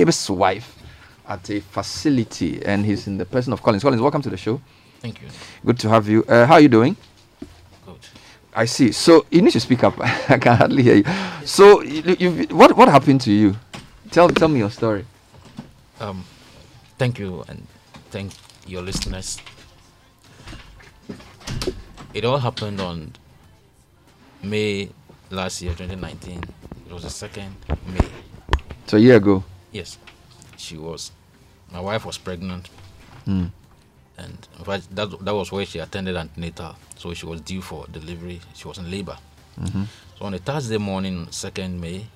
Abe's 0.00 0.30
wife 0.30 0.76
at 1.28 1.48
a 1.50 1.60
facility, 1.60 2.62
and 2.64 2.84
he's 2.84 3.06
in 3.06 3.18
the 3.18 3.24
person 3.24 3.52
of 3.52 3.62
Collins. 3.62 3.82
Collins, 3.82 4.02
welcome 4.02 4.22
to 4.22 4.30
the 4.30 4.36
show. 4.36 4.60
Thank 5.00 5.22
you. 5.22 5.28
Good 5.64 5.78
to 5.80 5.88
have 5.88 6.08
you. 6.08 6.24
Uh, 6.24 6.46
how 6.46 6.54
are 6.54 6.60
you 6.60 6.68
doing? 6.68 6.96
Good. 7.86 8.06
I 8.54 8.64
see. 8.64 8.92
So 8.92 9.24
you 9.30 9.40
need 9.42 9.52
to 9.52 9.60
speak 9.60 9.84
up. 9.84 9.94
I 10.00 10.38
can 10.38 10.56
hardly 10.56 10.82
hear 10.82 10.96
you. 10.96 11.04
So 11.44 11.82
you, 11.82 12.16
you, 12.18 12.30
what 12.56 12.76
what 12.76 12.88
happened 12.88 13.20
to 13.22 13.32
you? 13.32 13.56
Tell 14.10 14.28
tell 14.28 14.48
me 14.48 14.58
your 14.58 14.70
story. 14.70 15.04
Um, 16.00 16.24
thank 16.98 17.18
you, 17.18 17.44
and 17.48 17.66
thank 18.10 18.32
your 18.66 18.82
listeners. 18.82 19.38
It 22.12 22.24
all 22.24 22.38
happened 22.38 22.80
on 22.80 23.12
May 24.42 24.90
last 25.30 25.62
year, 25.62 25.72
2019. 25.74 26.42
It 26.88 26.92
was 26.92 27.04
the 27.04 27.10
second 27.10 27.54
May. 27.86 28.08
So 28.86 28.96
a 28.96 29.00
year 29.00 29.16
ago. 29.16 29.44
Yes, 29.72 29.98
she 30.56 30.76
was. 30.76 31.12
My 31.72 31.80
wife 31.80 32.04
was 32.04 32.18
pregnant, 32.18 32.68
Mm. 33.26 33.50
and 34.18 34.48
in 34.58 34.64
fact, 34.64 34.94
that 34.96 35.24
that 35.24 35.34
was 35.34 35.52
where 35.52 35.64
she 35.66 35.78
attended 35.78 36.16
antenatal. 36.16 36.76
So 36.96 37.14
she 37.14 37.26
was 37.26 37.40
due 37.40 37.62
for 37.62 37.86
delivery. 37.86 38.40
She 38.54 38.66
was 38.68 38.78
in 38.78 38.90
labor. 38.90 39.16
hmm 39.56 39.84
So 40.18 40.24
on 40.26 40.34
a 40.34 40.38
Thursday 40.38 40.78
morning, 40.78 41.28
second 41.30 41.80
May, 41.80 42.06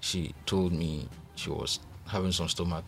she 0.00 0.34
told 0.46 0.72
me 0.72 1.08
she 1.36 1.50
was 1.50 1.80
having 2.06 2.32
some 2.32 2.48
stomach 2.48 2.84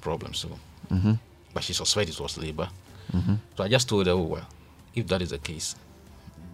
problems. 0.00 0.38
So, 0.38 0.48
hmm 0.88 1.14
but 1.52 1.64
she 1.64 1.72
suspected 1.72 2.14
it 2.14 2.20
was 2.20 2.38
labor. 2.38 2.68
hmm 3.12 3.34
So 3.56 3.64
I 3.64 3.68
just 3.68 3.88
told 3.88 4.06
her, 4.06 4.12
oh, 4.12 4.22
well, 4.22 4.46
if 4.94 5.06
that 5.08 5.22
is 5.22 5.30
the 5.30 5.38
case, 5.38 5.74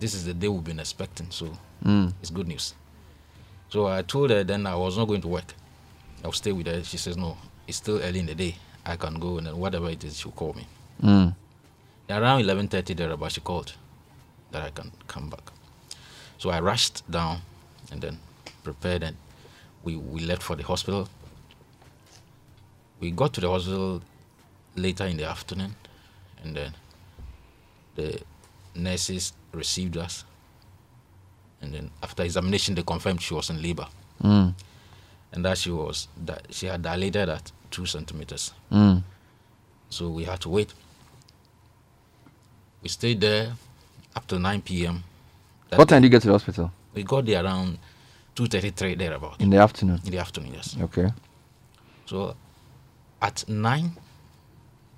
this 0.01 0.15
is 0.15 0.25
the 0.25 0.33
day 0.35 0.49
we've 0.49 0.65
been 0.65 0.81
expecting. 0.81 1.31
So 1.31 1.47
Mm. 1.85 2.13
it's 2.23 2.31
good 2.31 2.49
news. 2.49 2.75
So 3.69 3.87
I 3.89 4.03
told 4.03 4.31
her 4.31 4.43
then 4.45 4.67
I 4.67 4.75
was 4.77 4.97
not 4.97 5.07
going 5.09 5.21
to 5.23 5.29
work. 5.29 5.53
I'll 6.27 6.33
stay 6.33 6.51
with 6.51 6.67
her. 6.67 6.83
She 6.83 6.97
says, 6.99 7.17
no, 7.17 7.37
it's 7.69 7.77
still 7.77 8.01
early 8.03 8.19
in 8.19 8.27
the 8.27 8.35
day. 8.35 8.57
I 8.85 8.97
can 8.97 9.15
go 9.21 9.39
and 9.39 9.47
then 9.47 9.57
whatever 9.59 9.89
it 9.89 10.03
is, 10.03 10.19
she'll 10.19 10.33
call 10.33 10.55
me. 10.55 10.67
Mm. 11.01 11.35
Around 12.11 12.43
11.30 12.43 12.97
thereabout, 12.97 13.31
she 13.31 13.41
called 13.41 13.73
that 14.51 14.63
I 14.65 14.71
can 14.71 14.91
come 15.07 15.31
back. 15.31 15.53
So 16.39 16.51
I 16.51 16.59
rushed 16.61 17.09
down 17.09 17.43
and 17.93 18.01
then 18.01 18.19
prepared 18.65 19.05
and 19.05 19.17
we, 19.85 19.95
we 19.95 20.21
left 20.21 20.43
for 20.43 20.57
the 20.57 20.65
hospital. 20.65 21.09
We 22.99 23.13
got 23.13 23.33
to 23.35 23.41
the 23.41 23.49
hospital 23.49 24.03
later 24.75 25.05
in 25.05 25.19
the 25.19 25.25
afternoon 25.25 25.77
and 26.43 26.57
then 26.57 26.75
the 27.95 28.21
nurses 28.75 29.33
received 29.53 29.97
us. 29.97 30.25
And 31.63 31.73
then 31.73 31.91
after 32.03 32.25
examination, 32.25 32.75
they 32.75 32.83
confirmed 32.83 33.23
she 33.23 33.33
was 33.35 33.49
in 33.49 33.63
labor 33.63 33.87
Mm. 34.23 34.55
And 35.33 35.45
that 35.45 35.59
she 35.59 35.71
was 35.71 36.09
that 36.25 36.47
she 36.51 36.67
had 36.67 36.83
dilated 36.83 37.29
at 37.29 37.53
two 37.71 37.87
centimeters. 37.87 38.53
Mm. 38.73 39.03
So 39.91 40.09
we 40.09 40.25
had 40.25 40.41
to 40.41 40.49
wait. 40.49 40.73
We 42.83 42.89
stayed 42.89 43.21
there 43.21 43.53
up 44.15 44.27
to 44.29 44.39
9 44.39 44.63
p.m. 44.63 45.05
What 45.75 45.89
time 45.89 46.03
did 46.03 46.07
you 46.07 46.11
get 46.11 46.23
to 46.23 46.29
the 46.29 46.33
hospital? 46.35 46.71
We 46.95 47.03
got 47.03 47.27
there 47.27 47.45
around 47.45 47.79
2.33 48.37 48.97
thereabout 48.99 49.41
In 49.41 49.51
the 49.51 49.59
afternoon. 49.59 50.01
in 50.05 50.11
the 50.13 50.19
afternoon, 50.19 50.55
yes. 50.55 50.77
Okay. 50.81 51.09
So 52.07 52.37
at 53.21 53.45
9 53.49 53.93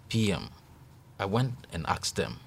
p.m., 0.08 0.48
I 1.18 1.24
went 1.24 1.54
and 1.72 1.86
asked 1.86 2.16
them 2.16 2.38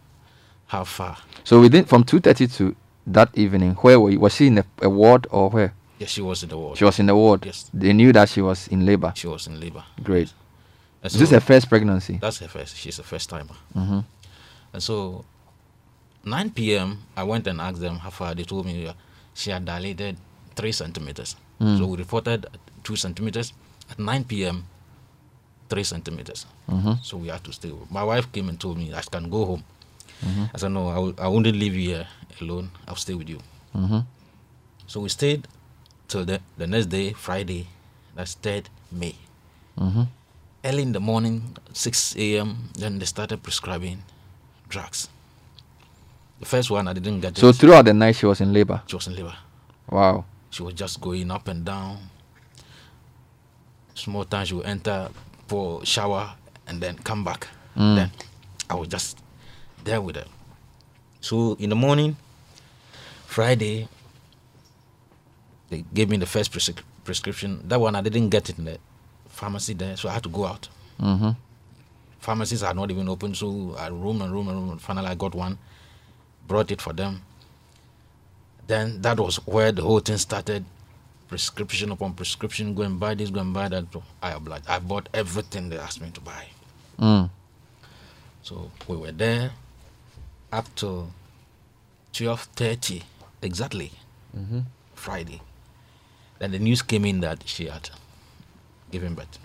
how 0.67 0.83
far. 0.83 1.17
So 1.43 1.59
within 1.59 1.85
from 1.85 2.03
two 2.05 2.19
thirty 2.21 2.47
to 2.47 2.75
that 3.07 3.29
evening, 3.33 3.73
where 3.75 3.99
were 3.99 4.09
you? 4.11 4.19
Was 4.19 4.35
she 4.35 4.47
in 4.47 4.59
a, 4.59 4.65
a 4.81 4.89
ward 4.89 5.27
or 5.31 5.49
where? 5.49 5.73
Yes, 6.01 6.09
she 6.09 6.21
was 6.21 6.41
in 6.41 6.49
the 6.49 6.57
ward. 6.57 6.77
She 6.79 6.83
was 6.83 6.99
in 6.99 7.05
the 7.05 7.15
ward. 7.15 7.45
Yes, 7.45 7.69
They 7.71 7.93
knew 7.93 8.11
that 8.11 8.27
she 8.27 8.41
was 8.41 8.67
in 8.69 8.85
labor. 8.87 9.13
she 9.15 9.27
was 9.27 9.45
in 9.45 9.59
labor. 9.59 9.83
Great. 10.01 10.33
And 11.03 11.13
Is 11.13 11.19
this 11.19 11.29
her 11.29 11.39
first 11.39 11.69
pregnancy? 11.69 12.17
That's 12.19 12.39
her 12.39 12.47
first. 12.47 12.75
She's 12.75 12.97
a 12.97 13.03
first 13.03 13.29
timer. 13.29 13.53
Mm-hmm. 13.75 13.99
And 14.73 14.81
so 14.81 15.25
9 16.25 16.49
p.m., 16.51 17.03
I 17.15 17.21
went 17.23 17.45
and 17.45 17.61
asked 17.61 17.81
them 17.81 17.97
how 17.97 18.09
far. 18.09 18.33
They 18.33 18.43
told 18.43 18.65
me 18.65 18.87
uh, 18.87 18.93
she 19.35 19.51
had 19.51 19.63
dilated 19.63 20.17
three 20.55 20.71
centimeters. 20.71 21.35
Mm. 21.59 21.77
So 21.77 21.85
we 21.85 21.97
reported 21.97 22.47
two 22.83 22.95
centimeters. 22.95 23.53
At 23.91 23.99
9 23.99 24.23
p.m., 24.23 24.65
three 25.69 25.83
centimeters. 25.83 26.47
Mm-hmm. 26.67 26.93
So 27.03 27.17
we 27.17 27.27
had 27.27 27.43
to 27.43 27.53
stay. 27.53 27.71
My 27.91 28.03
wife 28.03 28.31
came 28.31 28.49
and 28.49 28.59
told 28.59 28.79
me 28.79 28.91
I 28.91 29.01
can 29.01 29.29
go 29.29 29.45
home. 29.45 29.63
Mm-hmm. 30.25 30.45
I 30.51 30.57
said, 30.57 30.71
no, 30.71 30.87
I, 30.87 30.97
will, 30.97 31.13
I 31.19 31.27
wouldn't 31.27 31.55
leave 31.55 31.75
you 31.75 31.89
here 31.89 32.07
alone. 32.41 32.71
I'll 32.87 32.95
stay 32.95 33.13
with 33.13 33.29
you. 33.29 33.39
Mm-hmm. 33.75 33.99
So 34.87 35.01
we 35.01 35.09
stayed 35.09 35.47
till 36.11 36.25
the, 36.25 36.41
the 36.57 36.67
next 36.67 36.87
day, 36.87 37.13
Friday, 37.13 37.67
that's 38.15 38.35
3rd 38.35 38.65
May. 38.91 39.15
Mm-hmm. 39.79 40.03
Early 40.65 40.83
in 40.83 40.91
the 40.91 40.99
morning, 40.99 41.55
6 41.73 42.15
a.m., 42.17 42.69
then 42.77 42.99
they 42.99 43.05
started 43.05 43.41
prescribing 43.41 44.03
drugs. 44.67 45.07
The 46.39 46.45
first 46.45 46.69
one, 46.69 46.87
I 46.87 46.93
didn't 46.93 47.21
get 47.21 47.37
So 47.37 47.49
it. 47.49 47.55
throughout 47.55 47.85
the 47.85 47.93
night 47.93 48.15
she 48.17 48.25
was 48.25 48.41
in 48.41 48.51
labor. 48.51 48.81
She 48.87 48.95
was 48.95 49.07
in 49.07 49.15
labor. 49.15 49.35
Wow. 49.89 50.25
She 50.49 50.63
was 50.63 50.73
just 50.73 50.99
going 50.99 51.31
up 51.31 51.47
and 51.47 51.63
down. 51.63 51.97
Small 53.95 54.25
time 54.25 54.45
she 54.45 54.53
would 54.55 54.65
enter 54.65 55.09
for 55.47 55.85
shower 55.85 56.33
and 56.67 56.81
then 56.81 56.97
come 56.97 57.23
back. 57.23 57.47
Mm. 57.77 57.95
Then 57.95 58.11
I 58.69 58.75
was 58.75 58.87
just 58.89 59.17
there 59.83 60.01
with 60.01 60.17
her. 60.17 60.25
So 61.21 61.55
in 61.59 61.69
the 61.69 61.75
morning, 61.75 62.17
Friday, 63.27 63.87
they 65.71 65.83
gave 65.93 66.09
me 66.09 66.17
the 66.17 66.25
first 66.25 66.51
prescrip- 66.51 66.83
prescription. 67.05 67.63
That 67.67 67.79
one 67.79 67.95
I 67.95 68.01
didn't 68.01 68.29
get 68.29 68.49
it 68.49 68.59
in 68.59 68.65
the 68.65 68.77
pharmacy 69.29 69.73
there, 69.73 69.95
so 69.97 70.09
I 70.09 70.13
had 70.13 70.23
to 70.23 70.29
go 70.29 70.45
out. 70.45 70.67
Mm-hmm. 70.99 71.31
Pharmacies 72.19 72.61
are 72.61 72.73
not 72.75 72.91
even 72.91 73.09
open, 73.09 73.33
so 73.33 73.75
I 73.79 73.87
room 73.87 74.21
and 74.21 74.31
room 74.31 74.49
and 74.49 74.69
roam. 74.69 74.77
Finally, 74.77 75.07
I 75.07 75.15
got 75.15 75.33
one, 75.33 75.57
brought 76.47 76.69
it 76.71 76.81
for 76.81 76.93
them. 76.93 77.21
Then 78.67 79.01
that 79.01 79.19
was 79.19 79.37
where 79.47 79.71
the 79.71 79.81
whole 79.81 79.99
thing 80.01 80.17
started. 80.17 80.65
Prescription 81.29 81.91
upon 81.91 82.13
prescription, 82.13 82.75
go 82.75 82.81
and 82.83 82.99
buy 82.99 83.15
this, 83.15 83.29
go 83.29 83.39
and 83.39 83.53
buy 83.53 83.69
that. 83.69 83.85
I 84.21 84.31
obliged. 84.33 84.65
I 84.67 84.79
bought 84.79 85.07
everything 85.13 85.69
they 85.69 85.77
asked 85.79 86.01
me 86.01 86.09
to 86.11 86.19
buy. 86.21 86.45
Mm. 86.99 87.29
So 88.43 88.69
we 88.89 88.97
were 88.97 89.13
there 89.13 89.51
up 90.51 90.67
to 90.75 91.07
twelve 92.11 92.41
thirty 92.55 93.03
exactly 93.41 93.93
Mm-hmm. 94.37 94.59
Friday. 94.95 95.41
Then 96.41 96.49
the 96.51 96.57
news 96.59 96.81
came 96.81 97.05
in 97.05 97.19
that 97.19 97.43
she 97.45 97.67
had 97.67 97.91
given 98.89 99.13
birth 99.13 99.37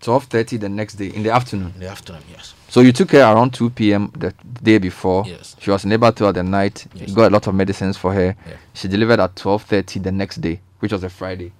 Twelve 0.00 0.24
thirty 0.24 0.56
the 0.56 0.68
next 0.68 0.94
day 0.96 1.06
in 1.14 1.22
the 1.22 1.30
afternoon. 1.30 1.70
in 1.74 1.80
the 1.80 1.88
afternoon. 1.88 2.22
Yes, 2.30 2.54
So 2.68 2.80
you 2.80 2.90
took 2.92 3.12
her 3.12 3.20
around 3.20 3.54
two 3.54 3.70
p.m. 3.70 4.10
the 4.16 4.34
day 4.62 4.78
before. 4.78 5.22
yes, 5.28 5.54
She 5.60 5.70
was 5.70 5.84
in 5.84 5.90
labor 5.90 6.10
throughout 6.10 6.34
the 6.34 6.42
night. 6.42 6.86
Yes. 6.94 7.08
You 7.08 7.14
got 7.14 7.30
a 7.30 7.34
lot 7.34 7.46
of 7.46 7.54
medicines 7.54 7.96
for 7.96 8.12
her. 8.12 8.34
Yeah. 8.48 8.56
She 8.74 8.88
delivered 8.88 9.20
at 9.20 9.36
twelve 9.36 9.62
thirty 9.62 10.00
the 10.00 10.10
next 10.10 10.40
day, 10.40 10.60
which 10.80 10.92
was 10.92 11.04
a 11.04 11.08
Friday. 11.08 11.52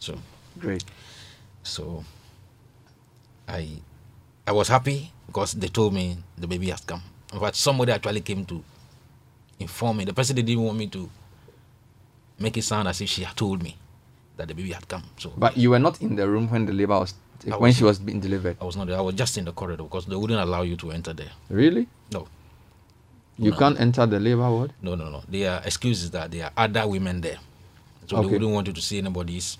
So 0.00 0.18
Great. 0.58 0.84
so 1.62 2.04
I 3.46 3.68
I 4.44 4.50
was 4.52 4.66
happy 4.68 5.12
because 5.28 5.52
they 5.52 5.68
told 5.68 5.94
me 5.94 6.18
the 6.36 6.48
baby 6.48 6.70
has 6.70 6.80
come. 6.80 7.02
In 7.32 7.38
fact, 7.38 7.54
somebody 7.54 7.92
actually 7.92 8.22
came 8.22 8.44
to 8.46 8.62
inform 9.60 9.98
me. 9.98 10.04
The 10.04 10.12
person 10.14 10.34
didn't 10.34 10.60
want 10.60 10.76
me 10.78 10.88
to 10.88 11.08
make 12.40 12.56
it 12.56 12.62
sound 12.64 12.88
as 12.88 13.00
if 13.00 13.08
she 13.08 13.22
had 13.22 13.36
told 13.36 13.62
me 13.62 13.76
that 14.40 14.48
the 14.48 14.54
baby 14.54 14.72
had 14.72 14.88
come. 14.88 15.02
So 15.18 15.32
But 15.36 15.56
you 15.56 15.70
were 15.70 15.78
not 15.78 16.00
in 16.00 16.16
the 16.16 16.26
room 16.28 16.48
when 16.48 16.64
the 16.66 16.72
labor 16.72 16.98
was 16.98 17.14
I 17.46 17.50
when 17.56 17.68
was 17.68 17.76
she 17.76 17.84
was 17.84 17.98
being 17.98 18.20
delivered. 18.20 18.56
I 18.60 18.64
was 18.64 18.76
not 18.76 18.86
there. 18.88 18.96
I 18.98 19.00
was 19.00 19.14
just 19.14 19.36
in 19.38 19.44
the 19.44 19.52
corridor 19.52 19.82
because 19.84 20.06
they 20.06 20.16
wouldn't 20.16 20.40
allow 20.40 20.62
you 20.62 20.76
to 20.76 20.90
enter 20.92 21.12
there. 21.12 21.30
Really? 21.50 21.86
No. 22.12 22.26
You 23.38 23.50
No. 23.52 23.56
can't 23.56 23.80
enter 23.80 24.04
the 24.06 24.18
labor 24.20 24.48
ward. 24.50 24.72
No, 24.82 24.94
no, 24.94 25.08
no. 25.10 25.22
Their 25.28 25.60
excuse 25.64 26.02
is 26.02 26.10
that 26.10 26.30
there 26.30 26.44
are 26.46 26.52
other 26.56 26.86
women 26.88 27.20
there. 27.20 27.38
So 28.06 28.16
Okay. 28.16 28.26
they 28.26 28.32
wouldn't 28.34 28.52
want 28.52 28.66
you 28.66 28.72
to 28.72 28.80
see 28.82 28.98
anybody's. 28.98 29.56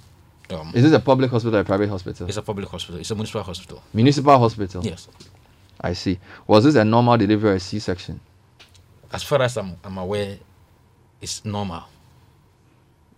Um, 0.51 0.73
Is 0.75 0.83
this 0.83 0.93
a 0.93 0.99
public 1.01 1.31
hospital 1.31 1.57
or 1.59 1.61
a 1.61 1.65
private 1.65 1.89
hospital? 1.89 2.27
it's 2.27 2.37
a 2.37 2.43
public 2.43 2.69
hospital. 2.69 3.01
It's 3.01 3.11
a 3.11 3.15
municipal 3.15 3.43
hospital. 3.45 3.83
Municipal 3.95 4.39
hospital. 4.39 4.83
Yes. 4.85 5.09
I 5.81 5.93
see. 5.95 6.19
Was 6.47 6.65
this 6.65 6.75
a 6.75 6.85
normal 6.85 7.17
delivery 7.17 7.51
or 7.51 7.55
a 7.55 7.61
C-section? 7.61 8.19
As 9.13 9.23
far 9.23 9.41
as 9.43 9.57
I'm, 9.57 9.77
I'm 9.85 9.97
aware, 9.99 10.39
it's 11.23 11.45
normal. 11.45 11.85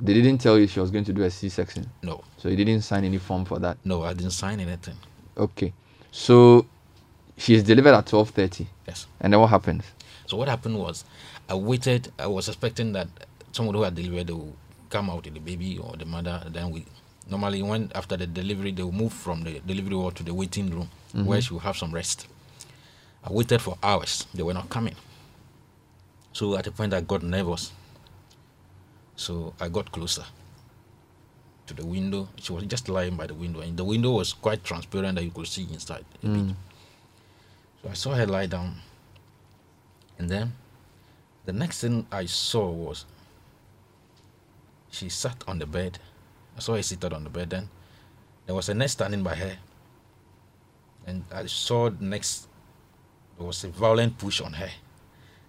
They 0.04 0.14
didn't 0.14 0.38
tell 0.38 0.58
you 0.58 0.66
she 0.66 0.80
was 0.80 0.90
going 0.90 1.04
to 1.04 1.12
do 1.12 1.22
a 1.22 1.30
C-section, 1.30 1.88
No, 2.02 2.24
so 2.36 2.48
you 2.48 2.56
didn't 2.56 2.82
sign 2.82 3.04
any 3.04 3.18
form 3.18 3.44
for 3.44 3.60
that. 3.60 3.76
no, 3.84 4.02
I 4.02 4.12
didn't 4.14 4.32
sign 4.32 4.58
anything. 4.58 4.96
Okay. 5.36 5.72
So 6.10 6.66
she 7.36 7.54
is 7.54 7.62
delivered 7.62 7.94
at 7.94 8.06
twelve 8.06 8.30
thirty, 8.30 8.66
Yes. 8.86 9.06
and 9.20 9.32
then 9.32 9.40
what 9.40 9.50
happens? 9.50 9.84
So 10.26 10.36
what 10.36 10.48
happened 10.48 10.78
was, 10.78 11.04
I 11.48 11.54
waited. 11.54 12.10
I 12.18 12.26
was 12.26 12.48
expecting 12.48 12.92
that 12.94 13.06
someone 13.52 13.74
who 13.76 13.82
had 13.82 13.94
delivered 13.94 14.30
will 14.30 14.56
come 14.90 15.08
out 15.08 15.24
with 15.24 15.34
the 15.34 15.40
baby 15.40 15.78
or 15.78 15.96
the 15.96 16.04
mother. 16.04 16.42
Then 16.50 16.70
we 16.72 16.84
normally 17.30 17.62
when 17.62 17.90
after 17.94 18.16
the 18.16 18.26
delivery 18.26 18.72
they 18.72 18.82
will 18.82 18.92
move 18.92 19.12
from 19.12 19.44
the 19.44 19.60
delivery 19.60 19.94
ward 19.94 20.16
to 20.16 20.22
the 20.24 20.34
waiting 20.34 20.68
room 20.70 20.88
mm-hmm. 21.14 21.24
where 21.24 21.40
she 21.40 21.52
will 21.54 21.60
have 21.60 21.76
some 21.76 21.92
rest. 21.92 22.26
I 23.24 23.32
waited 23.32 23.60
for 23.62 23.78
hours. 23.82 24.26
They 24.34 24.42
were 24.42 24.54
not 24.54 24.68
coming. 24.68 24.96
So 26.32 26.56
at 26.56 26.66
a 26.66 26.72
point 26.72 26.92
I 26.92 27.00
got 27.02 27.22
nervous. 27.22 27.70
So 29.16 29.54
I 29.60 29.68
got 29.68 29.90
closer. 29.92 30.24
to 31.66 31.74
the 31.74 31.86
window. 31.86 32.28
She 32.36 32.52
was 32.52 32.64
just 32.64 32.88
lying 32.88 33.16
by 33.16 33.26
the 33.26 33.34
window, 33.34 33.60
and 33.60 33.76
the 33.76 33.84
window 33.84 34.10
was 34.12 34.32
quite 34.32 34.64
transparent 34.64 35.14
that 35.16 35.24
you 35.24 35.30
could 35.30 35.46
see 35.46 35.66
inside 35.72 36.04
a 36.22 36.26
bit. 36.26 36.30
Mm. 36.30 36.54
So 37.82 37.88
I 37.90 37.94
saw 37.94 38.10
her 38.14 38.26
lie 38.26 38.46
down, 38.46 38.76
and 40.18 40.28
then 40.28 40.52
the 41.44 41.52
next 41.52 41.80
thing 41.80 42.06
I 42.10 42.26
saw 42.26 42.68
was 42.70 43.06
she 44.90 45.08
sat 45.08 45.42
on 45.46 45.58
the 45.58 45.66
bed. 45.66 45.98
I 46.56 46.60
saw 46.60 46.74
her 46.74 46.82
seated 46.82 47.12
on 47.12 47.24
the 47.24 47.30
bed. 47.30 47.50
Then 47.50 47.68
there 48.46 48.54
was 48.54 48.68
a 48.68 48.74
nurse 48.74 48.92
standing 48.92 49.22
by 49.22 49.34
her, 49.36 49.56
and 51.06 51.24
I 51.32 51.46
saw 51.46 51.90
the 51.90 52.04
next 52.04 52.48
there 53.38 53.46
was 53.46 53.64
a 53.64 53.68
violent 53.68 54.18
push 54.18 54.40
on 54.40 54.52
her. 54.54 54.70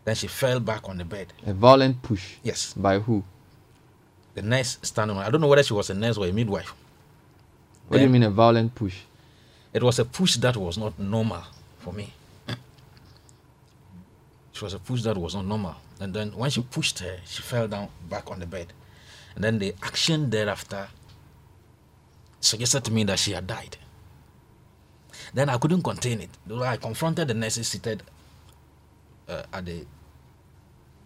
Then 0.05 0.15
she 0.15 0.27
fell 0.27 0.59
back 0.59 0.89
on 0.89 0.97
the 0.97 1.05
bed. 1.05 1.31
A 1.45 1.53
violent 1.53 2.01
push. 2.01 2.35
Yes, 2.43 2.73
By 2.73 2.99
who? 2.99 3.23
The 4.33 4.41
nurse 4.41 4.77
standing. 4.81 5.17
on 5.17 5.23
I 5.23 5.29
don't 5.29 5.41
know 5.41 5.47
whether 5.47 5.63
she 5.63 5.73
was 5.73 5.89
a 5.89 5.93
nurse 5.93 6.17
or 6.17 6.25
a 6.25 6.31
midwife. 6.31 6.73
What 7.87 7.97
do 7.97 8.03
you 8.03 8.09
mean 8.09 8.23
a 8.23 8.31
violent 8.31 8.73
push? 8.73 8.95
It 9.73 9.83
was 9.83 9.99
a 9.99 10.05
push 10.05 10.37
that 10.37 10.57
was 10.57 10.77
not 10.77 10.97
normal 10.99 11.43
for 11.79 11.93
me. 11.93 12.13
It 12.47 12.57
was 14.61 14.73
a 14.73 14.79
push 14.79 15.01
that 15.03 15.17
was 15.17 15.35
not 15.35 15.45
normal. 15.45 15.75
And 15.99 16.13
then 16.13 16.31
when 16.31 16.49
she 16.49 16.61
pushed 16.61 16.99
her, 16.99 17.19
she 17.25 17.41
fell 17.41 17.67
down 17.67 17.89
back 18.09 18.29
on 18.29 18.39
the 18.39 18.45
bed. 18.45 18.73
And 19.35 19.43
then 19.43 19.59
the 19.59 19.73
action 19.81 20.29
thereafter 20.29 20.87
suggested 22.39 22.83
to 22.85 22.91
me 22.91 23.03
that 23.05 23.19
she 23.19 23.31
had 23.31 23.47
died. 23.47 23.77
Then 25.33 25.49
I 25.49 25.57
couldn't 25.57 25.81
contain 25.81 26.21
it. 26.21 26.29
I 26.51 26.77
confronted 26.77 27.27
the 27.27 27.33
nurses 27.33 27.67
seated 27.67 28.03
uh, 29.27 29.43
at 29.51 29.65
the 29.65 29.85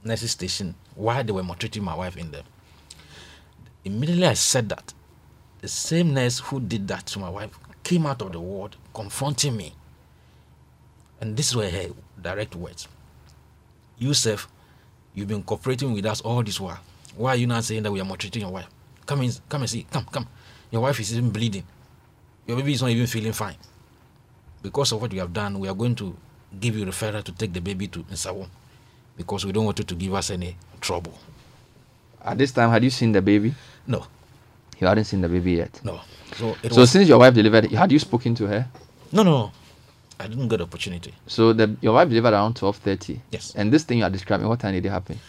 nurses 0.03 0.31
station 0.31 0.75
while 0.95 1.23
they 1.23 1.31
were 1.31 1.43
maltreating 1.43 1.83
my 1.83 1.95
wife 1.95 2.17
in 2.17 2.31
there. 2.31 2.43
Immediately 3.87 4.27
I 4.27 4.33
said 4.33 4.67
that, 4.67 4.93
the 5.61 5.69
same 5.69 6.13
nurse 6.13 6.39
who 6.39 6.59
did 6.59 6.89
that 6.89 7.05
to 7.07 7.19
my 7.19 7.29
wife 7.29 7.57
came 7.83 8.05
out 8.05 8.21
of 8.21 8.33
the 8.33 8.39
ward 8.39 8.75
confronting 8.93 9.55
me. 9.55 9.73
And 11.21 11.37
this 11.37 11.55
were 11.55 11.69
her 11.69 11.87
direct 12.21 12.53
words. 12.53 12.89
Yusuf, 13.97 14.49
you've 15.15 15.29
been 15.29 15.41
cooperating 15.41 15.93
with 15.93 16.05
us 16.05 16.19
all 16.19 16.43
this 16.43 16.59
while. 16.59 16.79
Why 17.15 17.31
are 17.31 17.35
you 17.37 17.47
not 17.47 17.63
saying 17.63 17.83
that 17.83 17.91
we 17.91 18.01
are 18.01 18.05
maltreating 18.05 18.41
your 18.41 18.51
wife? 18.51 18.67
Come 19.05 19.21
in, 19.21 19.31
come 19.47 19.61
and 19.61 19.69
see. 19.69 19.87
Come, 19.89 20.03
come. 20.11 20.27
Your 20.69 20.81
wife 20.81 20.99
is 20.99 21.13
even 21.13 21.29
bleeding. 21.29 21.63
Your 22.45 22.57
baby 22.57 22.73
is 22.73 22.81
not 22.81 22.91
even 22.91 23.07
feeling 23.07 23.31
fine. 23.31 23.55
Because 24.61 24.91
of 24.91 25.01
what 25.01 25.13
you 25.13 25.21
have 25.21 25.31
done, 25.31 25.59
we 25.59 25.69
are 25.69 25.73
going 25.75 25.95
to 25.95 26.13
give 26.59 26.75
you 26.75 26.85
referral 26.85 27.23
to 27.23 27.31
take 27.31 27.53
the 27.53 27.61
baby 27.61 27.87
to 27.87 28.03
Nsawam. 28.03 28.49
Because 29.15 29.45
we 29.45 29.53
don't 29.53 29.63
want 29.63 29.79
you 29.79 29.85
to 29.85 29.95
give 29.95 30.13
us 30.13 30.29
any 30.29 30.57
trouble. 30.81 31.17
At 32.23 32.37
this 32.37 32.51
time, 32.51 32.69
had 32.69 32.83
you 32.83 32.89
seen 32.89 33.11
the 33.11 33.21
baby? 33.21 33.53
No, 33.87 34.05
You 34.79 34.87
hadn't 34.87 35.05
seen 35.05 35.21
the 35.21 35.29
baby 35.29 35.53
yet. 35.53 35.79
no. 35.83 36.01
So 36.35 36.55
it 36.63 36.73
So 36.73 36.81
was 36.81 36.91
since 36.91 37.07
your 37.07 37.19
wife 37.19 37.33
delivered, 37.33 37.71
had 37.71 37.91
you 37.91 37.99
spoken 37.99 38.35
to 38.35 38.47
her? 38.47 38.67
no, 39.11 39.23
no. 39.23 39.51
I 40.19 40.27
didn't 40.27 40.47
get 40.47 40.57
the 40.57 40.63
opportunity. 40.63 41.13
So 41.27 41.53
the 41.53 41.75
your 41.81 41.93
wife 41.93 42.09
delivered 42.09 42.33
around 42.33 42.55
twelve 42.55 42.77
thirty. 42.77 43.21
Yes. 43.31 43.53
And 43.55 43.71
this 43.71 43.83
thing 43.83 43.99
you 43.99 44.03
are 44.03 44.09
describing, 44.09 44.47
what 44.47 44.59
time 44.59 44.73
did 44.73 44.85
it 44.85 44.89
happen? 44.89 45.19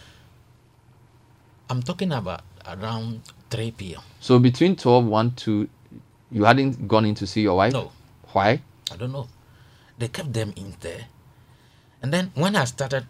I'm 1.70 1.82
talking 1.82 2.10
about 2.12 2.40
around 2.66 3.20
3 3.50 3.70
p.m. 3.72 4.00
So 4.20 4.38
between 4.38 4.76
12, 4.76 5.04
1, 5.04 5.30
2, 5.32 5.68
you 6.32 6.44
hadn't 6.44 6.88
gone 6.88 7.04
in 7.04 7.14
to 7.16 7.26
see 7.26 7.42
your 7.42 7.56
wife? 7.56 7.74
No, 7.74 7.92
Why? 8.32 8.62
I 8.90 8.96
don't 8.96 9.12
know. 9.12 9.28
They 9.98 10.08
kept 10.08 10.32
them 10.32 10.54
in 10.56 10.74
there. 10.80 11.06
And 12.02 12.10
then 12.12 12.32
when 12.34 12.56
I 12.56 12.64
started, 12.64 13.04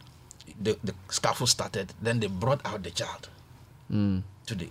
the, 0.61 0.77
the 0.83 0.95
scaffold 1.09 1.51
started, 1.51 1.93
then 2.03 2.19
they 2.19 2.27
brought 2.27 2.61
out 2.67 2.83
the 2.83 2.91
child 2.91 3.29
Mm. 3.91 4.23
to 4.47 4.55
the 4.55 4.69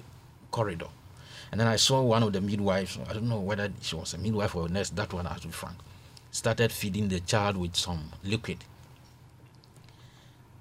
corridor. 0.52 0.88
And 1.52 1.60
then 1.60 1.68
I 1.68 1.78
saw 1.78 2.02
one 2.02 2.22
of 2.24 2.34
the 2.34 2.42
midwives, 2.42 3.00
I 3.10 3.14
don't 3.14 3.28
know 3.30 3.40
whether 3.40 3.72
she 3.82 3.96
was 3.96 4.14
a 4.14 4.18
midwife 4.18 4.56
or 4.56 4.68
a 4.68 4.70
nurse, 4.70 4.90
that 4.92 5.12
one 5.14 5.26
I 5.26 5.34
have 5.34 5.42
to 5.42 5.48
be 5.48 5.54
frank, 5.54 5.78
started 6.32 6.72
feeding 6.72 7.08
the 7.08 7.20
child 7.22 7.58
with 7.58 7.76
some 7.76 8.12
liquid. 8.24 8.64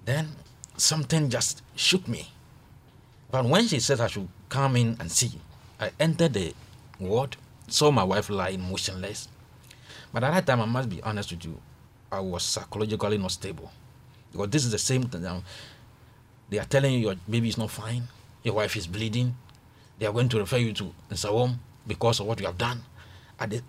Then 0.05 0.29
something 0.77 1.29
just 1.29 1.63
shook 1.75 2.07
me. 2.09 2.31
But 3.31 3.45
when 3.45 3.67
she 3.67 3.81
said 3.81 4.01
I 4.01 4.07
should 4.07 4.29
come 4.49 4.77
in 4.77 4.97
and 5.01 5.11
see, 5.11 5.33
I 5.81 5.91
entered 5.99 6.33
the 6.35 6.55
ward, 6.99 7.37
saw 7.69 7.91
my 7.91 8.05
wife 8.05 8.31
lying 8.31 8.61
motionless. 8.61 9.29
But 10.13 10.25
at 10.25 10.33
that 10.33 10.47
time, 10.47 10.63
I 10.63 10.67
must 10.67 10.89
be 10.89 11.03
honest 11.03 11.31
with 11.33 11.45
you, 11.45 11.61
I 12.11 12.21
was 12.21 12.43
psychologically 12.45 13.19
not 13.19 13.33
stable. 13.33 13.71
Because 14.33 14.49
this 14.49 14.65
is 14.65 14.71
the 14.71 14.79
same 14.79 15.03
thing. 15.03 15.27
um, 15.27 15.43
They 16.49 16.59
are 16.59 16.65
telling 16.65 16.95
you 16.95 17.01
your 17.01 17.17
baby 17.29 17.49
is 17.49 17.59
not 17.59 17.71
fine, 17.71 18.05
your 18.47 18.55
wife 18.55 18.77
is 18.77 18.87
bleeding, 18.87 19.35
they 19.99 20.07
are 20.07 20.13
going 20.13 20.29
to 20.29 20.39
refer 20.39 20.57
you 20.59 20.73
to 20.73 20.95
Nsawam 21.11 21.57
because 21.87 22.21
of 22.21 22.27
what 22.27 22.39
you 22.39 22.47
have 22.47 22.57
done. 22.57 22.81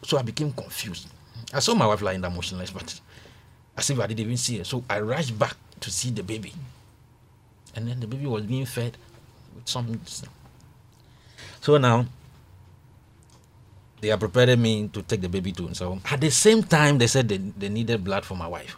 So 0.04 0.20
I 0.20 0.22
became 0.22 0.54
confused. 0.54 1.08
I 1.52 1.60
saw 1.60 1.74
my 1.74 1.88
wife 1.88 2.02
lying 2.04 2.22
there 2.22 2.30
motionless, 2.30 2.70
but 2.70 3.00
as 3.76 3.90
if 3.90 4.00
I 4.00 4.06
didn't 4.06 4.20
even 4.20 4.38
see 4.38 4.60
her. 4.60 4.64
So 4.64 4.84
I 4.88 5.00
rushed 5.00 5.38
back 5.38 5.56
to 5.80 5.90
see 5.90 6.12
the 6.12 6.22
baby. 6.22 6.54
And 7.76 7.88
then 7.88 8.00
the 8.00 8.08
baby 8.08 8.28
was 8.28 8.44
being 8.44 8.66
fed 8.66 8.98
with 9.56 9.68
some. 9.68 10.00
So 11.60 11.78
now 11.78 12.06
they 14.00 14.12
are 14.12 14.18
preparing 14.18 14.62
me 14.62 14.90
to 14.90 15.02
take 15.02 15.22
the 15.22 15.30
baby 15.30 15.52
to 15.54 15.64
Nsawam. 15.64 16.02
At 16.12 16.22
the 16.22 16.30
same 16.30 16.62
time, 16.62 17.00
they 17.00 17.08
said 17.08 17.28
they, 17.28 17.38
they 17.38 17.70
needed 17.70 18.04
blood 18.04 18.26
for 18.26 18.36
my 18.36 18.48
wife. 18.48 18.78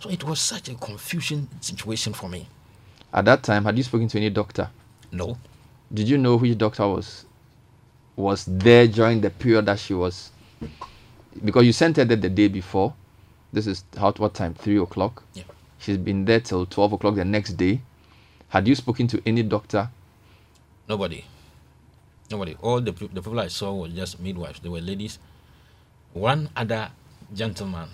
So 0.00 0.08
it 0.08 0.24
was 0.24 0.40
such 0.40 0.70
a 0.70 0.74
confusion 0.74 1.48
situation 1.60 2.14
for 2.14 2.30
me. 2.30 2.46
At 3.12 3.26
that 3.26 3.42
time, 3.42 3.64
had 3.64 3.76
you 3.76 3.84
spoken 3.84 4.08
to 4.08 4.16
any 4.18 4.30
doctor? 4.30 4.70
No, 5.14 5.38
Did 5.92 6.08
you 6.08 6.18
know 6.18 6.36
which 6.36 6.58
doctor 6.58 6.88
was 6.88 7.24
was 8.16 8.44
there 8.46 8.86
during 8.88 9.20
the 9.20 9.30
period 9.30 9.66
that 9.66 9.78
she 9.78 9.94
was? 9.94 10.30
Because 11.44 11.64
you 11.64 11.72
sent 11.72 11.96
her 11.96 12.04
there 12.04 12.16
the 12.16 12.28
day 12.28 12.48
before. 12.48 12.94
This 13.52 13.66
is 13.68 13.84
how 13.96 14.10
what 14.12 14.34
time? 14.34 14.54
Three 14.54 14.78
o'clock. 14.78 15.22
Yeah. 15.34 15.44
She's 15.78 15.98
been 15.98 16.24
there 16.24 16.40
till 16.40 16.66
twelve 16.66 16.92
o'clock 16.92 17.14
the 17.14 17.24
next 17.24 17.52
day. 17.52 17.80
Had 18.48 18.66
you 18.66 18.74
spoken 18.74 19.06
to 19.08 19.22
any 19.24 19.42
doctor? 19.44 19.88
Nobody. 20.88 21.24
Nobody. 22.30 22.56
All 22.60 22.80
the, 22.80 22.90
the 22.92 23.22
people 23.22 23.38
I 23.38 23.48
saw 23.48 23.72
were 23.74 23.88
just 23.88 24.18
midwives. 24.20 24.58
They 24.60 24.68
were 24.68 24.80
ladies. 24.80 25.18
One 26.12 26.48
other 26.56 26.90
gentleman, 27.32 27.88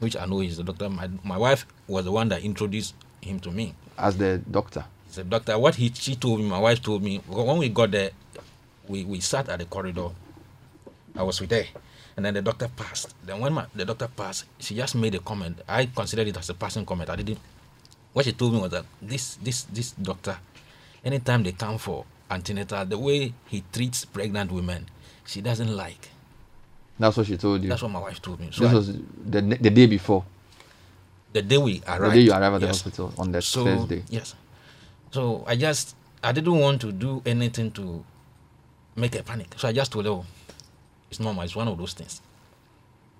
which 0.00 0.16
I 0.16 0.26
know 0.26 0.40
is 0.40 0.56
the 0.58 0.64
doctor. 0.64 0.88
My, 0.90 1.08
my 1.24 1.38
wife 1.38 1.66
was 1.86 2.04
the 2.04 2.12
one 2.12 2.28
that 2.28 2.42
introduced 2.42 2.94
him 3.22 3.40
to 3.40 3.50
me. 3.50 3.74
as 3.96 4.16
the 4.16 4.38
doctor. 4.50 4.84
He 5.08 5.14
said, 5.14 5.30
Doctor, 5.30 5.58
what 5.58 5.74
he 5.74 5.90
she 5.94 6.16
told 6.16 6.40
me, 6.40 6.46
my 6.46 6.58
wife 6.58 6.82
told 6.82 7.02
me, 7.02 7.18
when 7.26 7.58
we 7.58 7.68
got 7.70 7.90
there, 7.90 8.10
we, 8.86 9.04
we 9.04 9.20
sat 9.20 9.48
at 9.48 9.58
the 9.58 9.64
corridor. 9.64 10.10
I 11.16 11.22
was 11.22 11.40
with 11.40 11.50
her. 11.50 11.64
And 12.16 12.24
then 12.26 12.34
the 12.34 12.42
doctor 12.42 12.68
passed. 12.68 13.14
Then 13.24 13.40
when 13.40 13.52
my, 13.54 13.66
the 13.74 13.84
doctor 13.84 14.08
passed, 14.08 14.44
she 14.58 14.74
just 14.74 14.94
made 14.94 15.14
a 15.14 15.20
comment. 15.20 15.60
I 15.68 15.86
considered 15.86 16.28
it 16.28 16.36
as 16.36 16.50
a 16.50 16.54
passing 16.54 16.84
comment. 16.84 17.08
I 17.10 17.16
didn't. 17.16 17.38
What 18.12 18.24
she 18.24 18.32
told 18.32 18.52
me 18.54 18.60
was 18.60 18.70
that 18.72 18.84
this 19.00 19.36
this 19.36 19.62
this 19.64 19.92
doctor, 19.92 20.36
anytime 21.04 21.42
they 21.42 21.52
come 21.52 21.78
for 21.78 22.04
antenatal, 22.30 22.84
the 22.84 22.98
way 22.98 23.32
he 23.46 23.62
treats 23.72 24.04
pregnant 24.04 24.50
women, 24.50 24.86
she 25.26 25.40
doesn't 25.40 25.74
like. 25.74 26.08
That's 26.98 27.16
what 27.16 27.26
she 27.26 27.36
told 27.36 27.62
you. 27.62 27.68
That's 27.68 27.82
what 27.82 27.92
my 27.92 28.00
wife 28.00 28.20
told 28.20 28.40
me. 28.40 28.48
So 28.50 28.64
this 28.64 28.72
I- 28.72 28.74
was 28.74 28.92
the 29.24 29.40
the 29.40 29.70
day 29.70 29.86
before. 29.86 30.24
the 31.32 31.42
day 31.42 31.58
we 31.58 31.82
arrived. 31.86 32.04
The 32.04 32.16
day 32.18 32.20
you 32.26 32.32
arrived 32.32 32.54
at 32.56 32.60
the 32.60 32.66
yes. 32.66 32.82
hospital 32.82 33.12
on 33.16 33.30
that 33.32 33.44
so 33.44 33.62
Thursday. 33.64 34.02
yes 34.10 34.34
so 35.10 35.44
i 35.46 35.56
just 35.56 35.94
i 36.22 36.32
didn't 36.32 36.58
want 36.58 36.80
to 36.80 36.92
do 36.92 37.22
anything 37.26 37.70
to 37.70 38.04
make 38.96 39.14
a 39.14 39.22
panic. 39.22 39.54
So 39.56 39.68
i 39.68 39.72
just 39.72 39.92
told 39.92 40.06
her 40.06 40.10
oh, 40.10 40.26
it's 41.10 41.20
normal. 41.20 41.44
It's 41.44 41.54
one 41.54 41.68
of 41.68 41.78
those 41.78 41.94
things. 41.94 42.20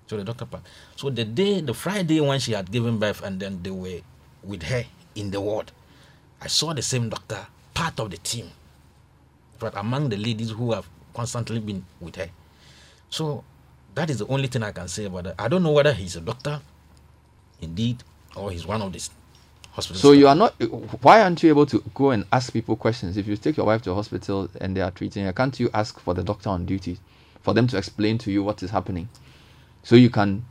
So 0.07 0.17
the 0.17 0.23
doctor 0.23 0.45
part. 0.45 0.63
so 0.95 1.09
the 1.09 1.23
day 1.23 1.61
the 1.61 1.73
friday 1.73 2.19
when 2.19 2.39
she 2.39 2.51
had 2.53 2.71
given 2.71 2.97
birth 2.99 3.23
and 3.23 3.39
then 3.39 3.61
they 3.63 3.71
were 3.71 4.01
with 4.43 4.63
her 4.63 4.83
in 5.15 5.29
the 5.31 5.39
ward 5.39 5.71
i 6.41 6.47
saw 6.47 6.73
the 6.73 6.81
same 6.81 7.09
doctor 7.09 7.45
part 7.73 7.99
of 7.99 8.09
the 8.09 8.17
team 8.17 8.49
but 9.59 9.75
among 9.77 10.09
the 10.09 10.17
ladies 10.17 10.49
who 10.51 10.71
have 10.71 10.87
constantly 11.13 11.59
been 11.59 11.85
with 11.99 12.15
her. 12.15 12.29
So 13.09 13.43
that 13.95 14.09
is 14.09 14.19
the 14.19 14.27
only 14.27 14.47
thing 14.47 14.63
i 14.63 14.71
can 14.71 14.87
say 14.87 15.05
about 15.05 15.25
that. 15.25 15.35
I 15.37 15.47
don't 15.47 15.63
know 15.63 15.71
whether 15.71 15.93
he's 15.93 16.15
a 16.15 16.21
doctor 16.21 16.61
indeed 17.61 18.03
or 18.35 18.51
he's 18.51 18.65
one 18.65 18.81
of 18.81 18.93
these 18.93 19.09
hospital 19.79 19.99
So 19.99 20.09
staff. 20.09 20.19
you 20.19 20.27
are 20.27 20.35
not. 20.35 20.53
Why 21.03 21.21
aren't 21.21 21.41
you 21.43 21.49
able 21.49 21.65
to 21.67 21.83
go 21.93 22.11
and 22.11 22.25
ask 22.31 22.53
people 22.53 22.75
questions? 22.75 23.17
If 23.17 23.27
you 23.27 23.35
take 23.37 23.57
your 23.57 23.65
wife 23.65 23.81
to 23.83 23.91
a 23.91 23.95
hospital 23.95 24.49
and 24.61 24.75
they 24.75 24.81
are 24.81 24.91
treating 24.91 25.25
her, 25.25 25.33
can't 25.33 25.59
you 25.59 25.69
ask 25.73 25.99
for 25.99 26.13
the 26.13 26.23
doctor 26.23 26.49
on 26.49 26.65
duty, 26.65 26.97
for 27.41 27.53
them 27.53 27.67
to 27.67 27.77
explain 27.77 28.17
to 28.19 28.31
you 28.31 28.43
what 28.43 28.61
is 28.63 28.69
happening, 28.71 29.09
so 29.83 29.95
you 29.95 30.09
can. 30.09 30.45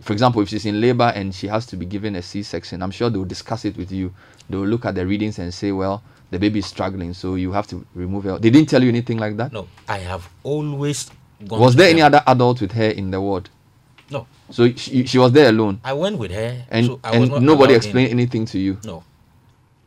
For 0.00 0.12
example, 0.12 0.42
if 0.42 0.48
she's 0.48 0.66
in 0.66 0.80
labor 0.80 1.12
and 1.14 1.32
she 1.32 1.46
has 1.46 1.64
to 1.66 1.76
be 1.76 1.86
given 1.86 2.16
a 2.16 2.22
C-section, 2.22 2.82
I'm 2.82 2.90
sure 2.90 3.08
they 3.08 3.18
will 3.18 3.24
discuss 3.24 3.64
it 3.64 3.76
with 3.76 3.92
you. 3.92 4.12
They 4.50 4.56
will 4.56 4.66
look 4.66 4.84
at 4.84 4.96
the 4.96 5.06
readings 5.06 5.38
and 5.38 5.54
say, 5.54 5.70
"Well, 5.70 6.02
the 6.32 6.38
baby 6.40 6.58
is 6.58 6.66
struggling, 6.66 7.14
so 7.14 7.36
you 7.36 7.52
have 7.52 7.68
to 7.68 7.86
remove 7.94 8.24
her." 8.24 8.38
They 8.38 8.50
didn't 8.50 8.68
tell 8.68 8.82
you 8.82 8.88
anything 8.88 9.18
like 9.18 9.36
that. 9.36 9.52
No, 9.52 9.68
I 9.88 9.98
have 9.98 10.28
always 10.42 11.08
gone. 11.46 11.60
Was 11.60 11.76
there 11.76 11.88
any 11.88 12.02
other 12.02 12.20
adult 12.26 12.60
with 12.60 12.72
her 12.72 12.88
in 12.90 13.12
the 13.12 13.20
ward? 13.20 13.48
No, 14.10 14.26
So 14.52 14.70
she, 14.74 15.06
she 15.06 15.18
was 15.18 15.32
there 15.32 15.48
alone, 15.48 15.80
I 15.82 15.94
went 15.94 16.18
with 16.18 16.30
her, 16.30 16.64
and 16.70 16.86
so 16.86 17.00
I 17.02 17.18
was 17.18 17.30
not 17.30 17.36
and 17.38 17.46
nobody 17.46 17.72
allowed 17.72 17.82
in. 17.84 17.88
explained 17.88 18.10
anything 18.10 18.44
to 18.46 18.58
you. 18.58 18.78
No, 18.84 19.02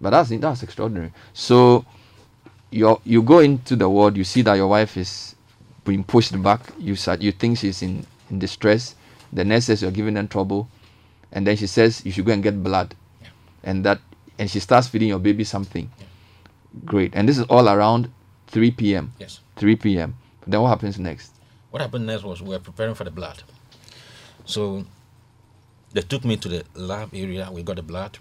But 0.02 0.10
that's 0.10 0.30
that's 0.30 0.64
extraordinary. 0.64 1.14
So 1.34 1.86
you 2.72 3.00
you 3.06 3.22
go 3.22 3.40
into 3.40 3.76
the 3.76 3.88
ward, 3.88 4.18
you 4.18 4.24
see 4.24 4.42
that 4.42 4.56
your 4.56 4.68
wife 4.68 4.98
is 4.98 5.36
being 5.86 6.04
pushed 6.04 6.34
back. 6.42 6.62
You 6.80 6.96
you 7.20 7.32
think 7.32 7.60
she's 7.60 7.82
in, 7.84 8.06
in 8.32 8.40
distress. 8.40 8.96
The 9.32 9.46
nurse 9.46 9.66
says 9.66 9.82
you're 9.84 9.92
giving 9.92 10.16
them 10.16 10.28
trouble, 10.28 10.68
and 11.32 11.46
then 11.46 11.56
she 11.58 11.68
says 11.68 12.04
you 12.06 12.12
should 12.12 12.26
go 12.26 12.34
and 12.34 12.42
get 12.42 12.64
blood, 12.64 12.96
Yeah. 13.22 13.28
and 13.64 13.86
that 13.86 14.00
and 14.40 14.50
she 14.50 14.60
starts 14.60 14.88
feeding 14.88 15.10
your 15.10 15.20
baby 15.20 15.44
something. 15.44 15.92
Great, 16.86 17.14
and 17.16 17.30
this 17.30 17.38
is 17.38 17.46
all 17.46 17.70
around 17.70 18.10
3 18.48 18.72
p.m. 18.72 19.14
Yes. 19.20 19.40
3 19.58 19.76
p.m. 19.78 20.16
Then 20.48 20.62
what 20.62 20.70
happens 20.70 20.98
next? 21.00 21.32
What 21.70 21.82
happened 21.82 22.06
next 22.08 22.24
was 22.24 22.42
we 22.42 22.50
were 22.50 22.60
preparing 22.60 22.96
for 22.96 23.04
the 23.04 23.12
blood. 23.12 23.44
So 24.46 24.86
they 25.94 26.02
took 26.02 26.24
me 26.26 26.38
to 26.38 26.48
the 26.50 26.64
lab 26.76 27.10
area. 27.14 27.50
We 27.52 27.64
got 27.64 27.78
the 27.78 27.84
blood, 27.84 28.18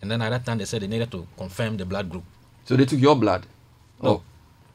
and 0.00 0.10
then 0.10 0.22
at 0.22 0.30
that 0.30 0.44
time 0.46 0.58
they 0.58 0.64
said 0.64 0.82
they 0.82 0.86
needed 0.86 1.10
to 1.12 1.26
confirm 1.36 1.76
the 1.76 1.84
blood 1.84 2.10
group. 2.10 2.24
So 2.64 2.76
they 2.76 2.84
took 2.84 3.00
your 3.00 3.16
blood. 3.16 3.46
No. 4.02 4.08
Oh, 4.10 4.22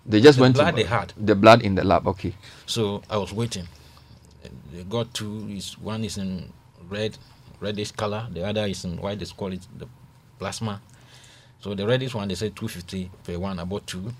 they 0.06 0.22
just 0.22 0.39
went 0.39 0.56
to 0.56 0.60
The 0.60 0.66
went 0.66 0.75
blood 0.75 0.84
to 0.84 0.89
they 0.89 0.89
had. 0.89 1.13
the 1.27 1.36
blood 1.36 1.62
in 1.62 1.75
the 1.75 1.84
lab. 1.84 2.08
Okay. 2.08 2.34
So 2.66 3.01
I 3.10 3.18
was 3.18 3.34
waiting. 3.34 3.68
They 4.72 4.84
got 4.84 5.13
two. 5.13 5.48
Is 5.50 5.77
one 5.77 6.04
is 6.04 6.18
in 6.18 6.51
red, 6.89 7.18
reddish 7.60 7.92
color. 7.92 8.27
The 8.32 8.46
other 8.46 8.66
is 8.66 8.86
in 8.86 8.98
white. 8.98 9.20
They 9.20 9.25
call 9.25 9.51
it 9.54 9.66
the 9.77 9.88
plasma. 10.39 10.82
So 11.60 11.74
the 11.74 11.86
reddish 11.88 12.13
one 12.13 12.27
they 12.27 12.36
said 12.36 12.56
250 12.56 13.10
per 13.24 13.38
one, 13.39 13.60
about 13.60 13.88
two, 13.88 14.13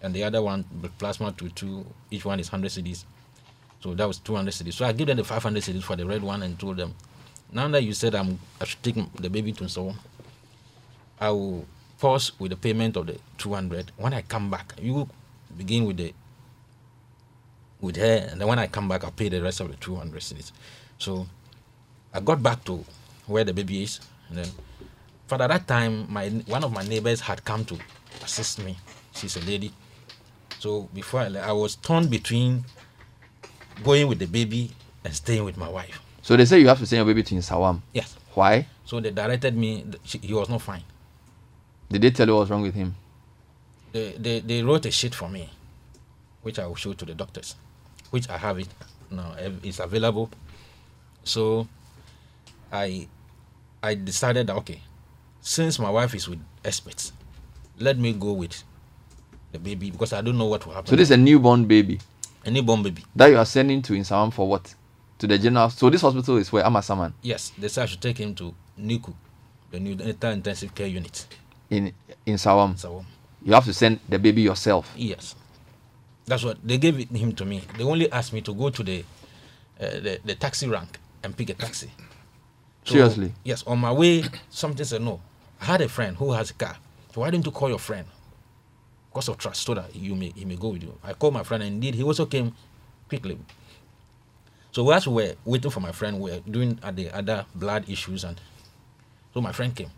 and 0.00 0.14
the 0.14 0.22
other 0.24 0.40
one 0.42 0.64
the 0.80 0.88
plasma 0.88 1.32
to 1.32 1.48
two. 1.50 1.84
Each 2.10 2.24
one 2.24 2.40
is 2.40 2.50
100 2.52 2.70
cedis. 2.70 3.04
So 3.84 3.92
that 3.92 4.08
was 4.08 4.16
200 4.16 4.50
cedis. 4.50 4.72
So 4.72 4.86
I 4.86 4.92
give 4.92 5.08
them 5.08 5.18
the 5.18 5.24
500 5.24 5.62
cedis 5.62 5.82
for 5.82 5.94
the 5.94 6.06
red 6.06 6.22
one 6.22 6.42
and 6.42 6.58
told 6.58 6.78
them, 6.78 6.94
now 7.52 7.68
that 7.68 7.82
you 7.82 7.92
said 7.92 8.14
I'm, 8.14 8.40
I 8.58 8.64
should 8.64 8.82
take 8.82 8.96
the 9.16 9.28
baby 9.28 9.52
to 9.52 9.68
so 9.68 9.94
I 11.20 11.28
will 11.28 11.66
pause 12.00 12.32
with 12.38 12.52
the 12.52 12.56
payment 12.56 12.96
of 12.96 13.08
the 13.08 13.18
200. 13.36 13.92
When 13.98 14.14
I 14.14 14.22
come 14.22 14.50
back, 14.50 14.72
you 14.80 15.06
begin 15.54 15.84
with 15.84 15.98
the 15.98 16.14
with 17.82 17.96
her, 17.96 18.26
and 18.30 18.40
then 18.40 18.48
when 18.48 18.58
I 18.58 18.68
come 18.68 18.88
back, 18.88 19.04
I'll 19.04 19.10
pay 19.10 19.28
the 19.28 19.42
rest 19.42 19.60
of 19.60 19.68
the 19.68 19.76
200 19.76 20.18
cedis. 20.22 20.52
So 20.96 21.26
I 22.14 22.20
got 22.20 22.42
back 22.42 22.64
to 22.64 22.82
where 23.26 23.44
the 23.44 23.52
baby 23.52 23.82
is, 23.82 24.00
and 24.30 24.38
then 24.38 24.48
for 25.26 25.42
at 25.42 25.48
that 25.48 25.68
time, 25.68 26.10
my 26.10 26.30
one 26.46 26.64
of 26.64 26.72
my 26.72 26.84
neighbors 26.84 27.20
had 27.20 27.44
come 27.44 27.66
to 27.66 27.78
assist 28.22 28.64
me. 28.64 28.78
She's 29.14 29.36
a 29.36 29.40
lady. 29.40 29.74
So 30.58 30.88
before 30.94 31.20
I, 31.20 31.36
I 31.36 31.52
was 31.52 31.76
torn 31.76 32.08
between 32.08 32.64
going 33.82 34.06
with 34.08 34.18
the 34.18 34.26
baby 34.26 34.70
and 35.04 35.14
staying 35.14 35.44
with 35.44 35.56
my 35.56 35.68
wife. 35.68 36.00
So 36.22 36.36
they 36.36 36.44
say 36.44 36.58
you 36.58 36.68
have 36.68 36.78
to 36.78 36.86
send 36.86 36.98
your 36.98 37.06
baby 37.06 37.22
to 37.22 37.34
Nsawam. 37.34 37.80
Yes. 37.92 38.16
Why? 38.34 38.66
So 38.84 39.00
they 39.00 39.10
directed 39.10 39.56
me. 39.56 39.84
She, 40.04 40.18
he 40.18 40.32
was 40.34 40.48
not 40.48 40.62
fine. 40.62 40.82
Did 41.90 42.02
they 42.02 42.10
tell 42.10 42.26
you 42.26 42.36
what's 42.36 42.50
wrong 42.50 42.62
with 42.62 42.74
him? 42.74 42.94
They, 43.92 44.12
they 44.12 44.40
they 44.40 44.62
wrote 44.62 44.86
a 44.86 44.90
sheet 44.90 45.14
for 45.14 45.28
me, 45.28 45.50
which 46.42 46.58
I 46.58 46.66
will 46.66 46.74
show 46.74 46.92
to 46.94 47.04
the 47.04 47.14
doctors, 47.14 47.54
which 48.10 48.28
I 48.28 48.38
have 48.38 48.58
it 48.58 48.68
now. 49.10 49.36
It's 49.62 49.78
available. 49.78 50.30
So 51.22 51.68
I 52.72 53.06
I 53.82 53.94
decided 53.94 54.48
that 54.48 54.56
okay, 54.56 54.80
since 55.40 55.78
my 55.78 55.90
wife 55.90 56.14
is 56.14 56.28
with 56.28 56.40
experts, 56.64 57.12
let 57.78 57.98
me 57.98 58.12
go 58.14 58.32
with 58.32 58.64
the 59.52 59.58
baby 59.58 59.90
because 59.90 60.12
I 60.12 60.22
don't 60.22 60.38
know 60.38 60.46
what 60.46 60.66
will 60.66 60.74
happen. 60.74 60.88
So 60.88 60.96
this 60.96 61.08
is 61.08 61.12
a 61.12 61.16
newborn 61.16 61.66
baby 61.66 62.00
a 62.44 62.50
newborn 62.50 62.82
baby. 62.82 63.02
that 63.16 63.26
you 63.30 63.38
are 63.38 63.44
sending 63.46 63.82
to 63.82 63.92
Nsawam 63.94 64.32
for 64.32 64.48
what? 64.48 64.74
To 65.18 65.26
the 65.26 65.38
general. 65.38 65.70
So 65.70 65.88
this 65.90 66.00
hospital 66.02 66.36
is 66.38 66.52
where 66.52 66.64
Amasaman 66.64 67.12
Yes, 67.22 67.52
they 67.56 67.68
said 67.68 67.82
I 67.84 67.86
should 67.86 68.00
take 68.02 68.18
him 68.18 68.34
to 68.34 68.54
NICU, 68.80 69.14
the 69.70 69.80
new 69.80 69.92
intensive 69.92 70.74
care 70.74 70.86
unit. 70.88 71.26
in 71.70 71.92
Nsawam. 72.26 72.78
So 72.78 73.04
You 73.42 73.52
have 73.54 73.64
to 73.64 73.72
send 73.74 74.00
the 74.08 74.18
baby 74.18 74.42
yourself. 74.42 74.92
Yes, 74.96 75.34
that's 76.26 76.42
what 76.44 76.58
they 76.66 76.78
gave 76.78 76.98
it, 76.98 77.08
him 77.10 77.32
to 77.34 77.44
me. 77.44 77.62
They 77.78 77.84
only 77.84 78.10
asked 78.10 78.32
me 78.32 78.40
to 78.42 78.54
go 78.54 78.70
to 78.70 78.82
the 78.82 79.04
uh, 79.80 79.84
the, 80.00 80.20
the 80.24 80.34
taxi 80.34 80.66
rank 80.68 80.98
and 81.22 81.36
pick 81.36 81.50
a 81.50 81.54
taxi. 81.54 81.90
So, 82.84 82.94
Seriously? 82.94 83.32
Yes. 83.44 83.62
On 83.66 83.78
my 83.78 83.92
way, 83.92 84.24
something 84.50 84.84
said 84.84 85.00
no. 85.02 85.20
I 85.60 85.64
had 85.64 85.80
a 85.80 85.88
friend 85.88 86.16
who 86.16 86.32
has 86.32 86.50
a 86.50 86.54
car. 86.54 86.76
So 87.14 87.20
why 87.22 87.30
don't 87.30 87.44
you 87.46 87.52
call 87.52 87.68
your 87.70 87.78
friend? 87.78 88.06
Because 89.14 89.28
of 89.28 89.38
trust, 89.38 89.62
so 89.62 89.74
that 89.74 89.94
you 89.94 90.16
may 90.16 90.32
he 90.34 90.44
may 90.44 90.56
go 90.56 90.70
with 90.70 90.82
you. 90.82 90.98
I 91.04 91.12
called 91.14 91.34
my 91.34 91.44
friend, 91.44 91.62
and 91.62 91.74
indeed 91.74 91.94
he 91.94 92.02
also 92.02 92.26
came 92.26 92.52
quickly. 93.08 93.38
So 94.72 94.90
as 94.90 95.06
we 95.06 95.14
were 95.14 95.34
waiting 95.44 95.70
for 95.70 95.78
my 95.78 95.92
friend, 95.92 96.18
we 96.18 96.32
were 96.32 96.40
doing 96.40 96.80
at 96.82 96.96
the 96.96 97.10
other 97.16 97.46
blood 97.54 97.88
issues, 97.88 98.24
and 98.24 98.40
so 99.32 99.40
my 99.40 99.52
friend 99.52 99.70
came. 99.74 99.90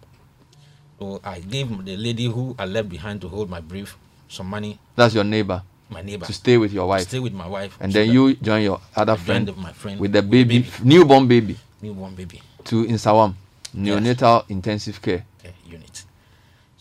So 0.99 1.21
I 1.25 1.41
gave 1.41 1.69
the 1.85 1.97
lady 1.97 2.27
who 2.27 2.55
I 2.59 2.67
left 2.67 2.89
behind 2.91 3.21
to 3.23 3.29
hold 3.29 3.49
my 3.49 3.61
brief 3.61 3.97
some 4.29 4.49
money 4.49 4.79
That's 4.97 5.15
your 5.15 5.25
neighbor 5.25 5.63
my 5.89 6.03
neighbor 6.03 6.27
to 6.27 6.33
stay 6.33 6.59
with 6.59 6.73
your 6.73 6.83
to 6.85 6.89
wife. 6.89 7.03
stay 7.09 7.21
with 7.21 7.33
my 7.33 7.47
wife 7.47 7.77
And 7.81 7.93
so 7.93 7.99
then 8.01 8.11
you 8.11 8.35
join 8.35 8.63
your 8.63 8.81
other 8.97 9.15
joined 9.15 9.25
friend 9.27 9.57
my 9.57 9.73
friend 9.73 10.01
with 10.01 10.13
the 10.13 10.23
baby, 10.23 10.61
baby. 10.61 10.71
newborn 10.83 11.29
baby, 11.29 11.57
newborn 11.81 12.15
baby 12.15 12.43
to 12.65 12.85
Nsawam, 12.87 13.35
neonatal 13.77 14.45
intensive 14.51 15.01
care. 15.01 15.25
unit 15.69 16.06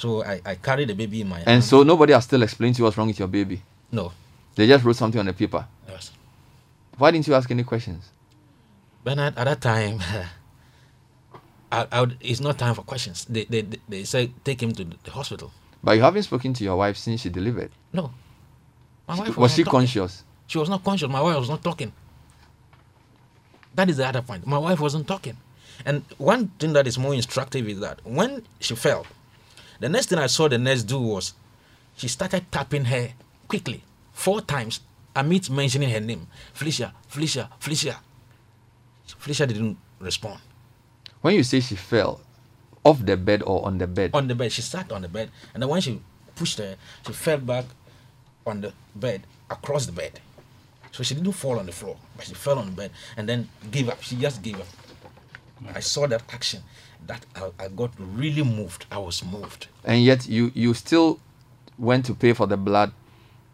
so 0.06 0.24
I, 0.24 0.40
I 0.46 0.56
carried 0.56 0.90
the 0.90 0.94
baby 0.94 1.22
in 1.22 1.30
my 1.30 1.38
hand. 1.38 1.48
And 1.48 1.54
hand. 1.56 1.64
so 1.64 1.82
nobody 1.84 2.14
has 2.14 2.24
still 2.26 2.44
explained 2.44 2.76
to 2.76 2.80
you 2.80 2.84
what's 2.86 2.96
wrong 2.98 3.08
with 3.08 3.18
your 3.18 3.28
baby. 3.28 3.62
no 3.92 4.12
They 4.56 4.68
just 4.68 4.84
wrote 4.86 4.96
something 4.96 5.20
on 5.20 5.26
the 5.26 5.34
paper. 5.34 5.66
yes 5.90 6.12
Why 6.98 7.10
didn't 7.12 7.28
you 7.28 7.34
ask 7.34 7.50
any 7.50 7.64
questions? 7.64 8.04
Bernard 9.04 9.34
at 9.38 9.46
that 9.46 9.62
time 9.62 10.00
I, 11.72 11.88
I 11.92 12.00
would, 12.02 12.18
it's 12.22 12.40
not 12.40 12.58
time 12.60 12.76
for 12.76 12.84
questions 12.84 13.26
they, 13.26 13.46
they, 13.46 13.62
they, 13.62 13.80
they 13.90 14.04
said 14.04 14.32
take 14.44 14.62
him 14.62 14.72
to 14.74 14.84
the 14.84 15.12
hospital 15.12 15.52
But 15.84 15.94
you 15.98 16.02
haven't 16.04 16.24
spoken 16.24 16.54
to 16.54 16.64
your 16.64 16.76
wife 16.78 16.98
since 16.98 17.22
she 17.22 17.30
delivered. 17.30 17.72
no 17.94 18.12
my 19.08 19.18
wife 19.20 19.38
Was 19.38 19.54
she 19.56 19.64
talking. 19.64 19.80
conscious? 19.80 20.24
she 20.48 20.58
was 20.60 20.70
not 20.70 20.84
conscious 20.84 21.10
my 21.10 21.22
wife 21.22 21.38
was 21.40 21.50
not 21.50 21.64
talking 21.64 21.92
that 23.74 23.90
is 23.90 23.98
the 23.98 24.08
other 24.08 24.22
point 24.22 24.46
my 24.46 24.58
wife 24.58 24.80
wasn't 24.80 25.08
talking 25.08 25.38
and 25.86 26.04
one 26.18 26.48
thing 26.60 26.74
that 26.74 26.88
is 26.88 26.98
more 26.98 27.14
instructive 27.14 27.68
is 27.68 27.80
that 27.82 28.00
when 28.06 28.44
she 28.60 28.76
fell 28.76 29.06
the 29.80 29.90
next 29.90 30.08
thing 30.08 30.20
i 30.20 30.28
saw 30.28 30.48
the 30.48 30.58
nurse 30.58 30.84
do 30.84 31.00
was 31.00 31.34
she 31.96 32.08
started 32.08 32.52
tapping 32.52 32.86
her 32.86 33.10
quickly. 33.48 33.84
Four 34.12 34.42
times 34.42 34.82
amidst 35.16 35.50
mentioning 35.50 35.90
her 35.90 36.00
name. 36.00 36.28
Felicia 36.54 36.94
felicia 37.08 37.50
felicia. 37.60 38.00
Felicia 39.18 39.48
didn't 39.48 39.78
respond. 40.00 40.40
When 41.22 41.36
you 41.36 41.44
say 41.44 41.60
she 41.60 41.76
fell 41.76 42.22
off 42.84 43.04
the 43.04 43.18
bed 43.18 43.44
or 43.44 43.66
on 43.66 43.78
the 43.78 43.88
bed, 43.88 44.12
on 44.14 44.28
the 44.28 44.36
bed. 44.36 44.52
She 44.52 44.62
sat 44.62 44.92
on 44.92 45.02
the 45.02 45.08
bed. 45.10 45.32
And 45.54 45.64
then 45.64 45.70
when 45.70 45.82
she 45.82 46.02
pushed 46.36 46.60
her 46.60 46.76
she 47.06 47.14
fell 47.14 47.38
back 47.38 47.66
on 48.46 48.62
the 48.62 48.74
bed 48.96 49.24
across 49.50 49.86
the 49.86 49.92
bed. 49.94 50.20
So 50.92 51.04
she 51.04 51.16
didn't 51.16 51.34
fall 51.34 51.60
on 51.60 51.66
the 51.66 51.72
floor 51.72 51.98
but 52.16 52.26
she 52.26 52.34
fell 52.34 52.60
on 52.60 52.68
the 52.68 52.72
bed 52.72 52.92
and 53.16 53.28
then 53.28 53.50
gave 53.72 53.90
up. 53.90 54.02
She 54.04 54.16
just 54.18 54.42
gave 54.42 54.60
up. 54.60 54.68
I 55.74 55.80
saw 55.80 56.08
that 56.08 56.24
action 56.32 56.62
that 57.08 57.26
I, 57.36 57.52
I 57.60 57.68
got 57.70 57.92
really 58.00 58.44
moved 58.44 58.86
i 58.92 58.98
was 58.98 59.24
moved 59.24 59.68
and 59.84 60.04
yet 60.04 60.28
you 60.28 60.52
you 60.54 60.74
still 60.74 61.20
went 61.78 62.06
to 62.06 62.14
pay 62.14 62.34
for 62.34 62.48
the 62.48 62.58
blood 62.58 62.92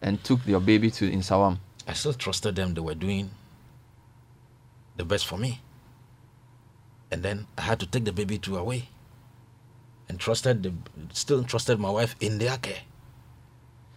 and 0.02 0.24
took 0.24 0.46
your 0.48 0.60
baby 0.60 0.90
to 0.92 1.10
Nsawam. 1.10 1.58
i 1.88 1.94
still 1.94 2.14
trusted 2.14 2.56
them 2.56 2.74
they 2.74 2.82
were 2.82 2.96
doing 2.96 3.32
the 4.98 5.06
best 5.06 5.26
for 5.26 5.38
me 5.38 5.60
and 7.12 7.24
then 7.24 7.48
i 7.58 7.62
had 7.62 7.80
to 7.80 7.86
take 7.86 8.06
the 8.06 8.12
baby 8.14 8.38
to 8.38 8.58
away 8.58 8.90
and 10.10 10.20
trusted 10.20 10.64
the 10.64 10.74
still 11.14 11.44
trusted 11.44 11.80
my 11.80 11.90
wife 11.90 12.16
in 12.20 12.38
their 12.38 12.58
care 12.58 12.82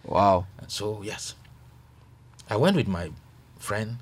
Wow. 0.05 0.45
And 0.59 0.71
so 0.71 1.01
yes, 1.03 1.35
I 2.49 2.55
went 2.55 2.75
with 2.75 2.87
my 2.87 3.11
friend. 3.57 3.97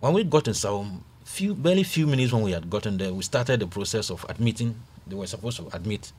When 0.00 0.12
we 0.14 0.24
got 0.24 0.48
in 0.48 0.54
Saum, 0.54 1.04
few 1.32 1.54
barely 1.54 1.82
few 1.82 2.06
minutes 2.06 2.30
when 2.32 2.42
we 2.42 2.52
had 2.52 2.68
gotten 2.68 2.98
there, 2.98 3.12
we 3.12 3.22
started 3.22 3.58
the 3.60 3.66
process 3.66 4.10
of 4.10 4.26
admitting. 4.28 4.74
They 5.06 5.14
were 5.16 5.26
supposed 5.26 5.56
to 5.56 5.68
admit 5.72 6.12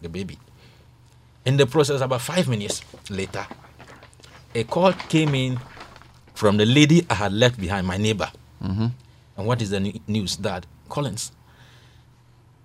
the 0.00 0.08
baby. 0.08 0.38
In 1.44 1.56
the 1.56 1.66
process, 1.66 2.00
about 2.00 2.20
five 2.20 2.46
minutes 2.48 2.82
later, 3.10 3.44
a 4.54 4.62
call 4.64 4.92
came 4.92 5.34
in 5.34 5.58
from 6.34 6.56
the 6.56 6.64
lady 6.64 7.04
I 7.10 7.14
had 7.14 7.32
left 7.32 7.60
behind, 7.60 7.86
my 7.86 7.96
neighbor. 7.96 8.30
hmm 8.60 8.86
And 9.36 9.46
what 9.46 9.60
is 9.60 9.70
the 9.70 9.80
news? 10.06 10.36
That 10.36 10.66
Collins, 10.88 11.32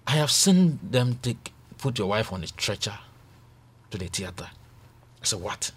I 0.05 0.11
have 0.11 0.29
seen 0.29 0.79
them 0.83 1.17
take 1.23 1.51
put 1.79 1.97
your 1.97 2.07
wife 2.07 2.31
on 2.31 2.43
a 2.43 2.47
stretcher 2.47 2.97
to 3.89 3.97
the 3.97 4.07
theater. 4.07 4.47
I 5.21 5.25
said, 5.25 5.41
what? 5.41 5.71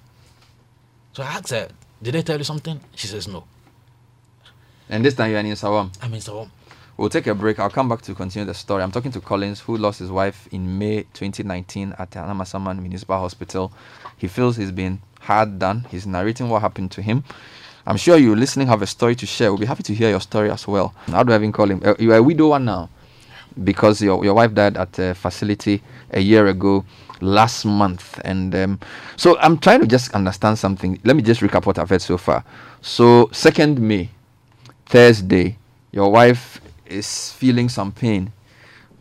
So 1.14 1.22
I 1.22 1.26
asked 1.26 1.50
her, 1.50 1.68
did 2.02 2.14
they 2.14 2.22
tell 2.22 2.38
you 2.38 2.44
something? 2.44 2.80
She 2.94 3.06
says, 3.06 3.26
no. 3.28 3.44
And 4.90 5.04
this 5.04 5.14
time 5.14 5.30
you're 5.30 5.40
in 5.40 5.46
Nsawam. 5.46 5.96
I'm 6.02 6.12
in 6.12 6.20
so 6.20 6.48
We'll 6.96 7.08
take 7.08 7.26
a 7.28 7.34
break. 7.34 7.58
I'll 7.58 7.70
come 7.70 7.88
back 7.88 8.02
to 8.02 8.14
continue 8.14 8.44
the 8.44 8.52
story. 8.52 8.82
I'm 8.82 8.90
talking 8.90 9.10
to 9.12 9.20
Collins, 9.20 9.60
who 9.60 9.78
lost 9.78 10.00
his 10.00 10.10
wife 10.10 10.46
in 10.52 10.78
May 10.78 11.04
2019 11.14 11.94
at 11.98 12.10
the 12.10 12.18
Anamasaman 12.18 12.78
Municipal 12.80 13.18
Hospital. 13.18 13.72
He 14.18 14.26
feels 14.28 14.56
he's 14.56 14.70
been 14.70 15.00
hard 15.20 15.58
done. 15.58 15.86
He's 15.90 16.06
narrating 16.06 16.50
what 16.50 16.60
happened 16.60 16.90
to 16.90 17.02
him. 17.02 17.24
I'm 17.86 17.96
sure 17.96 18.18
you 18.18 18.36
listening 18.36 18.66
have 18.66 18.82
a 18.82 18.86
story 18.86 19.14
to 19.16 19.24
share. 19.24 19.50
We'll 19.50 19.60
be 19.60 19.66
happy 19.66 19.82
to 19.84 19.94
hear 19.94 20.10
your 20.10 20.20
story 20.20 20.50
as 20.50 20.68
well. 20.68 20.94
How 21.06 21.22
do 21.22 21.32
I 21.32 21.36
even 21.36 21.52
call 21.52 21.70
him? 21.70 21.80
Uh, 21.82 21.94
you're 21.98 22.16
a 22.16 22.22
widower 22.22 22.58
now 22.58 22.90
because 23.64 24.02
your, 24.02 24.22
your 24.22 24.34
wife 24.34 24.52
died 24.52 24.76
at 24.76 24.98
a 24.98 25.14
facility 25.14 25.82
a 26.10 26.20
year 26.20 26.48
ago. 26.48 26.84
last 27.20 27.64
month. 27.64 28.20
And 28.24 28.54
um, 28.54 28.80
so 29.16 29.38
I'm 29.38 29.58
trying 29.58 29.80
to 29.80 29.86
just 29.86 30.12
understand 30.14 30.58
something. 30.58 30.98
Let 31.04 31.16
me 31.16 31.22
just 31.22 31.40
recap 31.40 31.66
what 31.66 31.78
I've 31.78 31.90
heard 31.90 32.02
so 32.02 32.16
far. 32.18 32.44
So, 32.82 33.26
2nd 33.26 33.78
May, 33.78 34.10
Thursday, 34.90 35.56
your 35.92 36.10
wife 36.10 36.60
is 36.84 37.32
feeling 37.34 37.68
some 37.68 37.92
pain. 37.92 38.32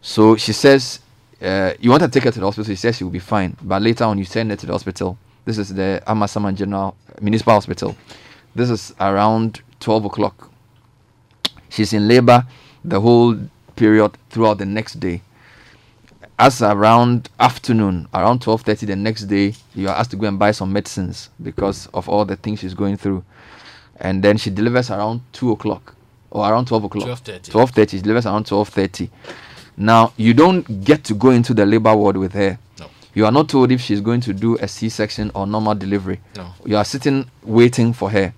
So 0.01 0.35
she 0.35 0.53
says, 0.53 0.99
uh, 1.41 1.73
You 1.79 1.89
want 1.89 2.03
to 2.03 2.09
take 2.09 2.25
her 2.25 2.31
to 2.31 2.39
the 2.39 2.45
hospital? 2.45 2.71
She 2.71 2.75
says 2.75 2.97
she 2.97 3.03
will 3.03 3.09
be 3.11 3.17
fine. 3.17 3.57
But 3.59 3.81
later 3.81 4.03
on, 4.03 4.19
you 4.19 4.23
send 4.25 4.51
her 4.51 4.55
to 4.55 4.65
the 4.67 4.71
hospital. 4.71 5.17
This 5.45 5.57
is 5.57 5.73
the 5.73 5.99
Amasaman 6.05 6.53
General 6.53 6.95
Municipal 7.21 7.53
Hospital. 7.53 7.97
This 8.53 8.69
is 8.69 8.93
around 8.99 9.61
12 9.79 10.05
o'clock. 10.05 10.51
She's 11.69 11.91
in 11.91 12.07
labor 12.07 12.45
the 12.85 13.01
whole 13.01 13.35
period 13.75 14.15
throughout 14.29 14.59
the 14.59 14.65
next 14.65 14.99
day 14.99 15.23
as 16.37 16.61
around 16.61 17.29
afternoon 17.39 18.07
around 18.13 18.39
12.30 18.41 18.87
the 18.87 18.95
next 18.95 19.23
day 19.25 19.53
you 19.75 19.87
are 19.89 19.95
asked 19.95 20.11
to 20.11 20.17
go 20.17 20.27
and 20.27 20.39
buy 20.39 20.51
some 20.51 20.71
medicines 20.71 21.29
because 21.43 21.87
of 21.93 22.07
all 22.07 22.23
the 22.25 22.35
things 22.37 22.59
she's 22.59 22.73
going 22.73 22.95
through 22.95 23.23
and 23.99 24.23
then 24.23 24.37
she 24.37 24.49
delivers 24.49 24.89
around 24.89 25.21
2 25.33 25.51
o'clock. 25.51 25.95
Or 26.31 26.49
around 26.49 26.67
12 26.67 26.83
o'clock. 26.83 27.07
12:30. 27.07 27.49
12.30 27.51 27.89
she 27.89 28.01
delivers 28.01 28.25
around 28.25 28.45
12.30 28.45 29.09
now 29.79 30.11
you 30.17 30.33
don't 30.33 30.83
get 30.83 31.05
to 31.05 31.13
go 31.13 31.29
into 31.29 31.53
the 31.53 31.65
labor 31.65 31.95
ward 31.95 32.17
with 32.17 32.33
her. 32.33 32.59
No. 32.79 32.87
you 33.13 33.25
are 33.25 33.31
not 33.31 33.47
told 33.47 33.71
if 33.71 33.79
she's 33.79 34.01
going 34.01 34.19
to 34.21 34.33
do 34.33 34.57
a 34.57 34.67
c-section 34.67 35.31
or 35.33 35.47
normal 35.47 35.73
delivery. 35.73 36.19
No. 36.35 36.53
you 36.65 36.75
are 36.75 36.83
sitting 36.83 37.31
waiting 37.43 37.93
for 37.93 38.09
her. 38.11 38.33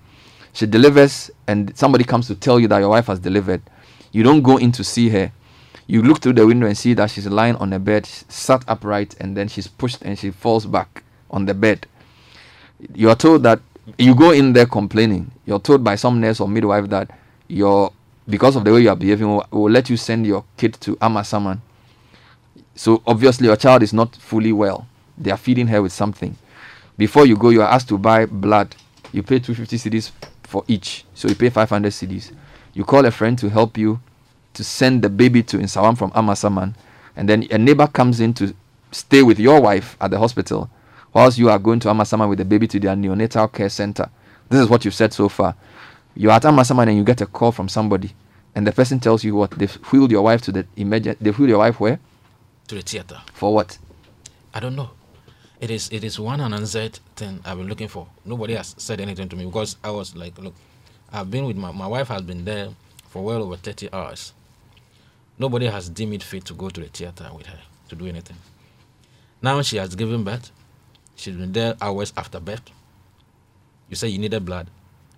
She 0.52 0.66
delivers 0.66 1.32
and 1.48 1.76
somebody 1.76 2.04
comes 2.04 2.28
to 2.28 2.36
tell 2.36 2.60
you 2.60 2.68
that 2.68 2.78
your 2.78 2.90
wife 2.90 3.06
has 3.08 3.18
delivered. 3.18 3.60
You 4.12 4.22
don't 4.22 4.42
go 4.42 4.56
in 4.58 4.70
to 4.72 4.84
see 4.84 5.08
her. 5.08 5.32
You 5.88 6.02
look 6.02 6.20
through 6.20 6.34
the 6.34 6.46
window 6.46 6.68
and 6.68 6.78
see 6.78 6.94
that 6.94 7.10
she's 7.10 7.26
lying 7.26 7.56
on 7.56 7.72
a 7.72 7.80
bed 7.80 8.06
sat 8.06 8.62
upright 8.68 9.16
and 9.20 9.36
then 9.36 9.48
she's 9.48 9.66
pushed 9.66 10.00
and 10.02 10.16
she 10.16 10.30
falls 10.30 10.64
back 10.64 11.02
on 11.28 11.46
the 11.46 11.54
bed. 11.54 11.88
You 12.94 13.10
are 13.10 13.16
told 13.16 13.42
that 13.42 13.60
you 13.98 14.14
go 14.14 14.30
in 14.30 14.52
there 14.52 14.66
complaining 14.66 15.30
you're 15.44 15.58
told 15.60 15.82
by 15.82 15.94
some 15.94 16.20
nurse 16.20 16.40
or 16.40 16.48
midwife 16.48 16.88
that 16.88 17.10
you're 17.48 17.92
because 18.28 18.56
of 18.56 18.64
the 18.64 18.72
way 18.72 18.80
you 18.80 18.88
are 18.88 18.96
behaving 18.96 19.26
will, 19.28 19.46
will 19.50 19.70
let 19.70 19.90
you 19.90 19.96
send 19.96 20.26
your 20.26 20.44
kid 20.56 20.74
to 20.74 20.94
amasaman. 20.96 21.58
So 22.74 23.02
obviously 23.06 23.48
your 23.48 23.56
child 23.56 23.82
is 23.82 23.92
not 23.92 24.14
fully 24.16 24.52
well. 24.52 24.86
They 25.18 25.30
are 25.30 25.36
feeding 25.36 25.66
her 25.66 25.82
with 25.82 25.92
something. 25.92 26.36
Before 26.96 27.26
you 27.26 27.36
go 27.36 27.48
you 27.50 27.62
are 27.62 27.68
asked 27.68 27.88
to 27.88 27.98
buy 27.98 28.26
blood. 28.26 28.74
You 29.12 29.22
pay 29.22 29.38
250 29.40 29.76
cedis 29.76 30.12
for 30.44 30.64
each. 30.68 31.04
So 31.14 31.28
you 31.28 31.34
pay 31.34 31.50
500 31.50 31.90
cedis. 31.92 32.32
You 32.74 32.84
call 32.84 33.04
a 33.04 33.10
friend 33.10 33.36
to 33.38 33.50
help 33.50 33.76
you 33.76 34.00
to 34.54 34.64
send 34.64 35.02
the 35.02 35.08
baby 35.08 35.42
to 35.42 35.58
Nsawam 35.58 35.98
from 35.98 36.10
Amasaman. 36.12 36.74
And 37.16 37.28
then 37.28 37.46
a 37.50 37.58
neighbor 37.58 37.86
comes 37.86 38.20
in 38.20 38.32
to 38.34 38.54
stay 38.92 39.22
with 39.22 39.38
your 39.38 39.60
wife 39.60 39.96
at 40.00 40.10
the 40.10 40.18
hospital 40.18 40.70
whilst 41.12 41.38
you 41.38 41.48
are 41.50 41.58
going 41.58 41.80
to 41.80 41.88
Amasaman 41.88 42.28
with 42.28 42.38
the 42.38 42.44
baby 42.44 42.66
to 42.68 42.80
their 42.80 42.94
neonatal 42.96 43.52
care 43.52 43.68
center 43.68 44.08
this 44.48 44.60
is 44.60 44.68
what 44.68 44.84
you've 44.84 44.94
said 44.94 45.12
so 45.12 45.28
far 45.28 45.54
you're 46.14 46.32
at 46.32 46.42
Amasaman 46.42 46.88
and 46.88 46.96
you 46.96 47.04
get 47.04 47.20
a 47.20 47.26
call 47.26 47.52
from 47.52 47.68
somebody 47.68 48.12
and 48.54 48.66
the 48.66 48.72
person 48.72 49.00
tells 49.00 49.24
you 49.24 49.34
what 49.34 49.50
they've 49.52 49.74
wheeled 49.92 50.10
your 50.10 50.22
wife 50.22 50.42
to 50.42 50.52
the 50.52 50.66
emergent 50.76 51.18
they've 51.20 51.38
wheeled 51.38 51.50
your 51.50 51.58
wife 51.58 51.80
where 51.80 51.98
To 52.68 52.74
the 52.74 52.82
theater. 52.82 53.20
for 53.34 53.54
what 53.54 53.78
I 54.54 54.60
don't 54.60 54.76
know. 54.76 54.90
It 55.60 55.70
is 55.70 55.88
it 55.90 56.04
is 56.04 56.18
one 56.20 56.40
unanswered 56.40 56.98
thing 57.16 57.40
I've 57.44 57.56
been 57.56 57.68
looking 57.68 57.88
for. 57.88 58.06
Nobody 58.24 58.54
has 58.54 58.74
said 58.76 59.00
anything 59.00 59.28
to 59.30 59.36
me 59.36 59.46
because 59.46 59.76
I 59.82 59.90
was 59.90 60.14
like, 60.14 60.36
look, 60.38 60.54
I've 61.12 61.30
been 61.30 61.46
with 61.46 61.56
my 61.56 61.70
my 61.72 61.86
wife 61.86 62.08
has 62.08 62.20
been 62.22 62.44
there 62.44 62.68
for 63.08 63.22
well 63.24 63.42
over 63.42 63.56
thirty 63.56 63.88
hours. 63.92 64.34
Nobody 65.38 65.66
has 65.68 65.88
deemed 65.88 66.12
it 66.14 66.22
fit 66.22 66.44
to 66.46 66.54
go 66.54 66.68
to 66.68 66.80
the 66.80 66.88
theater 66.88 67.30
with 67.34 67.46
her 67.46 67.58
to 67.88 67.94
do 67.96 68.06
anything. 68.06 68.36
Now 69.40 69.62
she 69.62 69.76
has 69.78 69.94
given 69.94 70.22
birth. 70.24 70.50
She's 71.22 71.36
been 71.36 71.52
there 71.52 71.76
hours 71.80 72.12
after 72.16 72.40
birth. 72.40 72.62
You 73.88 73.94
say 73.94 74.08
you 74.08 74.18
needed 74.18 74.44
blood. 74.44 74.66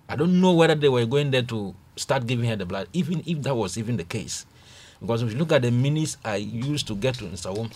I 0.06 0.16
don't 0.16 0.38
know 0.38 0.52
whether 0.52 0.75
they 0.75 0.90
were 0.90 1.06
going 1.06 1.30
there 1.30 1.40
to 1.44 1.75
start 1.96 2.26
giving 2.26 2.44
her 2.50 2.56
the 2.56 2.66
blood, 2.66 2.88
even 2.92 3.23
if 3.25 3.40
that 3.44 3.54
was 3.54 3.78
even 3.78 3.96
the 3.96 4.04
case. 4.04 4.44
Because 5.00 5.23
if 5.23 5.32
you 5.32 5.38
look 5.38 5.50
at 5.52 5.62
the 5.62 5.70
minutes 5.70 6.18
I 6.22 6.37
used 6.37 6.87
to 6.88 6.94
get 6.94 7.14
to 7.16 7.24
Nsawam, 7.24 7.72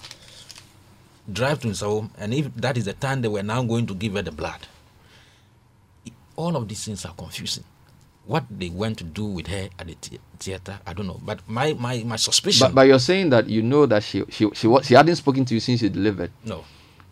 drive 1.33 1.61
to 1.61 1.69
Nsawam, 1.69 2.11
and 2.19 2.35
if 2.35 2.55
that 2.57 2.77
is 2.77 2.85
the 2.85 2.93
time 2.93 3.23
they 3.23 3.29
were 3.29 3.43
now 3.43 3.63
going 3.63 3.87
to 3.87 3.95
give 3.95 4.13
her 4.13 4.21
the 4.21 4.31
blood, 4.33 4.61
all 6.37 6.55
of 6.55 6.69
these 6.69 6.85
things 6.85 7.07
are 7.07 7.15
confusing. 7.15 7.65
What 8.27 8.45
they 8.51 8.69
went 8.69 8.99
to 8.99 9.05
do 9.05 9.25
with 9.25 9.47
her 9.47 9.71
at 9.79 9.87
the 9.87 9.95
thea- 9.95 10.19
theater, 10.39 10.79
I 10.87 10.93
don't 10.93 11.07
know. 11.07 11.19
But 11.25 11.49
my 11.49 11.73
my 11.73 12.03
my 12.05 12.17
suspicion, 12.17 12.67
but, 12.69 12.75
but 12.75 12.83
you're 12.89 12.99
saying 12.99 13.31
that 13.31 13.49
you 13.49 13.63
know 13.63 13.87
that 13.87 14.03
she 14.03 14.23
she 14.29 14.51
she, 14.53 14.69
she 14.83 14.93
hadn't 14.93 15.17
spoken 15.17 15.47
to 15.47 15.55
you 15.55 15.61
since 15.61 15.81
you 15.81 15.89
delivered 15.89 16.31
no. 16.45 16.63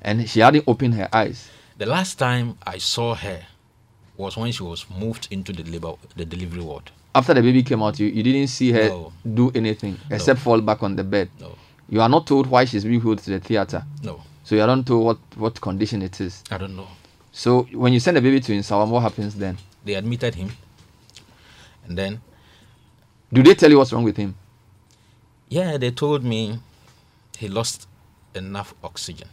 And 0.07 0.29
she 0.31 0.41
hadn't 0.41 0.65
opened 0.69 0.95
her 0.95 1.09
eyes. 1.13 1.49
The 1.79 1.85
last 1.87 2.15
time 2.19 2.57
I 2.65 2.79
saw 2.79 3.15
her 3.17 3.43
was 4.17 4.37
when 4.37 4.53
she 4.53 4.63
was 4.63 4.87
moved 4.89 5.29
into 5.31 5.53
the 5.53 5.65
labor 5.65 5.95
the 6.17 6.25
delivery 6.25 6.63
ward. 6.63 6.91
after 7.15 7.35
the 7.35 7.43
baby 7.43 7.63
came 7.63 7.83
out 7.83 7.99
you, 8.01 8.07
you 8.07 8.23
didn't 8.23 8.47
see 8.49 8.71
her 8.73 8.89
No. 8.89 9.13
do 9.35 9.51
anything 9.55 9.99
except 10.11 10.41
fall 10.41 10.61
back 10.61 10.83
on 10.83 10.97
the 10.97 11.05
bed. 11.05 11.29
No, 11.41 11.57
you 11.89 12.01
are 12.01 12.09
not 12.09 12.27
told 12.27 12.47
why 12.47 12.65
she's 12.67 12.85
being 12.85 13.01
wheeled 13.01 13.19
to 13.25 13.31
the 13.31 13.41
theater. 13.41 13.85
No, 14.03 14.23
so 14.45 14.55
you 14.55 14.63
are 14.63 14.67
not 14.77 14.87
told 14.87 15.05
what 15.05 15.19
what 15.37 15.61
condition 15.61 16.01
it 16.03 16.21
is. 16.21 16.43
I 16.51 16.57
don't 16.59 16.77
know. 16.77 16.89
so 17.33 17.63
when 17.73 17.93
you 17.93 18.01
send 18.01 18.17
the 18.17 18.23
baby 18.23 18.41
to 18.41 18.53
Nsawam 18.53 18.89
what 18.89 19.01
happens 19.03 19.35
then? 19.35 19.59
They 19.85 19.95
admitted 19.95 20.35
him, 20.35 20.51
and 21.87 21.99
then 21.99 22.21
do 23.33 23.43
they 23.43 23.55
tell 23.55 23.71
you 23.71 23.79
what's 23.79 23.93
wrong 23.93 24.05
with 24.05 24.17
him? 24.17 24.35
Yeah, 25.49 25.77
they 25.79 25.91
told 25.91 26.23
me 26.25 26.59
he 27.39 27.49
lost 27.49 27.87
enough 28.35 28.73
oxygen. 28.83 29.29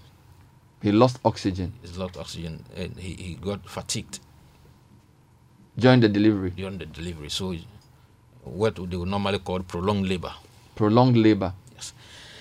He 0.84 0.92
lost 0.92 1.18
oxygen 1.24 1.72
He 1.82 1.88
lost 1.98 2.18
oxygen, 2.18 2.66
and 2.76 2.96
he, 2.98 3.14
he 3.14 3.36
got 3.36 3.60
fatigued. 3.68 4.20
during 5.78 6.02
the 6.02 6.10
delivery 6.10 6.52
during 6.52 6.78
the 6.78 6.86
delivery. 6.86 7.30
So, 7.30 7.56
what 8.44 8.76
they 8.76 8.98
would 8.98 9.08
normally 9.10 9.40
call 9.40 9.62
prolonged 9.62 10.08
labor. 10.08 10.34
prolonged 10.76 11.18
labor 11.18 11.54
Yes, 11.76 11.94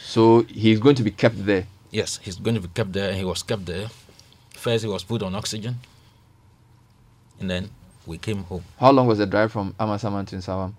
so 0.02 0.42
he's 0.42 0.80
going 0.80 0.96
to 0.96 1.02
be 1.04 1.12
kept 1.12 1.38
there 1.46 1.66
yes, 1.92 2.18
he's 2.22 2.36
going 2.36 2.54
to 2.56 2.60
be 2.60 2.68
kept 2.68 2.92
there, 2.92 3.10
and 3.10 3.18
he 3.18 3.24
was 3.24 3.42
kept 3.42 3.66
there. 3.66 3.88
First, 4.50 4.84
he 4.84 4.90
was 4.90 5.04
put 5.04 5.22
on 5.22 5.34
oxygen, 5.34 5.76
and 7.38 7.48
then 7.50 7.70
we 8.06 8.18
came 8.18 8.42
home. 8.44 8.64
how 8.80 8.90
long 8.90 9.06
was 9.06 9.18
the 9.18 9.26
drive 9.26 9.52
from 9.52 9.74
Amasaman 9.78 10.26
to 10.26 10.36
Nsawam 10.36 10.72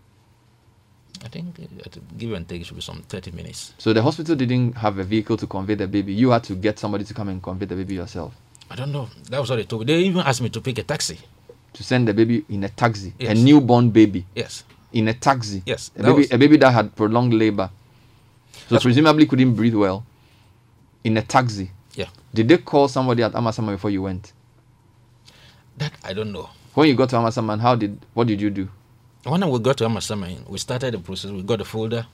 I 1.24 1.30
think, 1.30 1.56
to 1.92 2.00
give 2.18 2.34
and 2.34 2.48
take, 2.48 2.62
it 2.62 2.66
should 2.66 2.76
be 2.76 2.82
some 2.82 3.02
thirty 3.08 3.32
minutes. 3.32 3.74
so 3.78 3.94
the 3.94 4.02
hospital 4.02 4.36
didn't 4.36 4.74
have 4.78 4.98
a 5.00 5.04
vehicle 5.04 5.38
to 5.38 5.48
convey 5.48 5.76
the 5.76 5.88
baby 5.88 6.14
you 6.14 6.32
had 6.32 6.44
to 6.44 6.56
get 6.56 6.78
somebody 6.80 7.04
to 7.06 7.14
come 7.14 7.30
and 7.30 7.42
convey 7.42 7.66
the 7.66 7.76
baby 7.76 7.96
yourself 7.96 8.34
I 8.72 8.76
don't 8.76 8.92
know. 8.92 9.08
That 9.30 9.40
was 9.40 9.50
what 9.50 9.58
they 9.58 9.64
told 9.66 9.82
me. 9.88 9.94
They 9.94 10.00
even 10.02 10.22
asked 10.22 10.42
me 10.42 10.50
to 10.50 10.60
pick 10.62 10.80
a 10.80 10.84
taxi. 10.84 11.20
to 11.74 11.84
send 11.84 12.08
the 12.08 12.14
baby 12.14 12.44
in 12.50 12.64
a 12.64 12.70
taxi 12.70 13.14
a 13.20 13.34
newborn 13.34 13.90
baby 13.90 14.26
Yes, 14.36 14.64
in 14.92 15.08
a 15.08 15.14
taxi 15.14 15.64
yes. 15.66 15.92
a 15.98 16.04
baby 16.04 16.12
was- 16.14 16.32
a 16.32 16.38
baby 16.38 16.58
that 16.58 16.72
had 16.72 16.96
prolonged 16.96 17.34
labor 17.34 17.70
so 18.54 18.60
That's- 18.76 18.84
presumably 18.84 19.26
couldn't 19.26 19.56
breathe 19.56 19.76
well 19.76 20.06
in 21.04 21.18
a 21.18 21.22
taxi 21.22 21.72
Yeah. 21.96 22.10
did 22.34 22.48
they 22.48 22.58
call 22.58 22.88
somebody 22.88 23.24
at 23.24 23.32
Amasaman 23.34 23.72
before 23.74 23.90
you 23.92 24.02
went 24.04 24.34
that 25.78 25.94
I 26.04 26.14
don't 26.14 26.32
know. 26.32 26.50
when 26.76 26.88
you 26.90 26.96
got 26.96 27.10
to 27.10 27.16
Amasaman 27.16 27.60
how 27.60 27.76
did 27.76 27.98
what 28.14 28.28
did 28.28 28.40
you 28.42 28.50
do 28.50 28.70
When 29.24 29.50
we 29.50 29.60
got 29.60 29.78
to 29.78 29.86
Amasaman, 29.86 30.48
we 30.50 30.58
started 30.58 30.94
the 30.94 31.00
process. 31.00 31.32
We 31.32 31.44
got 31.44 31.60
the 31.60 31.66
folder, 31.66 32.06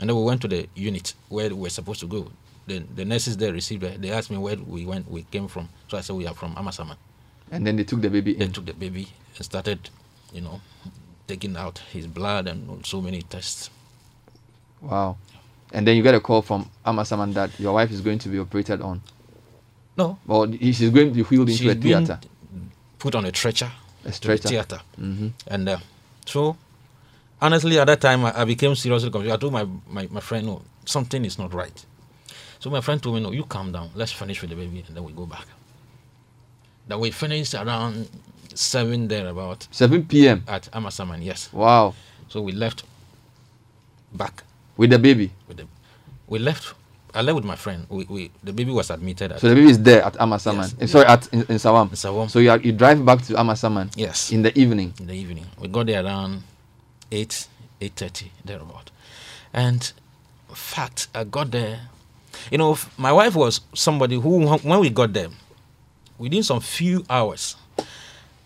and 0.00 0.08
then 0.08 0.16
we 0.16 0.22
went 0.22 0.40
to 0.42 0.48
the 0.48 0.68
unit 0.74 1.14
where 1.28 1.48
we 1.50 1.54
were 1.54 1.70
supposed 1.70 2.00
to 2.00 2.06
go. 2.06 2.30
The, 2.66 2.78
the 2.94 3.04
nurses 3.04 3.36
there 3.36 3.52
received 3.52 3.84
it. 3.84 4.00
They 4.00 4.10
asked 4.10 4.30
me 4.30 4.38
where 4.38 4.56
we 4.56 4.86
went, 4.86 5.08
we 5.10 5.22
came 5.24 5.48
from. 5.48 5.68
So 5.88 5.98
I 5.98 6.00
said 6.00 6.16
we 6.16 6.26
are 6.26 6.34
from 6.34 6.54
Amasaman. 6.56 6.96
and 7.52 7.64
then 7.66 7.76
they 7.76 7.84
took 7.84 8.00
the 8.00 8.10
baby 8.10 8.34
They 8.34 8.46
in 8.46 8.52
took 8.52 8.66
the 8.66 8.72
baby 8.72 9.06
and 9.36 9.44
started, 9.44 9.78
you 10.32 10.40
know, 10.40 10.60
taking 11.28 11.56
out 11.56 11.78
his 11.92 12.06
blood 12.06 12.48
and 12.48 12.84
so 12.84 13.00
many 13.00 13.22
tests. 13.22 13.70
wow 14.82 15.16
and 15.72 15.86
then 15.86 15.96
you 15.96 16.02
get 16.02 16.14
a 16.14 16.20
call 16.20 16.42
from 16.42 16.68
Amasaman 16.84 17.34
that 17.34 17.50
your 17.60 17.72
wife 17.74 17.90
is 17.92 18.00
going 18.00 18.18
to 18.18 18.28
be 18.28 18.38
operated 18.38 18.80
on 18.80 19.00
No, 19.96 20.18
he- 20.60 20.72
she's 20.72 20.90
going 20.90 21.08
to 21.08 21.14
be 21.14 21.22
wheeled 21.22 21.48
into 21.48 21.58
she's 21.62 21.72
a 21.72 21.74
theater 21.74 22.18
put 22.98 23.14
on 23.14 23.24
a 23.26 23.28
stretcher, 23.34 23.70
a 24.04 24.08
the 24.08 24.12
stretcher 24.12 24.48
theater, 24.48 24.80
hmm 24.96 25.28
and 25.46 25.68
uh, 25.68 25.78
so 26.26 26.56
honestly, 27.40 27.78
at 27.78 27.86
that 27.86 28.00
time, 28.00 28.24
I, 28.24 28.42
I 28.42 28.44
became 28.44 28.74
seriously 28.74 29.10
confused. 29.10 29.34
I 29.34 29.38
told 29.38 29.52
my, 29.52 29.66
my 29.88 30.08
my 30.10 30.20
friend, 30.20 30.46
no, 30.46 30.62
something 30.84 31.24
is 31.24 31.38
not 31.38 31.54
right. 31.54 31.84
So 32.58 32.70
my 32.70 32.80
friend 32.80 33.02
told 33.02 33.16
me, 33.16 33.20
no, 33.22 33.32
you 33.32 33.44
calm 33.44 33.72
down. 33.72 33.90
Let's 33.94 34.12
finish 34.12 34.40
with 34.40 34.50
the 34.50 34.56
baby, 34.56 34.84
and 34.86 34.96
then 34.96 35.04
we 35.04 35.12
go 35.12 35.26
back. 35.26 35.46
That 36.88 37.00
we 37.00 37.10
finished 37.10 37.54
around 37.54 38.08
seven 38.54 39.08
there 39.08 39.28
about 39.28 39.68
7 39.70 40.06
p.m 40.06 40.42
at 40.48 40.62
Amasaman. 40.72 41.22
Yes, 41.22 41.52
wow 41.52 41.94
so 42.28 42.40
we 42.40 42.52
left 42.52 42.84
back 44.12 44.42
with 44.76 44.90
the 44.90 44.98
baby 44.98 45.30
with 45.48 45.58
the 45.58 45.66
we 46.26 46.38
left. 46.38 46.74
I 47.16 47.22
left 47.22 47.36
with 47.36 47.44
my 47.44 47.56
friend. 47.56 47.86
We, 47.88 48.04
we 48.04 48.30
the 48.44 48.52
baby 48.52 48.70
was 48.70 48.90
admitted 48.90 49.32
at 49.32 49.40
so 49.40 49.48
the 49.48 49.54
baby 49.54 49.70
is 49.70 49.82
there 49.82 50.02
at 50.04 50.14
Amasaman 50.14 50.56
Yes. 50.56 50.74
Eh, 50.80 50.86
sorry 50.86 51.06
at 51.06 51.26
in, 51.32 51.40
in 51.40 51.56
Sawam 51.56 51.88
Sawam. 51.90 52.30
so 52.30 52.38
you, 52.38 52.50
are, 52.50 52.58
you 52.58 52.72
drive 52.72 53.04
back 53.04 53.22
to 53.22 53.32
Amasaman 53.34 53.90
yes 53.96 54.30
in 54.30 54.42
the 54.42 54.56
evening 54.58 54.92
in 55.00 55.06
the 55.06 55.14
evening. 55.14 55.46
We 55.58 55.68
got 55.68 55.86
there 55.86 56.04
around 56.04 56.42
eight 57.10 57.48
eight 57.80 57.94
thirty 57.96 58.30
thereabout, 58.44 58.90
and 59.52 59.92
fact 60.54 61.08
I 61.14 61.24
got 61.24 61.50
there. 61.50 61.80
You 62.50 62.58
know, 62.58 62.78
my 62.98 63.12
wife 63.12 63.34
was 63.34 63.60
somebody 63.74 64.16
who, 64.20 64.46
when 64.46 64.80
we 64.80 64.90
got 64.90 65.12
there, 65.12 65.28
within 66.18 66.42
some 66.42 66.60
few 66.60 67.04
hours, 67.08 67.56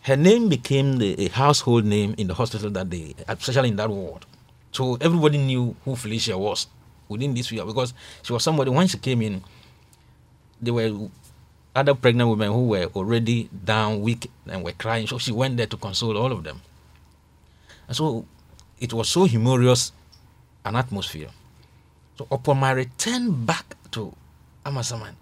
her 0.02 0.16
name 0.16 0.48
became 0.48 0.98
the, 0.98 1.26
a 1.26 1.28
household 1.28 1.84
name 1.84 2.14
in 2.16 2.28
the 2.28 2.34
hospital 2.34 2.70
that 2.70 2.88
day, 2.88 3.14
especially 3.28 3.68
in 3.70 3.76
that 3.76 3.90
ward. 3.90 4.24
So 4.72 4.96
everybody 5.00 5.38
knew 5.38 5.74
who 5.84 5.96
Felicia 5.96 6.38
was 6.38 6.66
within 7.10 7.34
this 7.34 7.52
year 7.52 7.66
because 7.66 7.92
she 8.22 8.32
was 8.32 8.42
somebody, 8.42 8.70
when 8.70 8.86
she 8.86 8.96
came 8.98 9.20
in, 9.20 9.42
there 10.62 10.72
were 10.74 11.08
other 11.74 11.94
pregnant 11.94 12.30
women 12.30 12.52
who 12.52 12.66
were 12.66 12.86
already 12.94 13.48
down, 13.64 14.00
weak, 14.00 14.30
and 14.48 14.64
were 14.64 14.72
crying. 14.72 15.06
So 15.06 15.18
she 15.18 15.32
went 15.32 15.56
there 15.56 15.66
to 15.66 15.76
console 15.76 16.16
all 16.16 16.32
of 16.32 16.44
them. 16.44 16.60
And 17.86 17.96
so 17.96 18.24
it 18.78 18.92
was 18.92 19.08
so 19.08 19.24
humorous 19.24 19.92
an 20.64 20.76
atmosphere. 20.76 21.28
So 22.18 22.26
upon 22.30 22.58
my 22.58 22.72
return 22.72 23.44
back 23.44 23.76
to 23.92 24.14
Amasaman, 24.64 25.14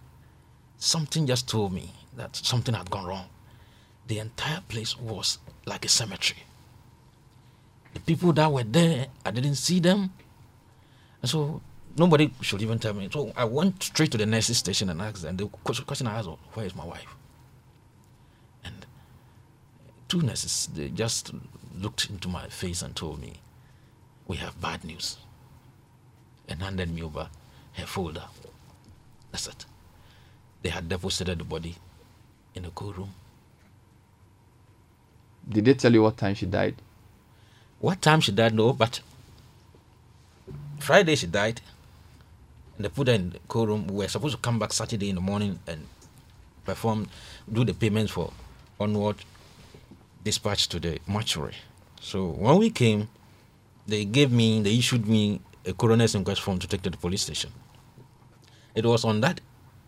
something 0.78 1.26
just 1.26 1.48
told 1.48 1.72
me 1.72 1.92
that 2.16 2.34
something 2.34 2.74
had 2.74 2.90
gone 2.90 3.06
wrong. 3.06 3.26
The 4.08 4.18
entire 4.18 4.60
place 4.68 4.98
was 4.98 5.38
like 5.66 5.84
a 5.84 5.88
cemetery. 5.88 6.42
The 7.94 8.00
people 8.00 8.32
that 8.32 8.50
were 8.50 8.64
there, 8.64 9.06
I 9.24 9.30
didn't 9.30 9.56
see 9.56 9.80
them. 9.80 10.10
And 11.22 11.30
so 11.30 11.60
nobody 11.98 12.30
should 12.40 12.62
even 12.62 12.78
tell 12.78 12.94
me. 12.94 13.08
So 13.12 13.32
I 13.36 13.44
went 13.44 13.82
straight 13.82 14.10
to 14.12 14.18
the 14.18 14.26
nurses 14.26 14.58
station 14.58 14.88
and 14.90 15.00
asked 15.00 15.22
them. 15.22 15.36
The 15.36 15.46
question 15.46 16.06
I 16.06 16.18
asked 16.18 16.28
was, 16.28 16.38
Where 16.54 16.66
is 16.66 16.74
my 16.74 16.84
wife? 16.84 17.14
And 18.64 18.86
two 20.08 20.22
nurses, 20.22 20.68
they 20.74 20.88
just 20.88 21.32
looked 21.76 22.10
into 22.10 22.28
my 22.28 22.46
face 22.48 22.82
and 22.82 22.94
told 22.94 23.20
me, 23.20 23.34
We 24.26 24.36
have 24.38 24.60
bad 24.60 24.84
news. 24.84 25.16
And 26.48 26.62
handed 26.62 26.90
me 26.94 27.02
over 27.02 27.28
her 27.74 27.86
folder. 27.86 28.24
That's 29.30 29.46
it. 29.46 29.66
They 30.62 30.70
had 30.70 30.88
deposited 30.88 31.38
the 31.38 31.44
body 31.44 31.76
in 32.54 32.62
the 32.62 32.70
cold 32.70 32.96
room. 32.98 33.14
Did 35.48 35.64
they 35.66 35.74
tell 35.74 35.92
you 35.92 36.02
what 36.02 36.16
time 36.16 36.34
she 36.34 36.46
died? 36.46 36.76
What 37.80 38.02
time 38.02 38.20
she 38.20 38.32
died? 38.32 38.54
No, 38.54 38.72
but 38.72 39.00
Friday 40.78 41.14
she 41.14 41.26
died. 41.26 41.60
And 42.78 42.84
they 42.84 42.88
put 42.88 43.08
her 43.08 43.14
in 43.14 43.30
the 43.30 43.40
cold 43.48 43.68
room. 43.68 43.88
We 43.88 43.96
were 43.96 44.08
supposed 44.08 44.36
to 44.36 44.40
come 44.40 44.58
back 44.60 44.72
Saturday 44.72 45.10
in 45.10 45.16
the 45.16 45.20
morning 45.20 45.58
and 45.66 45.86
perform, 46.64 47.08
do 47.52 47.64
the 47.64 47.74
payments 47.74 48.12
for 48.12 48.32
onward 48.78 49.16
dispatch 50.22 50.68
to 50.68 50.78
the 50.78 51.00
mortuary. 51.06 51.56
So 52.00 52.28
when 52.28 52.56
we 52.58 52.70
came, 52.70 53.08
they 53.86 54.04
gave 54.04 54.30
me, 54.30 54.62
they 54.62 54.76
issued 54.78 55.08
me 55.08 55.40
a 55.66 55.72
coroner's 55.72 56.14
inquest 56.14 56.40
form 56.40 56.60
to 56.60 56.68
take 56.68 56.82
to 56.82 56.90
the 56.90 56.96
police 56.96 57.22
station. 57.22 57.50
It 58.76 58.86
was 58.86 59.04
on 59.04 59.20
that 59.22 59.40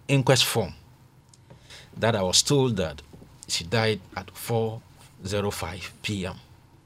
inquest 0.09 0.45
form 0.45 0.75
that 1.97 2.17
I 2.17 2.23
was 2.23 2.43
told 2.43 2.77
that 2.77 3.03
she 3.47 3.63
died 3.65 4.01
at 4.17 4.27
4:05 4.29 5.91
p.m. 6.03 6.35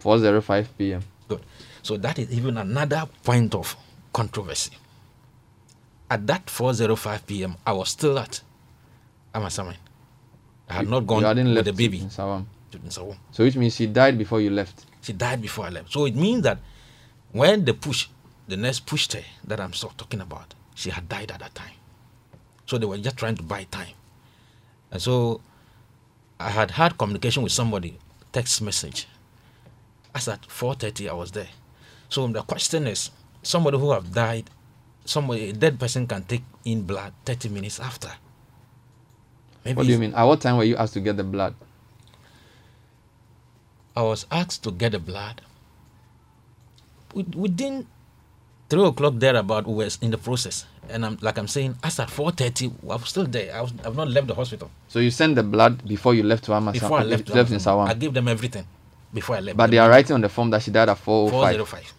4:05 0.02 0.66
p.m. 0.76 1.02
Good. 1.28 1.40
So 1.82 1.96
that 1.96 2.18
is 2.18 2.30
even 2.30 2.58
another 2.58 3.06
point 3.22 3.54
of 3.54 3.76
controversy. 4.12 4.72
At 6.10 6.26
that 6.26 6.46
4:05 6.46 7.26
p.m., 7.26 7.56
I 7.66 7.72
was 7.72 7.88
still 7.90 8.18
at 8.18 8.42
Amasaman. 9.34 9.76
I 10.68 10.74
had 10.74 10.84
You- 10.84 10.90
not 10.90 11.06
gone 11.06 11.22
with 11.22 11.46
left 11.46 11.64
the 11.64 11.72
baby 11.72 12.00
in 12.00 12.08
Sawam. 12.10 12.46
to 12.70 12.78
Nsawam. 12.78 13.16
So 13.32 13.44
which 13.44 13.56
means 13.56 13.74
she 13.76 13.86
died 13.86 14.16
before 14.18 14.40
you 14.40 14.50
left. 14.50 14.84
She 15.02 15.12
died 15.12 15.40
before 15.42 15.66
I 15.66 15.70
left. 15.70 15.92
So 15.92 16.06
it 16.06 16.14
means 16.16 16.42
that 16.42 16.58
when 17.32 17.64
the 17.64 17.74
push, 17.74 18.08
the 18.48 18.56
nurse 18.56 18.80
pushed 18.80 19.12
her 19.14 19.24
that 19.44 19.60
I'm 19.60 19.72
so 19.72 19.92
talking 19.96 20.20
about, 20.20 20.54
she 20.74 20.90
had 20.90 21.08
died 21.08 21.30
at 21.30 21.40
that 21.40 21.54
time. 21.54 21.74
So 22.66 22.78
they 22.78 22.86
were 22.86 22.98
just 22.98 23.16
trying 23.16 23.36
to 23.36 23.42
buy 23.42 23.64
time. 23.64 23.94
And 24.90 25.00
so 25.02 25.40
I 26.40 26.50
had 26.50 26.72
had 26.72 26.96
communication 26.98 27.42
with 27.42 27.52
somebody, 27.52 27.98
text 28.32 28.60
message. 28.62 29.06
As 30.14 30.28
at 30.28 30.42
4.30, 30.48 31.08
I 31.10 31.12
was 31.12 31.32
there. 31.32 31.48
So 32.08 32.26
the 32.28 32.42
question 32.42 32.86
is, 32.86 33.10
somebody 33.42 33.78
who 33.78 33.90
have 33.92 34.12
died, 34.12 34.48
somebody, 35.04 35.50
a 35.50 35.52
dead 35.52 35.78
person 35.78 36.06
can 36.06 36.24
take 36.24 36.42
in 36.64 36.82
blood 36.82 37.12
30 37.24 37.48
minutes 37.48 37.80
after. 37.80 38.10
Maybe 39.64 39.76
What 39.76 39.86
do 39.86 39.92
you 39.92 39.98
mean? 39.98 40.14
At 40.14 40.24
what 40.24 40.40
time 40.40 40.56
were 40.56 40.64
you 40.64 40.76
asked 40.76 40.94
to 40.94 41.00
get 41.00 41.16
the 41.16 41.24
blood? 41.24 41.54
I 43.96 44.02
was 44.02 44.26
asked 44.30 44.62
to 44.64 44.70
get 44.70 44.92
the 44.92 44.98
blood. 44.98 45.40
With- 47.14 47.34
Within 47.34 47.86
three 48.68 48.84
o'clock 48.84 49.14
thereabout, 49.16 49.66
we 49.66 49.74
were 49.74 49.88
in 50.02 50.10
the 50.10 50.18
process, 50.18 50.66
and 50.90 51.06
I'm 51.06 51.16
like 51.22 51.38
I'm 51.38 51.46
saying, 51.46 51.76
as 51.82 52.00
at 52.00 52.10
four 52.10 52.32
thirty, 52.32 52.66
I 52.82 52.96
was 52.96 53.08
still 53.08 53.24
there. 53.24 53.54
I 53.54 53.60
was 53.62 53.72
I've 53.84 53.94
not 53.94 54.08
left 54.08 54.26
the 54.26 54.34
hospital. 54.34 54.68
So 54.88 54.98
you 54.98 55.10
sent 55.12 55.36
the 55.36 55.44
blood 55.44 55.86
before 55.86 56.12
you 56.14 56.24
left 56.24 56.44
to 56.44 56.52
Amasa. 56.54 56.80
Before 56.80 56.98
I 56.98 57.04
left, 57.04 57.28
left 57.30 57.52
in 57.52 57.60
I 57.68 57.94
gave 57.94 58.12
them 58.12 58.26
everything 58.26 58.66
before 59.12 59.36
I 59.36 59.40
left. 59.40 59.56
But 59.56 59.70
they 59.70 59.78
are 59.78 59.88
writing 59.88 60.14
on 60.14 60.20
the 60.22 60.28
form 60.28 60.50
that 60.50 60.62
she 60.62 60.72
died 60.72 60.88
at 60.88 60.98
four 60.98 61.30
4:05. 61.30 61.92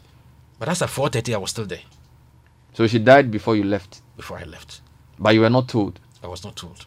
But 0.59 0.67
as 0.69 0.81
at 0.81 0.89
four 0.89 1.07
thirty, 1.09 1.33
I 1.33 1.37
was 1.37 1.51
still 1.51 1.65
there 1.65 1.79
So 2.75 2.87
she 2.87 2.99
died 2.99 3.31
before 3.31 3.55
you 3.55 3.63
left, 3.63 4.01
before 4.17 4.37
I 4.37 4.43
left. 4.43 4.81
but 5.17 5.33
you 5.33 5.41
were 5.41 5.49
not 5.49 5.67
told. 5.67 5.99
I 6.23 6.27
was 6.27 6.43
not 6.43 6.55
told. 6.55 6.85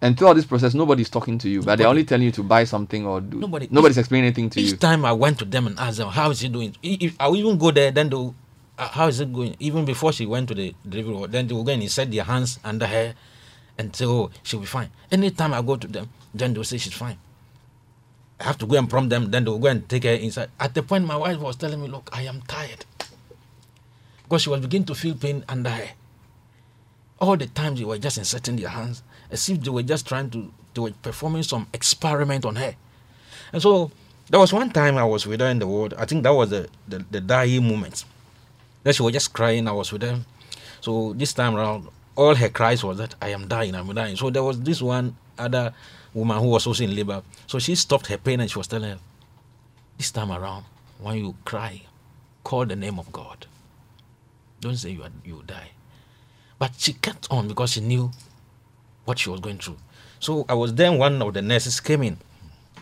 And 0.00 0.16
throughout 0.16 0.34
this 0.36 0.44
process, 0.44 0.74
nobody's 0.74 1.08
talking 1.10 1.38
to 1.38 1.48
you, 1.48 1.62
but 1.62 1.76
they're 1.78 1.88
only 1.88 2.04
telling 2.04 2.26
you 2.26 2.32
to 2.32 2.42
buy 2.42 2.64
something 2.64 3.06
or 3.06 3.20
do. 3.20 3.38
Nobody- 3.38 3.68
Nobody's 3.70 3.98
explaining 3.98 4.26
anything 4.26 4.50
to 4.50 4.60
Each 4.60 4.66
you. 4.68 4.74
Each 4.74 4.80
time 4.80 5.04
I 5.04 5.12
went 5.12 5.38
to 5.38 5.44
them 5.44 5.66
and 5.66 5.78
asked 5.78 5.96
them, 5.98 6.08
"How 6.10 6.30
is 6.30 6.40
he 6.40 6.48
doing?" 6.48 6.76
If 6.82 7.16
I 7.18 7.26
will 7.28 7.36
even 7.38 7.56
go 7.58 7.70
there, 7.70 7.90
then 7.90 8.10
they, 8.10 8.16
uh, 8.16 8.88
how 8.88 9.08
is 9.08 9.18
it 9.20 9.32
going? 9.32 9.56
Even 9.58 9.84
before 9.86 10.12
she 10.12 10.26
went 10.26 10.48
to 10.50 10.54
the 10.54 10.74
delivery, 10.88 11.14
ward, 11.14 11.32
then 11.32 11.48
they 11.48 11.54
will 11.54 11.64
go 11.64 11.72
and 11.72 11.82
insert 11.82 12.10
their 12.12 12.24
hands 12.24 12.60
under 12.62 12.86
her 12.86 13.14
and 13.78 13.96
say, 13.96 14.04
"Oh, 14.04 14.30
she'll 14.42 14.60
be 14.60 14.66
fine." 14.66 14.90
Anytime 15.10 15.54
I 15.54 15.62
go 15.62 15.76
to 15.76 15.88
them, 15.88 16.10
then 16.34 16.52
they 16.52 16.58
will 16.58 16.64
say 16.64 16.76
she's 16.78 16.92
fine. 16.92 17.16
I 18.38 18.44
have 18.44 18.58
to 18.58 18.66
go 18.66 18.76
and 18.76 18.88
prompt 18.88 19.08
them. 19.10 19.30
Then 19.30 19.44
they 19.44 19.50
will 19.50 19.58
go 19.58 19.68
and 19.68 19.88
take 19.88 20.04
her 20.04 20.10
inside. 20.10 20.50
At 20.60 20.74
the 20.74 20.82
point, 20.82 21.06
my 21.06 21.16
wife 21.16 21.38
was 21.40 21.56
telling 21.56 21.80
me, 21.80 21.88
"Look, 21.88 22.10
I 22.12 22.22
am 22.28 22.42
tired," 22.46 22.84
because 24.28 24.42
she 24.42 24.50
was 24.50 24.60
beginning 24.60 24.86
to 24.86 24.94
feel 24.94 25.14
pain 25.14 25.44
under 25.48 25.70
her. 25.70 25.90
All 27.20 27.36
the 27.36 27.46
time 27.46 27.76
they 27.76 27.84
were 27.84 27.98
just 27.98 28.18
inserting 28.18 28.56
their 28.56 28.68
hands, 28.68 29.02
as 29.30 29.48
if 29.48 29.60
they 29.60 29.70
were 29.70 29.82
just 29.82 30.06
trying 30.06 30.30
to, 30.30 30.52
they 30.74 30.80
were 30.80 30.90
performing 31.02 31.42
some 31.42 31.66
experiment 31.72 32.44
on 32.44 32.56
her. 32.56 32.74
And 33.52 33.62
so 33.62 33.90
there 34.28 34.40
was 34.40 34.52
one 34.52 34.70
time 34.70 34.98
I 34.98 35.04
was 35.04 35.26
with 35.26 35.40
her 35.40 35.46
in 35.46 35.60
the 35.60 35.66
ward. 35.66 35.94
I 35.94 36.04
think 36.04 36.24
that 36.24 36.34
was 36.34 36.50
the, 36.50 36.68
the, 36.88 37.04
the 37.10 37.20
dying 37.20 37.66
moment. 37.66 38.04
Then 38.82 38.92
she 38.92 39.02
was 39.02 39.12
just 39.12 39.32
crying. 39.32 39.68
I 39.68 39.72
was 39.72 39.92
with 39.92 40.02
her. 40.02 40.20
So 40.80 41.12
this 41.14 41.32
time 41.32 41.56
around, 41.56 41.88
all 42.16 42.34
her 42.34 42.48
cries 42.48 42.82
was 42.82 42.98
that 42.98 43.14
I 43.22 43.28
am 43.28 43.46
dying, 43.46 43.74
I'm 43.74 43.92
dying. 43.94 44.16
So 44.16 44.30
there 44.30 44.42
was 44.42 44.60
this 44.60 44.82
one 44.82 45.16
other 45.38 45.72
woman 46.12 46.38
who 46.38 46.48
was 46.48 46.66
also 46.66 46.82
in 46.82 46.94
labor. 46.94 47.22
So 47.46 47.58
she 47.58 47.74
stopped 47.74 48.06
her 48.08 48.18
pain 48.18 48.40
and 48.40 48.50
she 48.50 48.58
was 48.58 48.66
telling 48.66 48.90
her, 48.90 48.98
This 49.98 50.10
time 50.10 50.32
around, 50.32 50.64
when 51.00 51.18
you 51.18 51.36
cry, 51.44 51.82
call 52.42 52.64
the 52.66 52.76
name 52.76 52.98
of 52.98 53.12
God. 53.12 53.45
Don't 54.60 54.76
say 54.76 54.90
you, 54.90 55.02
are, 55.02 55.10
you 55.24 55.42
die. 55.46 55.70
But 56.58 56.72
she 56.78 56.94
kept 56.94 57.28
on 57.30 57.48
because 57.48 57.72
she 57.72 57.80
knew 57.80 58.10
what 59.04 59.18
she 59.18 59.30
was 59.30 59.40
going 59.40 59.58
through. 59.58 59.76
So 60.20 60.44
I 60.48 60.54
was 60.54 60.74
then 60.74 60.98
one 60.98 61.20
of 61.20 61.34
the 61.34 61.42
nurses 61.42 61.80
came 61.80 62.02
in 62.02 62.18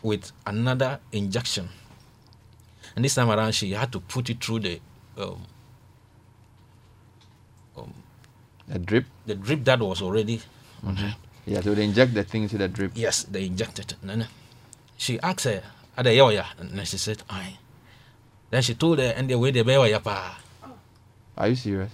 with 0.03 0.31
another 0.47 1.01
injection. 1.13 1.69
And 2.95 3.05
this 3.05 3.15
time 3.17 3.31
around, 3.31 3.53
she 3.53 3.73
had 3.73 3.91
to 3.93 4.01
put 4.01 4.31
it 4.31 4.43
through 4.43 4.61
the 4.61 4.81
um, 5.19 5.43
A 8.71 8.79
drip. 8.79 9.05
the 9.27 9.35
drip 9.35 9.65
that 9.65 9.81
was 9.81 10.01
already 10.01 10.41
on 10.87 10.97
her. 10.97 11.17
Yeah, 11.45 11.61
so 11.61 11.75
they 11.75 11.85
inject 11.85 12.15
the 12.15 12.25
thing 12.25 12.45
into 12.45 12.57
the 12.57 12.69
drip. 12.69 12.93
Yes, 12.95 13.25
they 13.25 13.45
injected 13.47 13.93
it. 13.93 13.99
And 14.01 14.11
then 14.23 14.29
she 14.97 15.21
asked 15.21 15.45
her, 15.45 15.63
Are 15.99 16.05
they 16.05 16.17
yeah? 16.17 16.47
And 16.59 16.71
then 16.79 16.85
she 16.87 16.97
said, 16.97 17.23
Aye. 17.29 17.59
Then 18.51 18.63
she 18.63 18.75
told 18.75 19.01
her, 19.01 19.13
and 19.17 19.29
the 19.29 19.39
way 19.39 19.51
they 19.51 19.63
bear 19.63 19.99
pa. 20.01 20.39
Are 21.37 21.49
you 21.49 21.57
serious? 21.57 21.91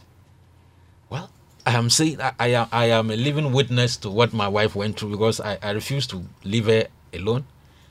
Well, 1.08 1.30
I 1.66 1.76
am 1.76 1.90
saying 1.90 2.20
I, 2.20 2.32
I 2.38 2.46
am 2.48 2.68
I 2.72 2.84
am 2.86 3.10
a 3.10 3.16
living 3.16 3.52
witness 3.52 3.96
to 3.98 4.10
what 4.10 4.32
my 4.32 4.48
wife 4.48 4.74
went 4.74 4.98
through 4.98 5.10
because 5.10 5.40
I, 5.40 5.58
I 5.62 5.70
refuse 5.70 6.06
to 6.08 6.24
leave 6.44 6.66
her 6.66 6.86
alone. 7.12 7.44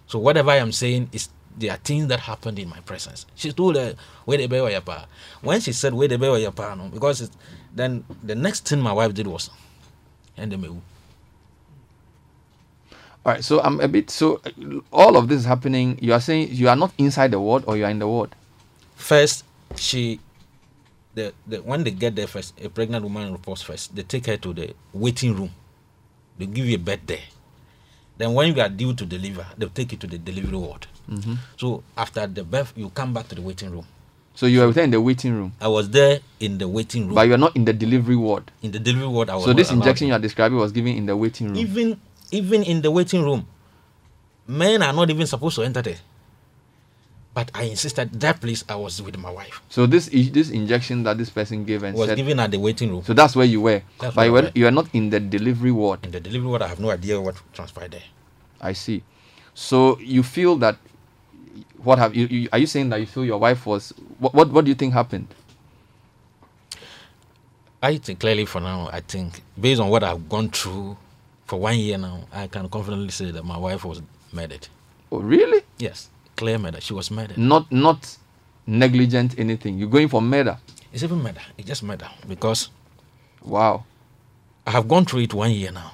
So 0.07 0.19
whatever 0.19 0.51
I 0.51 0.57
am 0.57 0.71
saying 0.71 1.09
is 1.11 1.29
there 1.57 1.71
are 1.71 1.77
things 1.77 2.07
that 2.07 2.21
happened 2.21 2.57
in 2.59 2.69
my 2.69 2.79
presence. 2.81 3.25
She 3.35 3.51
told 3.51 3.75
her 3.75 3.95
where 4.25 4.37
the 4.37 4.47
bear 4.47 4.61
yapa. 4.63 5.05
When 5.41 5.59
she 5.59 5.73
said 5.73 5.93
where 5.93 6.07
the 6.07 6.17
bear 6.17 6.31
yapa, 6.31 6.77
no, 6.77 6.87
because 6.87 7.21
it, 7.21 7.31
then 7.73 8.05
the 8.23 8.35
next 8.35 8.67
thing 8.67 8.81
my 8.81 8.93
wife 8.93 9.13
did 9.13 9.27
was 9.27 9.49
and 10.39 10.51
the 10.51 10.67
All 10.67 10.79
right. 13.25 13.43
So 13.43 13.61
I'm 13.61 13.79
a 13.81 13.87
bit. 13.87 14.09
So 14.09 14.41
all 14.91 15.17
of 15.17 15.27
this 15.27 15.39
is 15.41 15.45
happening. 15.45 15.99
You 16.01 16.13
are 16.13 16.21
saying 16.21 16.49
you 16.51 16.69
are 16.69 16.75
not 16.75 16.93
inside 16.97 17.31
the 17.31 17.39
ward, 17.39 17.63
or 17.67 17.77
you 17.77 17.85
are 17.85 17.91
in 17.91 17.99
the 17.99 18.07
ward. 18.07 18.35
First, 18.95 19.45
she, 19.75 20.19
the, 21.15 21.33
the 21.47 21.57
when 21.61 21.83
they 21.83 21.91
get 21.91 22.15
there 22.15 22.27
first, 22.27 22.53
a 22.63 22.69
pregnant 22.69 23.03
woman 23.03 23.31
reports 23.31 23.61
first. 23.61 23.95
They 23.95 24.03
take 24.03 24.27
her 24.27 24.37
to 24.37 24.53
the 24.53 24.73
waiting 24.93 25.35
room. 25.35 25.51
They 26.37 26.45
give 26.45 26.65
you 26.65 26.75
a 26.75 26.79
bed 26.79 27.01
there. 27.05 27.19
Then 28.17 28.33
when 28.33 28.53
you 28.55 28.61
are 28.61 28.69
due 28.69 28.93
to 28.93 29.05
deliver, 29.05 29.45
they'll 29.57 29.69
take 29.69 29.91
you 29.91 29.97
to 29.97 30.07
the 30.07 30.17
delivery 30.17 30.57
ward. 30.57 30.87
Mm-hmm. 31.09 31.35
So 31.57 31.83
after 31.97 32.27
the 32.27 32.43
birth, 32.43 32.73
you 32.75 32.89
come 32.89 33.13
back 33.13 33.27
to 33.29 33.35
the 33.35 33.41
waiting 33.41 33.71
room. 33.71 33.85
So 34.35 34.45
you 34.45 34.59
were 34.61 34.71
there 34.71 34.83
in 34.85 34.91
the 34.91 35.01
waiting 35.01 35.33
room, 35.33 35.51
I 35.59 35.67
was 35.67 35.89
there 35.89 36.19
in 36.39 36.57
the 36.59 36.67
waiting 36.67 37.07
room. 37.07 37.15
but 37.15 37.27
you 37.27 37.33
are 37.33 37.37
not 37.37 37.55
in 37.57 37.65
the 37.65 37.73
delivery 37.73 38.15
ward. 38.15 38.51
in 38.61 38.71
the 38.71 38.79
delivery 38.79 39.07
ward, 39.07 39.29
I 39.29 39.35
was 39.35 39.43
So 39.43 39.51
this 39.53 39.69
injection 39.71 40.07
you 40.07 40.13
are 40.13 40.19
describing 40.19 40.57
was 40.57 40.71
given 40.71 40.95
in 40.95 41.05
the 41.07 41.17
waiting 41.17 41.47
room. 41.47 41.57
even 41.57 41.99
even 42.31 42.63
in 42.63 42.81
the 42.81 42.89
waiting 42.91 43.21
room, 43.23 43.45
men 44.47 44.81
are 44.81 44.93
not 44.93 45.09
even 45.09 45.27
supposed 45.27 45.55
to 45.55 45.63
enter 45.63 45.81
there. 45.81 45.97
But 47.33 47.51
I 47.53 47.63
insisted 47.63 48.11
that 48.19 48.41
place 48.41 48.65
I 48.67 48.75
was 48.75 49.01
with 49.01 49.15
my 49.17 49.29
wife. 49.29 49.61
So 49.69 49.85
this 49.85 50.07
this 50.09 50.49
injection 50.49 51.03
that 51.03 51.17
this 51.17 51.29
person 51.29 51.63
gave 51.63 51.83
and 51.83 51.95
Was 51.95 52.09
said, 52.09 52.17
given 52.17 52.39
at 52.39 52.51
the 52.51 52.57
waiting 52.57 52.89
room. 52.89 53.03
so 53.03 53.13
that's 53.13 53.35
where 53.35 53.45
you 53.45 53.61
were. 53.61 53.81
That's 53.99 54.15
but 54.15 54.25
you 54.25 54.31
were. 54.33 54.51
you 54.55 54.67
are 54.67 54.71
not 54.73 54.89
in 54.93 55.09
the 55.11 55.19
delivery 55.19 55.71
ward. 55.71 56.03
In 56.03 56.11
the 56.11 56.19
delivery 56.19 56.49
ward, 56.49 56.61
I 56.63 56.67
have 56.67 56.79
no 56.79 56.89
idea 56.89 57.21
what 57.21 57.35
transpired 57.53 57.91
there. 57.91 58.03
I 58.59 58.73
see. 58.73 59.03
So 59.53 59.99
you 59.99 60.23
feel 60.23 60.55
that 60.57 60.77
what 61.77 61.99
have 61.99 62.15
you, 62.15 62.25
you 62.27 62.49
are 62.51 62.59
you 62.59 62.67
saying 62.67 62.89
that 62.89 62.99
you 62.99 63.05
feel 63.05 63.23
your 63.23 63.37
wife 63.39 63.65
was 63.65 63.93
what 64.17 64.33
what, 64.33 64.49
what 64.49 64.65
do 64.65 64.69
you 64.69 64.75
think 64.75 64.93
happened? 64.93 65.27
I 67.81 67.97
think 67.97 68.19
clearly 68.19 68.45
for 68.45 68.59
now, 68.59 68.89
I 68.91 68.99
think 68.99 69.41
based 69.59 69.79
on 69.79 69.87
what 69.89 70.03
I've 70.03 70.27
gone 70.27 70.49
through 70.49 70.97
for 71.45 71.59
one 71.59 71.77
year 71.79 71.97
now, 71.97 72.25
I 72.33 72.47
can 72.47 72.67
confidently 72.69 73.09
say 73.11 73.31
that 73.31 73.45
my 73.45 73.57
wife 73.57 73.85
was 73.85 74.01
murdered. 74.33 74.67
Oh 75.11 75.19
really? 75.19 75.63
Yes, 75.77 76.09
clear 76.39 76.57
murder. 76.57 76.79
She 76.81 76.93
was 76.93 77.11
murdered. 77.11 77.37
Not 77.37 77.69
not 77.71 78.17
negligent 78.65 79.37
anything. 79.37 79.77
You're 79.77 79.89
going 79.89 80.07
for 80.07 80.21
murder. 80.21 80.57
It's 80.93 81.03
even 81.03 81.21
murder. 81.21 81.41
It's 81.57 81.67
just 81.67 81.83
murder 81.83 82.07
because 82.27 82.69
Wow. 83.43 83.83
I 84.65 84.71
have 84.71 84.87
gone 84.87 85.05
through 85.05 85.21
it 85.21 85.33
one 85.33 85.51
year 85.51 85.71
now. 85.71 85.91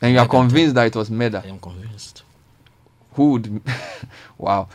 And 0.00 0.12
you 0.12 0.18
are 0.18 0.28
convinced 0.28 0.74
that 0.74 0.86
it 0.86 0.96
was 0.96 1.10
murder. 1.10 1.42
I 1.44 1.48
am 1.48 1.58
convinced. 1.58 2.22
Who 3.14 3.32
would 3.32 3.60
wow. 4.38 4.68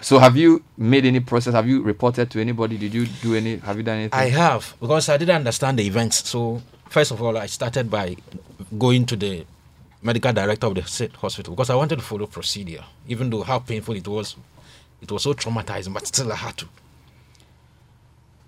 So 0.00 0.18
have 0.18 0.36
you 0.36 0.62
made 0.76 1.04
any 1.04 1.20
process? 1.20 1.54
Have 1.54 1.68
you 1.68 1.82
reported 1.82 2.30
to 2.30 2.40
anybody? 2.40 2.78
Did 2.78 2.94
you 2.94 3.06
do 3.06 3.34
any 3.34 3.56
have 3.58 3.76
you 3.76 3.82
done 3.82 3.98
anything? 3.98 4.18
I 4.18 4.28
have 4.30 4.74
because 4.80 5.08
I 5.08 5.16
didn't 5.16 5.36
understand 5.36 5.78
the 5.78 5.86
events. 5.86 6.28
So 6.28 6.62
first 6.88 7.10
of 7.10 7.20
all, 7.22 7.36
I 7.36 7.46
started 7.46 7.90
by 7.90 8.16
going 8.78 9.06
to 9.06 9.16
the 9.16 9.44
medical 10.02 10.32
director 10.32 10.66
of 10.66 10.74
the 10.74 10.82
state 10.82 11.12
hospital 11.16 11.54
because 11.54 11.70
I 11.70 11.74
wanted 11.74 11.96
to 11.96 12.04
follow 12.04 12.26
procedure, 12.26 12.84
even 13.08 13.30
though 13.30 13.42
how 13.42 13.58
painful 13.58 13.94
it 13.96 14.06
was. 14.06 14.36
It 15.00 15.10
was 15.12 15.22
so 15.22 15.32
traumatizing, 15.32 15.94
but 15.94 16.06
still 16.06 16.32
I 16.32 16.36
had 16.36 16.56
to. 16.58 16.66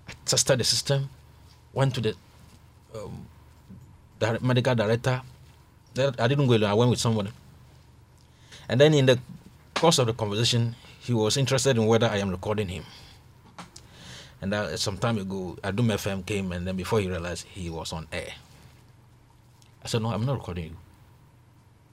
I 0.07 0.13
tested 0.25 0.59
the 0.59 0.63
system, 0.63 1.09
went 1.73 1.95
to 1.95 2.01
the 2.01 2.15
um, 2.95 3.25
di- 4.19 4.37
medical 4.41 4.75
director. 4.75 5.21
I 5.97 6.27
didn't 6.27 6.47
go 6.47 6.53
alone. 6.53 6.69
I 6.69 6.73
went 6.73 6.89
with 6.89 6.99
somebody. 6.99 7.31
And 8.67 8.79
then 8.79 8.93
in 8.93 9.05
the 9.05 9.19
course 9.73 9.99
of 9.99 10.07
the 10.07 10.13
conversation, 10.13 10.75
he 10.99 11.13
was 11.13 11.37
interested 11.37 11.77
in 11.77 11.85
whether 11.85 12.07
I 12.07 12.17
am 12.17 12.29
recording 12.29 12.67
him. 12.67 12.83
And 14.41 14.51
that, 14.53 14.79
some 14.79 14.97
time 14.97 15.17
ago, 15.17 15.57
Adom 15.63 15.87
FM 15.93 16.25
came, 16.25 16.51
and 16.51 16.65
then 16.65 16.75
before 16.75 16.99
he 16.99 17.07
realized 17.07 17.45
he 17.47 17.69
was 17.69 17.93
on 17.93 18.07
air, 18.11 18.33
I 19.83 19.87
said, 19.87 20.01
No, 20.01 20.09
I'm 20.09 20.25
not 20.25 20.33
recording 20.33 20.65
you. 20.65 20.77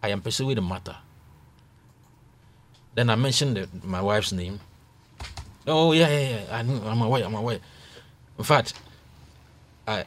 I 0.02 0.10
am 0.10 0.20
pursuing 0.20 0.54
the 0.54 0.62
matter. 0.62 0.96
Then 2.94 3.10
I 3.10 3.16
mentioned 3.16 3.56
the, 3.56 3.68
my 3.84 4.00
wife's 4.00 4.32
name. 4.32 4.60
Oh, 5.66 5.92
yeah, 5.92 6.08
yeah, 6.08 6.28
yeah. 6.28 6.56
I 6.56 6.62
knew, 6.62 6.80
I'm 6.84 7.00
aware, 7.02 7.24
I'm 7.24 7.34
aware. 7.34 7.60
In 8.38 8.44
fact, 8.44 8.74
I 9.86 10.04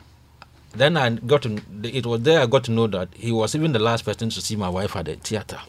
then 0.74 0.96
I 0.96 1.10
got 1.10 1.42
to, 1.42 1.62
it 1.84 2.06
was 2.06 2.22
there 2.22 2.40
I 2.40 2.46
got 2.46 2.64
to 2.66 2.72
know 2.72 2.88
that 2.88 3.10
he 3.14 3.32
was 3.32 3.56
even 3.56 3.74
the 3.74 3.80
last 3.80 4.06
person 4.06 4.30
to 4.30 4.42
see 4.42 4.56
my 4.56 4.70
wife 4.70 4.96
at 4.96 5.06
the 5.06 5.16
theater. 5.16 5.60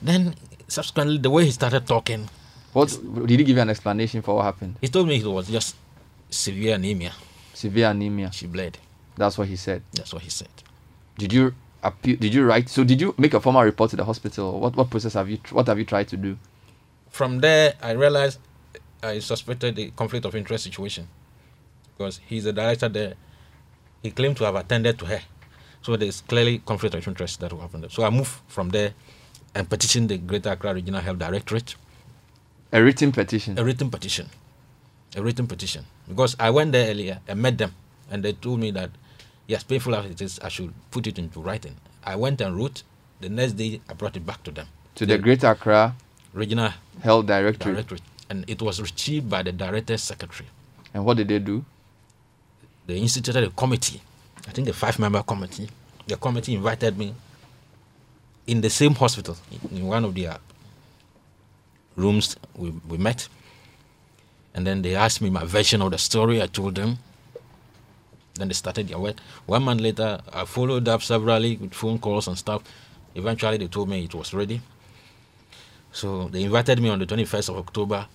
Then, 0.00 0.34
subsequently, 0.66 1.18
the 1.18 1.30
way 1.30 1.44
he 1.44 1.52
started 1.52 1.86
talking, 1.86 2.28
what 2.72 2.98
did 3.26 3.38
he 3.38 3.44
give 3.44 3.56
you 3.56 3.62
an 3.62 3.70
explanation 3.70 4.22
for 4.22 4.36
what 4.36 4.44
happened? 4.44 4.76
he 4.80 4.88
told 4.88 5.06
me 5.06 5.16
it 5.16 5.26
was 5.26 5.48
just 5.48 5.76
severe 6.30 6.74
anemia. 6.74 7.12
Severe 7.54 7.90
anemia. 7.90 8.32
She 8.32 8.46
bled. 8.46 8.78
That's 9.16 9.36
what 9.36 9.46
he 9.46 9.56
said. 9.56 9.82
That's 9.92 10.12
what 10.12 10.22
he 10.22 10.30
said. 10.30 10.48
Did 11.18 11.32
you 11.32 11.54
appeal 11.82 12.16
did 12.16 12.32
you 12.34 12.44
write 12.44 12.68
so 12.68 12.84
did 12.84 13.00
you 13.00 13.14
make 13.18 13.34
a 13.34 13.40
formal 13.40 13.62
report 13.62 13.90
to 13.90 13.96
the 13.96 14.04
hospital? 14.04 14.60
What 14.60 14.76
what 14.76 14.90
process 14.90 15.14
have 15.14 15.28
you 15.28 15.38
what 15.50 15.66
have 15.66 15.78
you 15.78 15.84
tried 15.84 16.08
to 16.08 16.16
do? 16.16 16.38
From 17.10 17.40
there, 17.40 17.74
I 17.82 17.92
realized 17.92 18.38
I 19.02 19.18
suspected 19.18 19.78
a 19.78 19.90
conflict 19.90 20.24
of 20.24 20.34
interest 20.34 20.64
situation 20.64 21.08
because 21.96 22.20
he's 22.26 22.44
the 22.44 22.52
director 22.52 22.88
there. 22.88 23.14
He 24.02 24.10
claimed 24.10 24.36
to 24.38 24.44
have 24.44 24.54
attended 24.56 24.98
to 25.00 25.06
her. 25.06 25.20
So 25.82 25.96
there's 25.96 26.20
clearly 26.22 26.58
conflict 26.58 26.94
of 26.94 27.06
interest 27.06 27.40
that 27.40 27.52
will 27.52 27.60
happen 27.60 27.80
there. 27.80 27.90
So 27.90 28.04
I 28.04 28.10
moved 28.10 28.32
from 28.48 28.70
there 28.70 28.94
and 29.54 29.68
petitioned 29.68 30.08
the 30.08 30.18
Greater 30.18 30.50
Accra 30.50 30.74
Regional 30.74 31.00
Health 31.00 31.18
Directorate, 31.18 31.74
A 32.72 32.82
written 32.82 33.12
petition. 33.12 33.58
a 33.58 33.64
written 33.64 33.90
petition. 33.90 34.30
A 35.16 35.22
written 35.22 35.46
petition. 35.46 35.84
Because 36.08 36.34
I 36.38 36.50
went 36.50 36.72
there 36.72 36.88
earlier 36.90 37.20
and 37.28 37.42
met 37.42 37.58
them 37.58 37.74
and 38.10 38.22
they 38.22 38.32
told 38.32 38.60
me 38.60 38.70
that, 38.70 38.90
yes, 39.52 39.62
painful 39.62 39.94
as 39.94 40.06
it 40.06 40.20
is, 40.20 40.40
I 40.40 40.48
should 40.48 40.72
put 40.90 41.06
it 41.06 41.18
into 41.18 41.38
writing. 41.40 41.76
I 42.04 42.16
went 42.16 42.40
and 42.40 42.56
wrote. 42.56 42.82
The 43.20 43.28
next 43.28 43.52
day, 43.52 43.80
I 43.88 43.92
brought 43.94 44.16
it 44.16 44.24
back 44.26 44.42
to 44.44 44.50
them. 44.50 44.66
to 44.96 45.06
the 45.06 45.16
Greater 45.18 45.48
Accra 45.54 45.94
Regional 46.34 46.70
Health 47.02 47.26
Directorate. 47.26 47.74
Directorate. 47.74 48.02
And 48.30 48.44
it 48.48 48.60
was 48.62 48.80
received 48.80 49.28
by 49.30 49.42
the 49.42 49.52
Director's 49.52 50.02
Secretary. 50.02 50.48
And 50.94 51.04
what 51.04 51.16
did 51.18 51.28
they 51.28 51.38
do? 51.38 51.64
they 52.86 52.96
instituted 52.98 53.44
a 53.44 53.50
committee, 53.50 54.00
I 54.48 54.50
think 54.50 54.68
a 54.68 54.72
five 54.72 54.98
member 54.98 55.22
committee. 55.22 55.68
The 56.08 56.16
committee 56.16 56.54
invited 56.54 56.98
me 56.98 57.14
in 58.46 58.60
the 58.60 58.70
same 58.70 58.94
hospital, 59.02 59.36
in- 59.52 59.76
in 59.78 59.86
one 59.86 60.04
of 60.04 60.14
their 60.14 60.36
rooms. 61.96 62.36
We, 62.56 62.70
we 62.88 62.96
met. 62.98 63.28
And 64.54 64.66
then 64.66 64.82
they 64.82 64.96
asked 64.96 65.20
me 65.22 65.30
my 65.30 65.44
version 65.44 65.80
of 65.82 65.90
the 65.92 65.98
story. 65.98 66.42
I 66.42 66.46
told 66.48 66.74
them. 66.74 66.98
Then 68.34 68.48
they 68.48 68.54
started 68.54 68.88
their 68.88 68.98
work. 68.98 69.16
One 69.46 69.62
month 69.64 69.80
later, 69.80 70.20
I 70.32 70.44
followed 70.44 70.88
up 70.88 71.02
severally 71.02 71.56
with 71.56 71.74
phone 71.74 71.98
calls 71.98 72.28
and 72.28 72.38
stuff. 72.38 72.62
Eventually, 73.14 73.58
they 73.58 73.66
told 73.66 73.88
me 73.88 74.04
it 74.04 74.14
was 74.14 74.32
ready. 74.32 74.60
So 75.92 76.28
they 76.28 76.44
invited 76.44 76.80
me 76.80 76.88
on 76.88 76.98
the 76.98 77.06
21st 77.06 77.50
of 77.50 77.58
October 77.58 78.06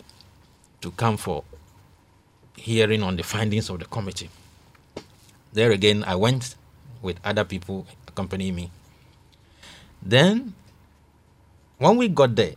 to 0.81 0.91
come 0.91 1.17
for 1.17 1.43
hearing 2.55 3.03
on 3.03 3.15
the 3.15 3.23
findings 3.23 3.69
of 3.69 3.79
the 3.79 3.85
committee. 3.85 4.29
There 5.53 5.71
again, 5.71 6.03
I 6.03 6.15
went 6.15 6.55
with 7.01 7.19
other 7.23 7.43
people 7.43 7.85
accompanying 8.07 8.55
me. 8.55 8.71
Then, 10.01 10.53
when 11.77 11.97
we 11.97 12.07
got 12.07 12.35
there, 12.35 12.55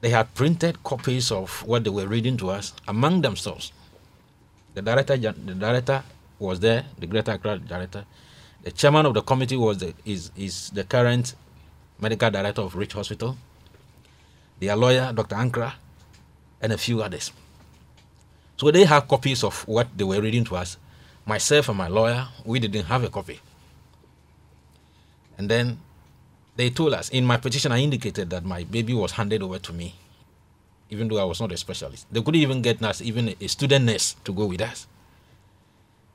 they 0.00 0.10
had 0.10 0.34
printed 0.34 0.82
copies 0.82 1.30
of 1.30 1.62
what 1.66 1.84
they 1.84 1.90
were 1.90 2.06
reading 2.06 2.38
to 2.38 2.50
us 2.50 2.72
among 2.88 3.20
themselves. 3.20 3.72
The 4.74 4.80
director, 4.80 5.16
the 5.16 5.32
director 5.32 6.02
was 6.40 6.58
there, 6.60 6.86
the 6.98 7.06
Greater 7.06 7.32
Accra 7.32 7.58
director. 7.58 8.04
The 8.62 8.72
chairman 8.72 9.06
of 9.06 9.14
the 9.14 9.22
committee 9.22 9.56
was 9.56 9.78
the, 9.78 9.94
is, 10.04 10.30
is 10.36 10.70
the 10.70 10.84
current 10.84 11.34
medical 12.00 12.30
director 12.30 12.62
of 12.62 12.74
Ridge 12.74 12.92
Hospital. 12.94 13.36
Their 14.58 14.76
lawyer, 14.76 15.12
Dr. 15.12 15.36
Ankara, 15.36 15.74
and 16.60 16.72
a 16.72 16.78
few 16.78 17.02
others. 17.02 17.32
So 18.56 18.70
they 18.70 18.84
have 18.84 19.08
copies 19.08 19.44
of 19.44 19.66
what 19.66 19.88
they 19.96 20.04
were 20.04 20.20
reading 20.20 20.44
to 20.44 20.56
us. 20.56 20.76
Myself 21.24 21.68
and 21.68 21.78
my 21.78 21.88
lawyer, 21.88 22.28
we 22.44 22.58
didn't 22.58 22.84
have 22.84 23.04
a 23.04 23.08
copy. 23.08 23.40
And 25.38 25.48
then 25.48 25.78
they 26.56 26.68
told 26.68 26.92
us 26.92 27.08
in 27.08 27.24
my 27.24 27.38
petition, 27.38 27.72
I 27.72 27.78
indicated 27.78 28.28
that 28.30 28.44
my 28.44 28.64
baby 28.64 28.92
was 28.92 29.12
handed 29.12 29.42
over 29.42 29.58
to 29.58 29.72
me, 29.72 29.94
even 30.90 31.08
though 31.08 31.18
I 31.18 31.24
was 31.24 31.40
not 31.40 31.52
a 31.52 31.56
specialist. 31.56 32.06
They 32.12 32.20
couldn't 32.20 32.40
even 32.40 32.60
get 32.60 32.82
us, 32.82 33.00
even 33.00 33.34
a 33.40 33.46
student 33.46 33.86
nurse, 33.86 34.16
to 34.24 34.32
go 34.32 34.44
with 34.44 34.60
us. 34.60 34.86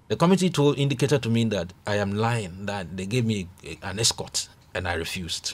The 0.07 0.15
committee 0.15 0.49
told 0.49 0.77
indicated 0.77 1.23
to 1.23 1.29
me 1.29 1.45
that 1.45 1.73
I 1.87 1.95
am 1.95 2.13
lying, 2.15 2.67
that 2.67 2.95
they 2.95 3.05
gave 3.05 3.25
me 3.25 3.47
an 3.81 3.99
escort, 3.99 4.47
and 4.73 4.87
I 4.87 4.93
refused. 4.93 5.53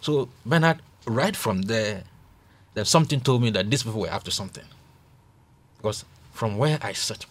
So 0.00 0.28
Bernard, 0.46 0.80
right 1.06 1.36
from 1.36 1.62
there, 1.62 2.04
then 2.74 2.84
something 2.86 3.20
told 3.20 3.42
me 3.42 3.50
that 3.50 3.70
these 3.70 3.82
people 3.82 4.00
were 4.00 4.08
after 4.08 4.30
something. 4.30 4.64
Because 5.76 6.04
from 6.32 6.56
where 6.56 6.78
I 6.80 6.92
sat, 6.92 7.26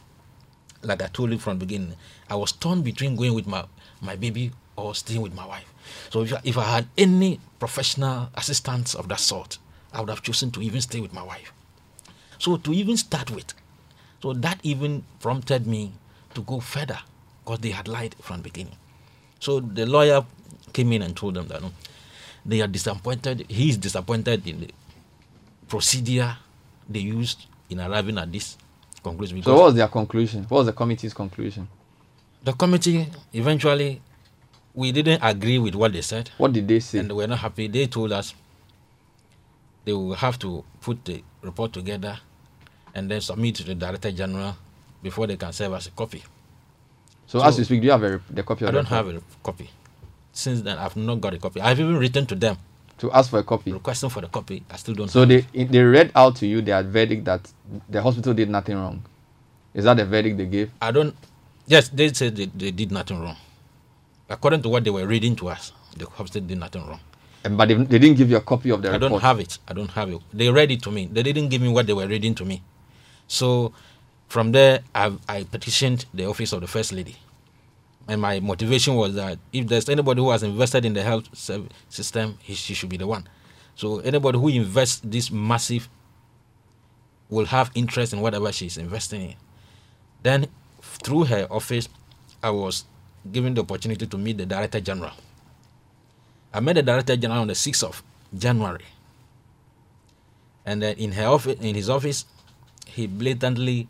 like 0.83 1.01
I 1.01 1.07
told 1.07 1.31
you 1.31 1.39
from 1.39 1.57
the 1.57 1.65
beginning, 1.65 1.95
I 2.29 2.35
was 2.35 2.51
torn 2.51 2.81
between 2.83 3.15
going 3.15 3.33
with 3.33 3.47
my, 3.47 3.65
my 4.01 4.15
baby 4.15 4.51
or 4.75 4.93
staying 4.93 5.21
with 5.21 5.33
my 5.33 5.45
wife. 5.45 5.65
So 6.11 6.21
if 6.21 6.33
I, 6.33 6.41
if 6.43 6.57
I 6.57 6.63
had 6.63 6.87
any 6.97 7.39
professional 7.59 8.29
assistance 8.35 8.93
of 8.93 9.07
that 9.09 9.19
sort, 9.19 9.57
I 9.93 9.99
would 9.99 10.09
have 10.09 10.21
chosen 10.21 10.51
to 10.51 10.61
even 10.61 10.81
stay 10.81 10.99
with 10.99 11.13
my 11.13 11.23
wife. 11.23 11.51
So 12.37 12.57
to 12.57 12.73
even 12.73 12.97
start 12.97 13.31
with, 13.31 13.53
so 14.21 14.33
that 14.33 14.59
even 14.63 15.03
prompted 15.19 15.65
me 15.67 15.91
to 16.33 16.41
go 16.41 16.59
further 16.59 16.99
because 17.43 17.59
they 17.59 17.71
had 17.71 17.87
lied 17.87 18.15
from 18.21 18.37
the 18.37 18.43
beginning. 18.43 18.75
So 19.39 19.59
the 19.59 19.85
lawyer 19.85 20.23
came 20.73 20.91
in 20.93 21.01
and 21.01 21.15
told 21.15 21.33
them 21.35 21.47
that 21.47 21.61
no, 21.61 21.71
they 22.45 22.61
are 22.61 22.67
disappointed. 22.67 23.45
He 23.49 23.69
is 23.69 23.77
disappointed 23.77 24.47
in 24.47 24.61
the 24.61 24.69
procedure 25.67 26.37
they 26.89 26.99
used 26.99 27.45
in 27.69 27.79
arriving 27.81 28.17
at 28.17 28.31
this 28.31 28.57
conclusion. 29.03 29.41
So 29.43 29.55
what 29.55 29.65
was 29.65 29.75
their 29.75 29.87
conclusion? 29.87 30.43
What 30.43 30.59
was 30.59 30.65
the 30.67 30.73
committee's 30.73 31.13
conclusion? 31.13 31.67
the 32.43 32.53
committee 32.53 33.07
eventually, 33.33 34.01
we 34.73 34.91
didn't 34.91 35.19
agree 35.21 35.59
with 35.59 35.75
what 35.75 35.93
they 35.93 36.01
said, 36.01 36.29
What 36.37 36.53
did 36.53 36.67
they 36.67 36.79
say? 36.79 36.99
and 36.99 37.11
we're 37.11 37.27
not 37.27 37.39
happy. 37.39 37.67
They 37.67 37.87
told 37.87 38.11
us 38.11 38.33
they 39.85 39.93
will 39.93 40.13
have 40.15 40.39
to 40.39 40.63
put 40.81 41.03
the 41.05 41.23
report 41.41 41.73
together 41.73 42.19
and 42.95 43.09
then 43.09 43.21
submit 43.21 43.55
to 43.55 43.63
the 43.63 43.75
director 43.75 44.11
general 44.11 44.55
before 45.03 45.27
they 45.27 45.37
can 45.37 45.51
serve 45.53 45.73
as 45.73 45.87
a 45.87 45.91
copy. 45.91 46.23
So, 47.27 47.39
So- 47.39 47.45
as 47.45 47.57
you 47.57 47.63
speak, 47.65 47.81
do 47.81 47.85
you 47.85 47.91
have 47.91 48.03
a, 48.03 48.21
the 48.29 48.43
copy 48.43 48.65
of 48.65 48.69
I 48.69 48.71
don't 48.73 48.87
have 48.87 49.07
a 49.07 49.21
copy. 49.43 49.69
Since 50.33 50.61
then, 50.61 50.77
I've 50.77 50.95
not 50.95 51.19
got 51.19 51.33
a 51.33 51.37
copy. 51.39 51.59
I've 51.61 51.79
even 51.79 51.97
written 51.97 52.25
to 52.27 52.35
them 52.35 52.57
to 52.99 53.11
ask 53.11 53.29
for 53.29 53.39
a 53.39 53.43
copy. 53.43 53.71
requesting 53.73 54.09
for 54.09 54.21
the 54.21 54.27
copy. 54.27 54.63
I 54.69 54.77
still 54.77 54.93
don't. 54.95 55.09
So 55.09 55.25
they 55.25 55.41
they 55.53 55.81
read 55.83 56.11
out 56.15 56.35
to 56.37 56.47
you 56.47 56.61
their 56.61 56.83
verdict 56.83 57.25
that 57.25 57.51
the 57.89 58.01
hospital 58.01 58.33
did 58.33 58.49
nothing 58.49 58.77
wrong. 58.77 59.03
Is 59.73 59.83
that 59.85 59.97
the 59.97 60.05
verdict 60.05 60.37
they 60.37 60.45
gave? 60.45 60.71
I 60.81 60.91
don't. 60.91 61.15
Yes, 61.67 61.89
they 61.89 62.13
said 62.13 62.35
they, 62.35 62.45
they 62.45 62.71
did 62.71 62.91
nothing 62.91 63.19
wrong. 63.21 63.35
According 64.29 64.61
to 64.63 64.69
what 64.69 64.83
they 64.83 64.89
were 64.89 65.05
reading 65.07 65.35
to 65.37 65.49
us, 65.49 65.73
the 65.97 66.05
hospital 66.05 66.47
did 66.47 66.57
nothing 66.59 66.85
wrong. 66.87 66.99
And, 67.43 67.57
but 67.57 67.67
they, 67.67 67.73
they 67.75 67.99
didn't 67.99 68.17
give 68.17 68.29
you 68.29 68.37
a 68.37 68.41
copy 68.41 68.69
of 68.69 68.81
the 68.81 68.89
I 68.89 68.93
report. 68.93 69.11
don't 69.11 69.21
have 69.21 69.39
it. 69.39 69.57
I 69.67 69.73
don't 69.73 69.89
have 69.91 70.09
it. 70.09 70.19
They 70.31 70.49
read 70.49 70.71
it 70.71 70.81
to 70.83 70.91
me. 70.91 71.09
They 71.11 71.23
didn't 71.23 71.49
give 71.49 71.61
me 71.61 71.69
what 71.69 71.87
they 71.87 71.93
were 71.93 72.07
reading 72.07 72.35
to 72.35 72.45
me. 72.45 72.61
So 73.31 73.71
from 74.27 74.51
there, 74.51 74.81
I, 74.93 75.13
I 75.29 75.43
petitioned 75.43 76.05
the 76.13 76.25
office 76.25 76.51
of 76.51 76.59
the 76.59 76.67
first 76.67 76.91
lady. 76.91 77.15
And 78.09 78.19
my 78.19 78.41
motivation 78.41 78.95
was 78.95 79.15
that 79.15 79.39
if 79.53 79.67
there's 79.67 79.87
anybody 79.87 80.19
who 80.19 80.31
has 80.31 80.43
invested 80.43 80.83
in 80.83 80.93
the 80.93 81.01
health 81.01 81.29
system, 81.33 82.37
he, 82.41 82.55
she 82.55 82.73
should 82.73 82.89
be 82.89 82.97
the 82.97 83.07
one. 83.07 83.25
So 83.75 83.99
anybody 83.99 84.37
who 84.37 84.49
invests 84.49 84.99
this 85.01 85.31
massive 85.31 85.87
will 87.29 87.45
have 87.45 87.71
interest 87.73 88.11
in 88.11 88.19
whatever 88.19 88.51
she's 88.51 88.77
investing 88.77 89.21
in. 89.21 89.35
Then 90.23 90.47
through 90.81 91.23
her 91.25 91.47
office, 91.49 91.87
I 92.43 92.49
was 92.49 92.83
given 93.31 93.53
the 93.53 93.61
opportunity 93.61 94.07
to 94.07 94.17
meet 94.17 94.39
the 94.39 94.45
director 94.45 94.81
general. 94.81 95.13
I 96.53 96.59
met 96.59 96.73
the 96.73 96.83
director 96.83 97.15
general 97.15 97.41
on 97.41 97.47
the 97.47 97.53
6th 97.53 97.83
of 97.83 98.03
January. 98.37 98.85
And 100.65 100.81
then 100.81 100.97
in 100.97 101.13
her 101.13 101.27
office, 101.27 101.57
in 101.61 101.75
his 101.75 101.89
office, 101.89 102.25
he 102.93 103.07
blatantly 103.07 103.87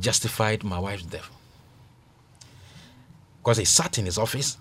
justified 0.00 0.64
my 0.64 0.78
wife's 0.78 1.04
death. 1.04 1.28
Because 3.40 3.58
he 3.58 3.64
sat 3.64 3.98
in 3.98 4.06
his 4.06 4.18
office 4.18 4.56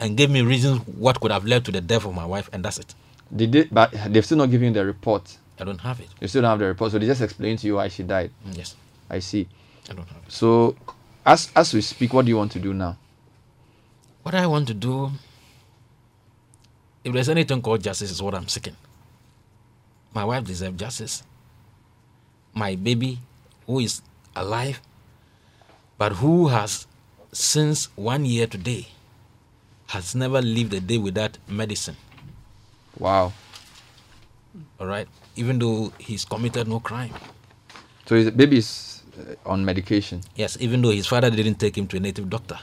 and 0.00 0.16
gave 0.16 0.30
me 0.30 0.42
reasons 0.42 0.80
what 0.86 1.20
could 1.20 1.30
have 1.30 1.44
led 1.44 1.64
to 1.66 1.72
the 1.72 1.80
death 1.80 2.04
of 2.04 2.14
my 2.14 2.24
wife, 2.24 2.48
and 2.52 2.64
that's 2.64 2.78
it. 2.78 2.94
They 3.30 3.46
did, 3.46 3.68
but 3.72 3.92
they've 4.08 4.24
still 4.24 4.38
not 4.38 4.50
given 4.50 4.68
you 4.68 4.74
the 4.74 4.84
report. 4.86 5.36
I 5.58 5.64
don't 5.64 5.80
have 5.80 6.00
it. 6.00 6.08
You 6.20 6.28
still 6.28 6.42
don't 6.42 6.50
have 6.50 6.58
the 6.58 6.66
report, 6.66 6.92
so 6.92 6.98
they 6.98 7.06
just 7.06 7.20
explained 7.22 7.58
to 7.60 7.66
you 7.66 7.76
why 7.76 7.88
she 7.88 8.02
died. 8.02 8.30
Mm, 8.46 8.56
Yes, 8.58 8.76
I 9.08 9.18
see. 9.20 9.48
I 9.90 9.94
don't 9.94 10.06
have 10.08 10.22
it. 10.26 10.32
So, 10.32 10.76
as 11.24 11.50
as 11.56 11.72
we 11.72 11.80
speak, 11.80 12.12
what 12.12 12.24
do 12.24 12.28
you 12.30 12.36
want 12.36 12.52
to 12.52 12.58
do 12.60 12.72
now? 12.74 12.96
What 14.22 14.34
I 14.34 14.46
want 14.46 14.68
to 14.68 14.74
do, 14.74 15.10
if 17.04 17.12
there's 17.12 17.28
anything 17.28 17.62
called 17.62 17.82
justice, 17.82 18.10
is 18.10 18.22
what 18.22 18.34
I'm 18.34 18.48
seeking. 18.48 18.76
My 20.12 20.24
wife 20.24 20.44
deserves 20.44 20.76
justice. 20.76 21.22
My 22.56 22.74
baby, 22.74 23.20
who 23.66 23.80
is 23.80 24.00
alive, 24.34 24.80
but 25.98 26.12
who 26.24 26.48
has, 26.48 26.86
since 27.30 27.90
one 27.96 28.24
year 28.24 28.46
today, 28.46 28.88
has 29.88 30.14
never 30.14 30.40
lived 30.40 30.72
a 30.72 30.80
day 30.80 30.96
without 30.96 31.36
medicine. 31.46 31.96
Wow. 32.98 33.34
All 34.80 34.86
right, 34.86 35.06
even 35.36 35.58
though 35.58 35.92
he's 35.98 36.24
committed 36.24 36.66
no 36.66 36.80
crime. 36.80 37.12
So 38.06 38.16
his 38.16 38.30
baby 38.30 38.56
is 38.56 39.02
uh, 39.20 39.34
on 39.44 39.62
medication. 39.62 40.22
Yes, 40.34 40.56
even 40.58 40.80
though 40.80 40.90
his 40.96 41.06
father 41.06 41.28
didn't 41.30 41.56
take 41.60 41.76
him 41.76 41.86
to 41.88 41.98
a 41.98 42.00
native 42.00 42.30
doctor, 42.30 42.58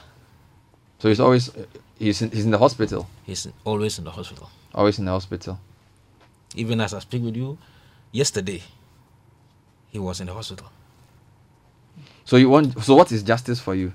So 0.98 1.08
he's 1.08 1.20
always 1.20 1.50
uh, 1.54 1.66
he's 2.00 2.20
in, 2.22 2.30
he's 2.32 2.44
in 2.46 2.50
the 2.50 2.58
hospital. 2.58 3.06
he's 3.24 3.46
always 3.64 3.98
in 3.98 4.04
the 4.04 4.10
hospital. 4.10 4.50
Always 4.74 4.98
in 4.98 5.04
the 5.04 5.12
hospital. 5.12 5.60
Even 6.56 6.80
as 6.80 6.94
I 6.94 6.98
speak 6.98 7.22
with 7.22 7.36
you, 7.36 7.58
yesterday, 8.10 8.62
he 9.94 9.98
was 9.98 10.20
in 10.20 10.26
the 10.26 10.34
hospital. 10.34 10.70
So 12.26 12.36
you 12.36 12.50
want 12.50 12.82
so 12.82 12.94
what 12.96 13.10
is 13.12 13.22
justice 13.22 13.60
for 13.60 13.74
you? 13.74 13.94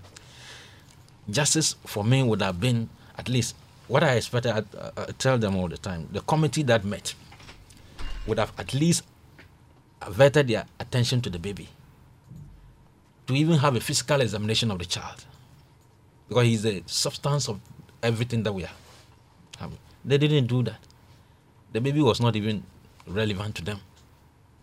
justice 1.31 1.75
for 1.85 2.03
me 2.03 2.23
would 2.23 2.41
have 2.41 2.59
been 2.59 2.89
at 3.17 3.29
least 3.29 3.55
what 3.87 4.03
I 4.03 4.15
expected. 4.15 4.51
I, 4.51 4.63
I, 4.79 4.91
I 5.03 5.05
tell 5.17 5.37
them 5.37 5.55
all 5.55 5.67
the 5.67 5.77
time. 5.77 6.07
The 6.11 6.21
committee 6.21 6.63
that 6.63 6.83
met 6.83 7.13
would 8.27 8.39
have 8.39 8.51
at 8.57 8.73
least 8.73 9.03
averted 10.01 10.47
their 10.47 10.65
attention 10.79 11.21
to 11.21 11.29
the 11.29 11.39
baby, 11.39 11.67
to 13.27 13.33
even 13.35 13.57
have 13.57 13.75
a 13.75 13.79
physical 13.79 14.21
examination 14.21 14.71
of 14.71 14.79
the 14.79 14.85
child, 14.85 15.25
because 16.27 16.45
he's 16.45 16.63
the 16.63 16.83
substance 16.85 17.49
of 17.49 17.59
everything 18.01 18.43
that 18.43 18.53
we 18.53 18.63
are 18.63 18.71
having. 19.57 19.77
They 20.05 20.17
didn't 20.17 20.47
do 20.47 20.63
that. 20.63 20.79
The 21.73 21.81
baby 21.81 22.01
was 22.01 22.21
not 22.21 22.35
even 22.35 22.63
relevant 23.05 23.55
to 23.55 23.63
them. 23.63 23.81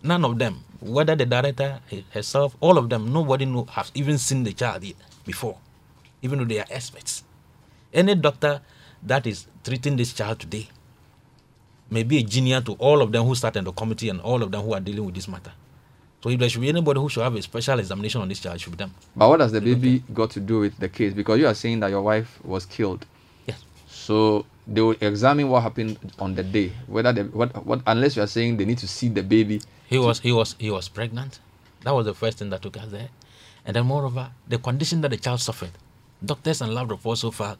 None 0.06 0.24
of 0.24 0.38
them, 0.38 0.62
whether 0.80 1.16
the 1.16 1.26
director 1.26 1.80
herself, 2.12 2.56
all 2.60 2.78
of 2.78 2.88
them, 2.88 3.12
nobody 3.12 3.44
know, 3.44 3.64
has 3.64 3.90
even 3.94 4.18
seen 4.18 4.44
the 4.44 4.52
child 4.52 4.84
yet 4.84 4.94
before, 5.24 5.58
even 6.22 6.38
though 6.38 6.44
they 6.44 6.60
are 6.60 6.66
experts. 6.70 7.24
Any 7.92 8.14
doctor 8.14 8.60
that 9.02 9.26
is 9.26 9.46
treating 9.64 9.96
this 9.96 10.12
child 10.12 10.38
today 10.38 10.68
may 11.90 12.04
be 12.04 12.18
a 12.18 12.22
genius 12.22 12.62
to 12.64 12.74
all 12.74 13.02
of 13.02 13.10
them 13.10 13.24
who 13.26 13.34
sat 13.34 13.56
in 13.56 13.64
the 13.64 13.72
committee 13.72 14.08
and 14.08 14.20
all 14.20 14.44
of 14.44 14.52
them 14.52 14.62
who 14.62 14.74
are 14.74 14.80
dealing 14.80 15.04
with 15.04 15.16
this 15.16 15.26
matter. 15.26 15.52
So 16.22 16.30
if 16.30 16.38
there 16.38 16.48
should 16.48 16.60
be 16.60 16.68
anybody 16.68 17.00
who 17.00 17.08
should 17.08 17.24
have 17.24 17.34
a 17.34 17.42
special 17.42 17.80
examination 17.80 18.20
on 18.20 18.28
this 18.28 18.38
child, 18.38 18.56
it 18.56 18.60
should 18.60 18.72
be 18.72 18.76
them. 18.76 18.94
But 19.16 19.28
what 19.28 19.38
does 19.38 19.50
the 19.50 19.60
baby 19.60 20.04
got 20.14 20.30
to 20.32 20.40
do 20.40 20.60
with 20.60 20.78
the 20.78 20.88
case? 20.88 21.14
Because 21.14 21.40
you 21.40 21.48
are 21.48 21.54
saying 21.54 21.80
that 21.80 21.90
your 21.90 22.02
wife 22.02 22.38
was 22.44 22.64
killed. 22.64 23.06
Yes. 23.46 23.64
So 23.88 24.46
they 24.66 24.80
will 24.80 24.96
examine 25.00 25.48
what 25.48 25.62
happened 25.62 25.98
on 26.18 26.34
the 26.34 26.42
day. 26.42 26.72
Whether 26.86 27.12
they 27.12 27.22
what 27.22 27.64
what 27.64 27.82
unless 27.86 28.16
you 28.16 28.22
are 28.22 28.26
saying 28.26 28.56
they 28.56 28.64
need 28.64 28.78
to 28.78 28.88
see 28.88 29.08
the 29.08 29.22
baby. 29.22 29.60
He 29.86 29.98
was 29.98 30.20
he 30.20 30.32
was 30.32 30.56
he 30.58 30.70
was 30.70 30.88
pregnant. 30.88 31.40
That 31.84 31.94
was 31.94 32.06
the 32.06 32.14
first 32.14 32.38
thing 32.38 32.50
that 32.50 32.62
took 32.62 32.76
us 32.76 32.88
there. 32.90 33.08
And 33.64 33.76
then 33.76 33.86
moreover, 33.86 34.30
the 34.48 34.58
condition 34.58 35.00
that 35.02 35.10
the 35.10 35.16
child 35.16 35.40
suffered, 35.40 35.70
doctors 36.24 36.60
and 36.60 36.74
lab 36.74 36.90
reports 36.90 37.20
so 37.20 37.30
far 37.30 37.56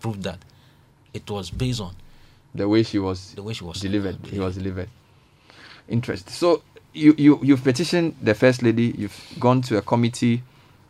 proved 0.00 0.22
that 0.22 0.38
it 1.12 1.28
was 1.30 1.50
based 1.50 1.80
on 1.80 1.94
The 2.54 2.68
way 2.68 2.82
she 2.82 2.98
was 2.98 3.32
the 3.34 3.42
way 3.42 3.52
she 3.52 3.64
was 3.64 3.80
delivered. 3.80 4.18
He 4.26 4.38
was 4.38 4.56
delivered. 4.56 4.88
Interesting. 5.88 6.32
So 6.32 6.62
you 6.92 7.14
you 7.16 7.38
you've 7.42 7.62
petitioned 7.62 8.16
the 8.22 8.34
first 8.34 8.62
lady. 8.62 8.94
You've 8.98 9.36
gone 9.38 9.62
to 9.62 9.76
a 9.78 9.82
committee. 9.82 10.42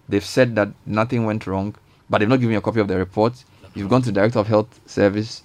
They've 0.09 0.25
said 0.25 0.57
that 0.57 0.69
nothing 0.87 1.25
went 1.25 1.47
wrong, 1.47 1.75
but 2.09 2.19
they've 2.19 2.29
not 2.29 2.41
given 2.41 2.53
you 2.53 2.59
a 2.59 2.63
copy 2.63 2.81
of 2.81 2.89
the 2.89 2.97
report. 2.97 3.45
You've 3.75 3.89
gone 3.89 4.03
to 4.03 4.07
the 4.07 4.13
director 4.13 4.39
of 4.41 4.49
health 4.49 4.81
service, 4.87 5.43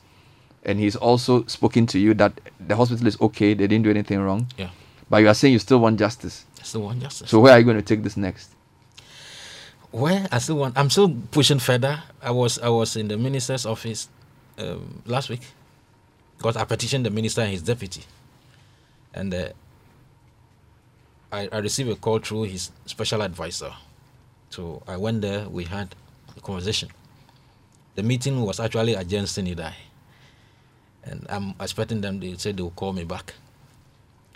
and 0.66 0.80
he's 0.80 0.96
also 0.96 1.46
spoken 1.46 1.86
to 1.88 2.00
you 2.00 2.14
that 2.16 2.40
the 2.60 2.76
hospital 2.76 3.08
is 3.08 3.20
okay. 3.22 3.54
They 3.54 3.68
didn't 3.68 3.84
do 3.84 3.90
anything 3.90 4.20
wrong. 4.20 4.48
Yeah. 4.58 4.70
But 5.10 5.18
you 5.18 5.28
are 5.28 5.34
saying 5.34 5.54
you 5.54 5.60
still 5.60 5.80
want 5.80 6.00
justice. 6.00 6.46
I 6.60 6.64
still 6.64 6.82
want 6.82 7.02
justice. 7.02 7.30
So 7.30 7.40
where 7.40 7.54
are 7.54 7.60
you 7.60 7.66
going 7.66 7.78
to 7.78 7.84
take 7.84 8.04
this 8.04 8.18
next? 8.18 8.56
where 9.96 10.28
I 10.30 10.40
still 10.40 10.58
want 10.58 10.78
I'm 10.78 10.90
still 10.90 11.16
pushing 11.32 11.60
further. 11.60 12.04
I 12.22 12.32
was 12.32 12.60
I 12.60 12.68
was 12.68 12.98
in 12.98 13.08
the 13.08 13.18
minister's 13.18 13.66
office 13.66 14.10
um, 14.58 15.02
last 15.06 15.30
week 15.30 15.42
because 16.38 16.58
I 16.58 16.66
petitioned 16.66 17.06
the 17.06 17.10
minister 17.10 17.42
and 17.42 17.52
his 17.52 17.62
deputy. 17.62 18.04
And 19.14 19.34
uh, 19.34 19.48
I, 21.32 21.48
I 21.50 21.60
received 21.60 21.90
a 21.90 21.96
call 21.96 22.20
through 22.20 22.44
his 22.44 22.72
special 22.86 23.22
advisor. 23.22 23.72
So 24.50 24.84
I 24.86 24.98
went 24.98 25.22
there, 25.22 25.48
we 25.48 25.64
had 25.64 25.96
a 26.36 26.42
conversation. 26.42 26.90
The 27.96 28.04
meeting 28.04 28.42
was 28.42 28.60
actually 28.60 28.96
adjourned 28.96 29.30
sine 29.30 29.56
die. 29.56 29.76
And 31.06 31.26
I'm 31.30 31.54
expecting 31.60 32.02
them, 32.02 32.20
they 32.20 32.36
said 32.38 32.58
they 32.58 32.64
will 32.64 32.72
call 32.72 32.94
me 32.94 33.04
back. 33.04 33.34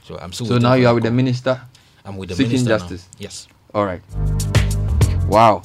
So 0.04 0.18
I'm 0.18 0.32
still 0.34 0.48
So 0.48 0.58
now 0.58 0.74
you 0.74 0.88
are 0.88 0.94
with 0.94 1.04
the 1.04 1.12
minister. 1.12 1.62
I'm 2.06 2.18
with 2.18 2.30
the 2.30 2.36
seeking 2.36 2.52
minister 2.52 2.70
now. 2.70 2.78
justice. 2.78 3.08
Yes. 3.18 3.48
All 3.74 3.86
right. 3.86 4.02
Wow. 5.28 5.62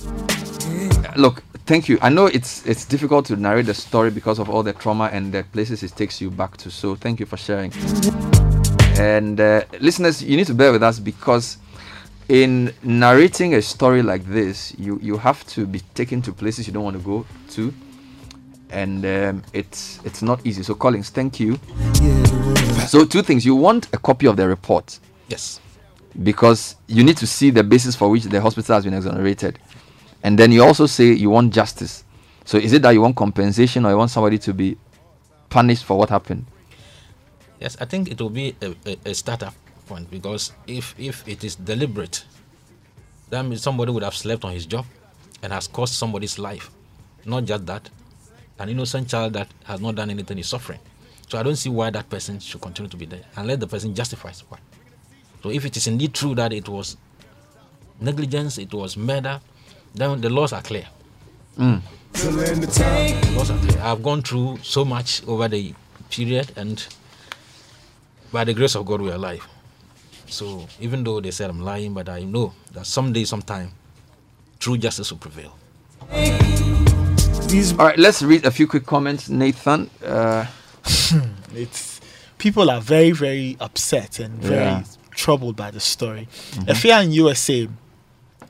Look, 1.16 1.42
thank 1.66 1.88
you. 1.88 1.98
I 2.02 2.08
know 2.08 2.26
it's 2.26 2.66
it's 2.66 2.84
difficult 2.84 3.26
to 3.26 3.36
narrate 3.36 3.66
the 3.66 3.74
story 3.74 4.10
because 4.10 4.38
of 4.38 4.50
all 4.50 4.62
the 4.62 4.72
trauma 4.72 5.08
and 5.12 5.32
the 5.32 5.44
places 5.44 5.82
it 5.82 5.92
takes 5.96 6.20
you 6.20 6.30
back 6.30 6.56
to. 6.58 6.70
So 6.70 6.96
thank 6.96 7.20
you 7.20 7.26
for 7.26 7.36
sharing. 7.36 7.72
And 8.98 9.40
uh, 9.40 9.62
listeners, 9.80 10.22
you 10.22 10.36
need 10.36 10.46
to 10.46 10.54
bear 10.54 10.72
with 10.72 10.82
us 10.82 10.98
because 10.98 11.58
in 12.28 12.72
narrating 12.82 13.54
a 13.54 13.62
story 13.62 14.02
like 14.02 14.24
this, 14.26 14.74
you 14.78 14.98
you 15.02 15.16
have 15.18 15.46
to 15.54 15.66
be 15.66 15.80
taken 15.94 16.22
to 16.22 16.32
places 16.32 16.66
you 16.66 16.72
don't 16.72 16.84
want 16.84 16.96
to 16.96 17.02
go 17.02 17.24
to, 17.50 17.72
and 18.74 19.04
um, 19.06 19.42
it's 19.52 20.00
it's 20.04 20.20
not 20.20 20.44
easy. 20.44 20.62
So 20.62 20.74
Collins, 20.74 21.10
thank 21.10 21.38
you. 21.40 21.58
So 22.88 23.04
two 23.04 23.22
things: 23.22 23.46
you 23.46 23.54
want 23.54 23.88
a 23.94 23.98
copy 23.98 24.26
of 24.26 24.36
the 24.36 24.46
report 24.48 24.98
Yes. 25.28 25.60
because 26.22 26.76
you 26.86 27.02
need 27.04 27.16
to 27.18 27.26
see 27.26 27.50
the 27.50 27.62
basis 27.64 27.96
for 27.96 28.10
which 28.10 28.24
the 28.24 28.40
hospital 28.40 28.74
has 28.74 28.84
been 28.84 28.94
exonerated. 28.94 29.58
And 30.22 30.38
then 30.38 30.52
you 30.52 30.62
also 30.64 30.86
say 30.86 31.12
you 31.12 31.30
want 31.30 31.52
justice. 31.52 32.04
So 32.44 32.58
is 32.58 32.72
it 32.72 32.82
that 32.82 32.90
you 32.90 33.00
want 33.00 33.16
compensation 33.16 33.86
or 33.86 33.90
you 33.90 33.96
want 33.96 34.10
somebody 34.10 34.38
to 34.38 34.52
be 34.52 34.76
punished 35.48 35.84
for 35.84 35.96
what 35.96 36.10
happened? 36.10 36.44
Yes, 37.60 37.76
I 37.80 37.84
think 37.86 38.10
it 38.10 38.20
will 38.20 38.30
be 38.30 38.54
a, 38.60 38.74
a, 38.86 38.98
a 39.06 39.14
startup 39.14 39.54
point 39.86 40.10
because 40.10 40.52
if 40.66 40.94
if 40.98 41.26
it 41.28 41.44
is 41.44 41.54
deliberate, 41.56 42.24
that 43.30 43.42
means 43.44 43.62
somebody 43.62 43.92
would 43.92 44.02
have 44.02 44.14
slept 44.16 44.44
on 44.44 44.52
his 44.52 44.66
job 44.66 44.84
and 45.42 45.52
has 45.52 45.68
cost 45.68 45.94
somebody's 45.94 46.38
life. 46.38 46.70
Not 47.24 47.44
just 47.44 47.64
that, 47.66 47.88
an 48.58 48.68
innocent 48.68 49.08
child 49.08 49.32
that 49.34 49.48
has 49.64 49.80
not 49.80 49.94
done 49.94 50.10
anything 50.10 50.38
is 50.38 50.48
suffering. 50.48 50.80
So 51.28 51.38
I 51.38 51.42
don't 51.42 51.56
see 51.56 51.70
why 51.70 51.90
that 51.90 52.08
person 52.08 52.38
should 52.38 52.60
continue 52.60 52.88
to 52.88 52.96
be 52.96 53.06
there 53.06 53.22
and 53.36 53.46
let 53.46 53.60
the 53.60 53.66
person 53.66 53.94
justify 53.94 54.32
why. 54.48 54.58
So 55.42 55.50
if 55.50 55.64
it 55.64 55.76
is 55.76 55.86
indeed 55.86 56.14
true 56.14 56.34
that 56.36 56.52
it 56.52 56.68
was 56.68 56.96
negligence, 58.00 58.58
it 58.58 58.72
was 58.72 58.96
murder, 58.96 59.40
then 59.94 60.20
the 60.20 60.30
laws 60.30 60.52
are 60.52 60.62
clear. 60.62 60.86
Mm. 61.58 61.82
Laws 63.36 63.50
are 63.50 63.58
clear. 63.58 63.80
I've 63.82 64.02
gone 64.02 64.22
through 64.22 64.58
so 64.62 64.84
much 64.84 65.26
over 65.26 65.48
the 65.48 65.74
period, 66.10 66.52
and 66.56 66.84
by 68.32 68.44
the 68.44 68.54
grace 68.54 68.74
of 68.74 68.86
God, 68.86 69.00
we 69.00 69.10
are 69.10 69.14
alive. 69.14 69.46
So 70.26 70.66
even 70.80 71.04
though 71.04 71.20
they 71.20 71.30
said 71.30 71.50
I'm 71.50 71.60
lying, 71.60 71.94
but 71.94 72.08
I 72.08 72.24
know 72.24 72.52
that 72.72 72.86
someday, 72.86 73.24
sometime, 73.24 73.72
true 74.58 74.78
justice 74.78 75.10
will 75.10 75.18
prevail. 75.18 75.56
All 77.54 77.86
right, 77.86 77.96
let's 77.96 78.20
read 78.20 78.44
a 78.44 78.50
few 78.50 78.66
quick 78.66 78.84
comments, 78.84 79.28
Nathan. 79.28 79.88
Uh, 80.04 80.44
it's 81.54 82.00
people 82.36 82.68
are 82.68 82.80
very, 82.80 83.12
very 83.12 83.56
upset 83.60 84.18
and 84.18 84.40
very 84.40 84.56
Yeah. 84.56 84.82
troubled 85.12 85.54
by 85.54 85.70
the 85.70 85.78
story. 85.78 86.26
Afia 86.66 87.04
in 87.04 87.12
USA 87.12 87.68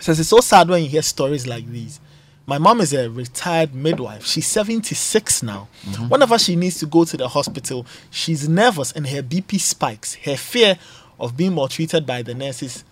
says 0.01 0.19
it's 0.21 0.31
so 0.31 0.41
sad 0.41 0.71
when 0.71 0.83
you 0.85 0.89
hear 0.89 1.03
stories 1.03 1.47
like 1.47 1.67
these. 1.71 2.01
My 2.47 2.57
mom 2.57 2.81
is 2.81 2.95
a 2.95 3.11
retired 3.11 3.75
midwife. 3.75 4.25
She's 4.25 4.47
76 4.47 5.43
now. 5.43 5.69
Whenever 6.09 6.39
she 6.39 6.57
needs 6.57 6.79
to 6.79 6.87
go 6.87 7.05
to 7.05 7.17
the 7.19 7.29
hospital, 7.29 7.85
she's 8.11 8.49
nervous 8.49 8.91
and 8.93 9.07
her 9.09 9.23
BP 9.23 9.61
spikes. 9.61 10.15
Her 10.15 10.37
fear 10.39 10.79
of 11.21 11.37
being 11.37 11.53
maltreated 11.53 12.07
by 12.07 12.23
the 12.23 12.33
nurses 12.35 12.85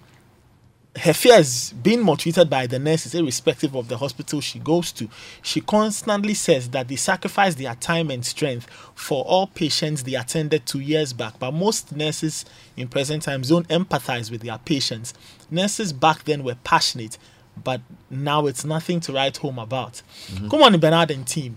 her 0.97 1.15
fear 1.15 1.39
is 1.39 1.73
being 1.83 2.03
maltreated 2.03 2.51
by 2.51 2.67
the 2.67 2.79
nurses, 2.79 3.15
irrespective 3.15 3.75
of 3.75 3.89
the 3.89 3.97
hospital 3.97 4.41
she 4.41 4.59
goes 4.59 4.93
to. 4.93 5.09
She 5.41 5.63
constantly 5.63 6.35
says 6.35 6.69
that 6.71 6.89
they 6.89 6.97
sacrifice 6.97 7.55
their 7.55 7.75
time 7.77 8.11
and 8.11 8.25
strength 8.25 8.67
for 8.95 9.25
all 9.25 9.47
patients 9.47 10.03
they 10.03 10.15
attended 10.15 10.67
two 10.67 10.81
years 10.81 11.15
back. 11.15 11.39
But 11.39 11.53
most 11.53 11.97
nurses 11.97 12.45
in 12.77 12.89
present 12.89 13.23
times 13.23 13.49
don't 13.49 13.67
empathize 13.69 14.31
with 14.31 14.43
their 14.43 14.59
patients. 14.59 15.15
Nurses 15.51 15.95
back 15.95 16.25
then 16.25 16.45
were 16.45 16.57
passionate, 16.63 17.17
but 17.63 17.81
now 18.11 18.47
it's 18.47 18.65
nothing 18.65 19.01
to 19.01 19.13
write 19.13 19.39
home 19.39 19.59
about. 19.59 20.03
Mm-hmm. 20.27 20.49
Come 20.49 20.63
on, 20.63 20.79
Bernard 20.79 21.11
and 21.11 21.27
team 21.27 21.57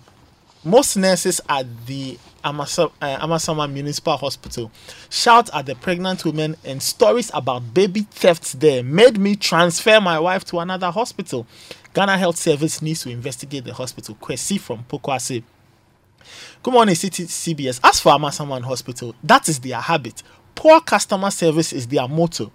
most 0.65 0.97
nurses 0.97 1.39
at 1.47 1.65
the 1.85 2.17
Amasa, 2.45 2.83
uh, 3.01 3.17
Amasama 3.25 3.71
Municipal 3.71 4.17
Hospital 4.17 4.71
shout 5.09 5.49
at 5.53 5.65
the 5.65 5.75
pregnant 5.75 6.23
women 6.23 6.55
and 6.63 6.81
stories 6.81 7.31
about 7.33 7.73
baby 7.73 8.01
thefts 8.11 8.53
there 8.53 8.83
made 8.83 9.17
me 9.17 9.35
transfer 9.35 9.99
my 9.99 10.19
wife 10.19 10.45
to 10.45 10.59
another 10.59 10.91
hospital. 10.91 11.47
Ghana 11.93 12.17
Health 12.17 12.37
Service 12.37 12.81
needs 12.81 13.01
to 13.03 13.09
investigate 13.09 13.63
the 13.63 13.73
hospital. 13.73 14.15
Kwesi 14.15 14.59
from 14.59 14.83
Pokuase. 14.83 15.43
Good 16.61 16.73
morning, 16.73 16.95
Citi 16.95 17.25
CBS. 17.25 17.79
As 17.83 17.99
for 17.99 18.11
Amasaman 18.13 18.61
Hospital, 18.63 19.15
that 19.23 19.47
is 19.49 19.59
their 19.59 19.79
habit. 19.79 20.21
Poor 20.53 20.81
customer 20.81 21.31
service 21.31 21.73
is 21.73 21.87
their 21.87 22.07
motto. 22.07 22.51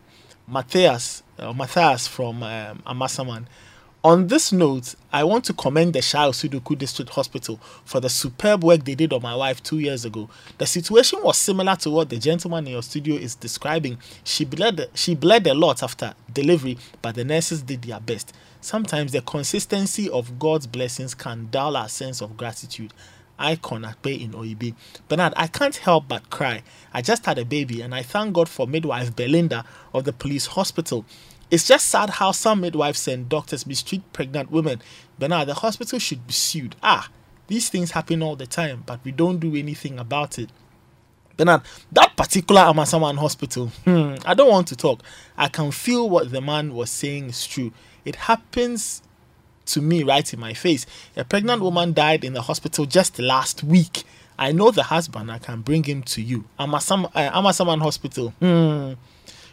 Matthias, 0.46 1.22
uh, 1.38 1.52
Matthias 1.52 2.06
from 2.06 2.42
um, 2.42 2.82
Amasaman. 2.86 3.46
On 4.02 4.28
this 4.28 4.50
note, 4.50 4.94
I 5.12 5.24
want 5.24 5.44
to 5.44 5.52
commend 5.52 5.92
the 5.92 6.00
Shai 6.00 6.24
Osudoku 6.26 6.78
District 6.78 7.10
Hospital 7.10 7.60
for 7.84 8.00
the 8.00 8.08
superb 8.08 8.64
work 8.64 8.82
they 8.82 8.94
did 8.94 9.12
on 9.12 9.20
my 9.20 9.36
wife 9.36 9.62
two 9.62 9.78
years 9.78 10.06
ago. 10.06 10.30
The 10.56 10.64
situation 10.64 11.18
was 11.22 11.36
similar 11.36 11.76
to 11.76 11.90
what 11.90 12.08
the 12.08 12.16
gentleman 12.16 12.66
in 12.66 12.72
your 12.72 12.82
studio 12.82 13.16
is 13.16 13.34
describing. 13.34 13.98
She 14.24 14.46
bled, 14.46 14.88
she 14.94 15.14
bled 15.14 15.46
a 15.48 15.52
lot 15.52 15.82
after 15.82 16.14
delivery, 16.32 16.78
but 17.02 17.14
the 17.14 17.26
nurses 17.26 17.60
did 17.60 17.82
their 17.82 18.00
best. 18.00 18.32
Sometimes 18.62 19.12
the 19.12 19.20
consistency 19.20 20.08
of 20.08 20.38
God's 20.38 20.66
blessings 20.66 21.14
can 21.14 21.48
dull 21.50 21.76
our 21.76 21.90
sense 21.90 22.22
of 22.22 22.38
gratitude. 22.38 22.94
Icon 23.38 23.82
Akpe 23.82 24.22
in 24.22 24.32
Oyibi. 24.32 24.74
Bernard, 25.08 25.34
I 25.36 25.46
can't 25.46 25.76
help 25.76 26.08
but 26.08 26.30
cry. 26.30 26.62
I 26.94 27.02
just 27.02 27.26
had 27.26 27.38
a 27.38 27.44
baby 27.44 27.80
and 27.82 27.94
I 27.94 28.02
thank 28.02 28.34
God 28.34 28.48
for 28.48 28.66
midwife 28.66 29.14
Belinda 29.14 29.64
of 29.92 30.04
the 30.04 30.12
police 30.12 30.46
hospital. 30.46 31.04
It's 31.50 31.66
just 31.66 31.86
sad 31.86 32.10
how 32.10 32.32
some 32.32 32.60
midwives 32.60 33.08
and 33.08 33.28
doctors 33.28 33.66
mistreat 33.66 34.02
pregnant 34.12 34.50
women. 34.50 34.80
Bernard, 35.18 35.48
the 35.48 35.54
hospital 35.54 35.98
should 35.98 36.26
be 36.26 36.32
sued. 36.32 36.76
Ah, 36.82 37.08
these 37.48 37.68
things 37.68 37.90
happen 37.90 38.22
all 38.22 38.36
the 38.36 38.46
time, 38.46 38.84
but 38.86 39.00
we 39.04 39.10
don't 39.10 39.38
do 39.38 39.56
anything 39.56 39.98
about 39.98 40.38
it. 40.38 40.50
Bernard, 41.36 41.62
that 41.92 42.16
particular 42.16 42.62
Amasaman 42.62 43.18
hospital, 43.18 43.68
hmm, 43.84 44.14
I 44.24 44.34
don't 44.34 44.50
want 44.50 44.68
to 44.68 44.76
talk. 44.76 45.02
I 45.36 45.48
can 45.48 45.70
feel 45.72 46.08
what 46.08 46.30
the 46.30 46.40
man 46.40 46.74
was 46.74 46.90
saying 46.90 47.30
is 47.30 47.46
true. 47.46 47.72
It 48.04 48.14
happens 48.14 49.02
to 49.66 49.80
me 49.80 50.02
right 50.02 50.32
in 50.32 50.38
my 50.38 50.52
face. 50.52 50.86
A 51.16 51.24
pregnant 51.24 51.62
woman 51.62 51.92
died 51.92 52.24
in 52.24 52.34
the 52.34 52.42
hospital 52.42 52.86
just 52.86 53.18
last 53.18 53.64
week. 53.64 54.04
I 54.38 54.52
know 54.52 54.70
the 54.70 54.84
husband. 54.84 55.30
I 55.30 55.38
can 55.38 55.60
bring 55.60 55.84
him 55.84 56.02
to 56.04 56.22
you. 56.22 56.44
Amasam, 56.58 57.10
uh, 57.14 57.30
Amasaman 57.30 57.80
Hospital. 57.82 58.30
Hmm. 58.40 58.92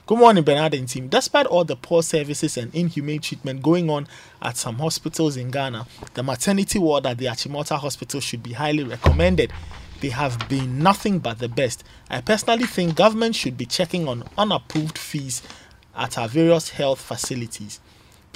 Good 0.08 0.20
morning, 0.20 0.46
Bernard 0.46 0.74
and 0.74 0.88
team. 0.88 1.10
Despite 1.10 1.48
all 1.48 1.66
the 1.66 1.76
poor 1.76 2.02
services 2.02 2.56
and 2.56 2.74
inhumane 2.74 3.20
treatment 3.20 3.62
going 3.62 3.90
on 3.90 4.08
at 4.42 4.56
some 4.56 4.76
hospitals 4.76 5.36
in 5.36 5.52
Ghana, 5.52 5.86
the 6.14 6.24
maternity 6.24 6.80
ward 6.80 7.06
at 7.06 7.18
the 7.18 7.26
Achimota 7.26 7.78
Hospital 7.78 8.22
should 8.22 8.42
be 8.42 8.54
highly 8.54 8.86
recommended. 8.86 9.52
They 10.00 10.08
have 10.08 10.48
been 10.48 10.80
nothing 10.80 11.20
but 11.20 11.40
the 11.40 11.50
best. 11.50 11.84
I 12.10 12.22
personally 12.22 12.68
think 12.68 12.96
government 12.96 13.36
should 13.36 13.58
be 13.58 13.66
checking 13.66 14.08
on 14.08 14.24
unapproved 14.38 14.98
fees 14.98 15.44
at 15.94 16.18
our 16.18 16.30
various 16.30 16.70
health 16.70 17.02
facilities. 17.02 17.82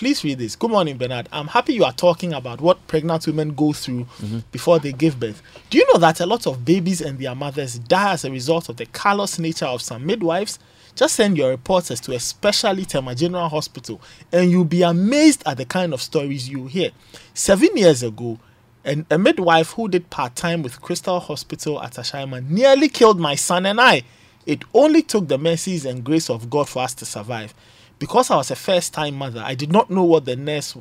Please 0.02 0.24
read 0.24 0.40
this. 0.40 0.56
Good 0.56 0.72
morning, 0.72 0.98
Bernard. 0.98 1.30
I'm 1.32 1.46
happy 1.46 1.76
you 1.76 1.84
are 1.84 1.94
talking 1.94 2.34
about 2.34 2.60
what 2.60 2.88
pregnant 2.88 3.28
women 3.28 3.54
go 3.54 3.72
through 3.72 4.08
before 4.52 4.80
they 4.80 4.94
give 4.94 5.20
birth. 5.20 5.44
Do 5.70 5.78
you 5.78 5.86
know 5.94 6.00
that 6.00 6.20
a 6.20 6.26
lot 6.26 6.48
of 6.48 6.66
babies 6.66 7.02
and 7.02 7.20
their 7.20 7.36
mothers 7.36 7.78
die 7.78 8.14
as 8.14 8.26
a 8.26 8.32
result 8.32 8.68
of 8.70 8.78
the 8.78 8.88
callous 8.88 9.38
nature 9.38 9.68
of 9.68 9.84
some 9.84 10.04
midwives? 10.04 10.58
Just 10.96 11.14
send 11.18 11.38
your 11.38 11.52
reporters 11.52 12.00
to 12.00 12.14
especially 12.14 12.84
Tema 12.86 13.14
General 13.14 13.48
Hospital 13.48 14.02
and 14.32 14.50
you'll 14.50 14.66
be 14.66 14.82
amazed 14.82 15.44
at 15.46 15.58
the 15.58 15.66
kind 15.66 15.94
of 15.94 16.02
stories 16.02 16.50
you 16.50 16.66
hear. 16.66 16.90
Seven 17.36 17.78
years 17.78 18.02
ago, 18.02 18.40
an, 18.84 19.06
a 19.12 19.20
midwife 19.20 19.74
who 19.74 19.88
did 19.88 20.10
part 20.10 20.36
time 20.36 20.64
with 20.64 20.82
Crystal 20.82 21.20
Hospital 21.20 21.80
at 21.80 21.92
Ashaiman 21.94 22.50
nearly 22.50 22.90
killed 22.90 23.20
my 23.20 23.36
son 23.36 23.68
and 23.68 23.80
I. 23.80 24.02
It 24.48 24.64
only 24.74 25.04
took 25.04 25.28
the 25.28 25.38
mercies 25.38 25.86
and 25.86 26.04
grace 26.04 26.28
of 26.28 26.50
God 26.50 26.68
for 26.68 26.82
us 26.82 26.96
to 26.96 27.06
survive. 27.06 27.54
Because 28.02 28.32
I 28.32 28.38
was 28.38 28.50
a 28.50 28.56
first 28.56 28.96
time 28.96 29.14
mother, 29.14 29.44
I 29.46 29.54
did 29.54 29.72
not 29.72 29.92
know 29.92 30.04
what 30.04 30.26
the 30.26 30.36
nurse 30.36 30.76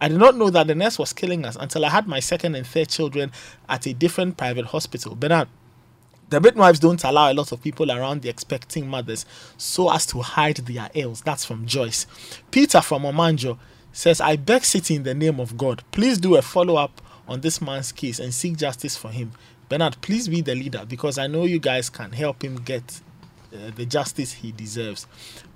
I 0.00 0.08
did 0.08 0.16
not 0.16 0.36
know 0.36 0.48
that 0.48 0.66
the 0.66 0.74
nurse 0.74 0.98
was 0.98 1.12
killing 1.12 1.44
us 1.44 1.54
until 1.54 1.84
I 1.84 1.90
had 1.90 2.06
my 2.06 2.18
second 2.18 2.54
and 2.54 2.66
third 2.66 2.88
children 2.88 3.30
at 3.68 3.86
a 3.86 3.92
different 3.92 4.38
private 4.38 4.64
hospital. 4.64 5.14
Bernard, 5.14 5.48
the 6.30 6.40
midwives 6.40 6.78
don't 6.78 7.04
allow 7.04 7.30
a 7.30 7.34
lot 7.34 7.52
of 7.52 7.62
people 7.62 7.92
around 7.92 8.22
the 8.22 8.30
expecting 8.30 8.88
mothers 8.88 9.26
so 9.58 9.92
as 9.92 10.06
to 10.06 10.22
hide 10.22 10.56
their 10.56 10.88
ills. 10.94 11.20
That's 11.20 11.44
from 11.44 11.66
Joyce. 11.66 12.06
Peter 12.50 12.80
from 12.80 13.02
Omanjo 13.02 13.58
says, 13.92 14.22
I 14.22 14.36
beg 14.36 14.62
Citi 14.62 14.96
in 14.96 15.02
the 15.02 15.14
name 15.14 15.38
of 15.38 15.58
God, 15.58 15.84
please 15.92 16.16
do 16.16 16.36
a 16.36 16.42
follow 16.42 16.76
up 16.76 17.02
on 17.28 17.42
this 17.42 17.60
man's 17.60 17.92
case 17.92 18.18
and 18.18 18.32
seek 18.32 18.56
justice 18.56 18.96
for 18.96 19.10
him. 19.10 19.32
Bernard, 19.68 19.98
please 20.00 20.26
be 20.26 20.40
the 20.40 20.54
leader 20.54 20.86
because 20.88 21.18
I 21.18 21.26
know 21.26 21.44
you 21.44 21.58
guys 21.58 21.90
can 21.90 22.12
help 22.12 22.42
him 22.42 22.56
get 22.56 23.02
uh, 23.52 23.70
the 23.74 23.86
justice 23.86 24.32
he 24.32 24.52
deserves. 24.52 25.06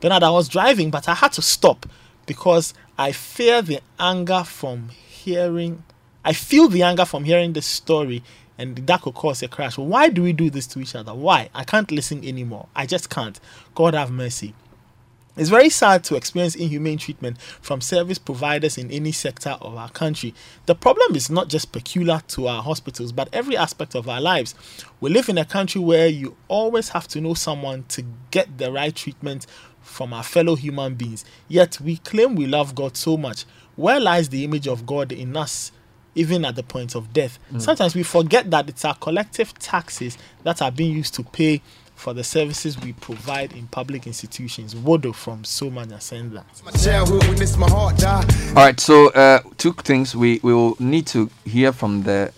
Bernard, 0.00 0.22
I 0.22 0.30
was 0.30 0.48
driving, 0.48 0.90
but 0.90 1.08
I 1.08 1.14
had 1.14 1.32
to 1.32 1.42
stop 1.42 1.86
because 2.26 2.72
I 2.96 3.12
fear 3.12 3.60
the 3.60 3.80
anger 3.98 4.44
from 4.44 4.88
hearing. 4.88 5.84
I 6.24 6.32
feel 6.32 6.68
the 6.68 6.82
anger 6.82 7.04
from 7.04 7.24
hearing 7.24 7.52
this 7.52 7.66
story, 7.66 8.22
and 8.56 8.76
that 8.76 9.02
could 9.02 9.14
cause 9.14 9.42
a 9.42 9.48
crash. 9.48 9.76
Why 9.76 10.08
do 10.08 10.22
we 10.22 10.32
do 10.32 10.48
this 10.48 10.66
to 10.68 10.80
each 10.80 10.94
other? 10.94 11.14
Why? 11.14 11.50
I 11.54 11.64
can't 11.64 11.90
listen 11.90 12.24
anymore. 12.24 12.68
I 12.74 12.86
just 12.86 13.10
can't. 13.10 13.38
God 13.74 13.94
have 13.94 14.10
mercy. 14.10 14.54
It's 15.36 15.48
very 15.48 15.70
sad 15.70 16.02
to 16.04 16.16
experience 16.16 16.56
inhumane 16.56 16.98
treatment 16.98 17.40
from 17.40 17.80
service 17.80 18.18
providers 18.18 18.76
in 18.76 18.90
any 18.90 19.12
sector 19.12 19.56
of 19.60 19.76
our 19.76 19.88
country. 19.88 20.34
The 20.66 20.74
problem 20.74 21.14
is 21.14 21.30
not 21.30 21.48
just 21.48 21.72
peculiar 21.72 22.20
to 22.28 22.48
our 22.48 22.62
hospitals, 22.62 23.12
but 23.12 23.28
every 23.32 23.56
aspect 23.56 23.94
of 23.94 24.08
our 24.08 24.20
lives. 24.20 24.54
We 25.00 25.08
live 25.08 25.28
in 25.28 25.38
a 25.38 25.44
country 25.44 25.80
where 25.80 26.08
you 26.08 26.36
always 26.48 26.90
have 26.90 27.06
to 27.08 27.20
know 27.20 27.34
someone 27.34 27.84
to 27.88 28.04
get 28.30 28.58
the 28.58 28.72
right 28.72 28.94
treatment 28.94 29.46
from 29.90 30.12
our 30.12 30.22
fellow 30.22 30.54
human 30.54 30.94
beings. 30.94 31.24
Yet 31.48 31.80
we 31.80 31.96
claim 31.98 32.34
we 32.36 32.46
love 32.46 32.74
God 32.74 32.96
so 32.96 33.16
much. 33.16 33.44
Where 33.76 34.00
lies 34.00 34.28
the 34.28 34.44
image 34.44 34.66
of 34.68 34.86
God 34.86 35.12
in 35.12 35.36
us? 35.36 35.72
Even 36.14 36.44
at 36.44 36.56
the 36.56 36.62
point 36.62 36.96
of 36.96 37.12
death. 37.12 37.38
Sometimes 37.58 37.94
we 37.94 38.02
forget 38.02 38.50
that 38.50 38.68
it's 38.68 38.84
our 38.84 38.96
collective 38.96 39.54
taxes 39.58 40.18
that 40.42 40.60
are 40.60 40.72
being 40.72 40.92
used 40.96 41.14
to 41.14 41.22
pay 41.22 41.62
for 41.94 42.14
the 42.14 42.24
services 42.24 42.78
we 42.80 42.94
provide 42.94 43.52
in 43.52 43.66
public 43.68 44.06
institutions. 44.06 44.74
Wodo 44.74 45.12
from 45.12 45.42
Somanya 45.42 46.00
send 46.00 46.32
that. 46.32 46.46
My 46.64 46.72
childhood 46.72 47.24
witnessed 47.28 47.58
my 47.58 47.68
heart 47.68 47.98
die. 47.98 48.24
All 48.48 48.54
right, 48.54 48.80
so 48.80 49.10
uh, 49.10 49.40
two 49.58 49.72
things. 49.74 50.16
We, 50.16 50.40
we 50.42 50.52
will 50.52 50.76
need 50.80 51.06
to 51.08 51.30
hear 51.44 51.72
from 51.72 52.02
the 52.02 52.32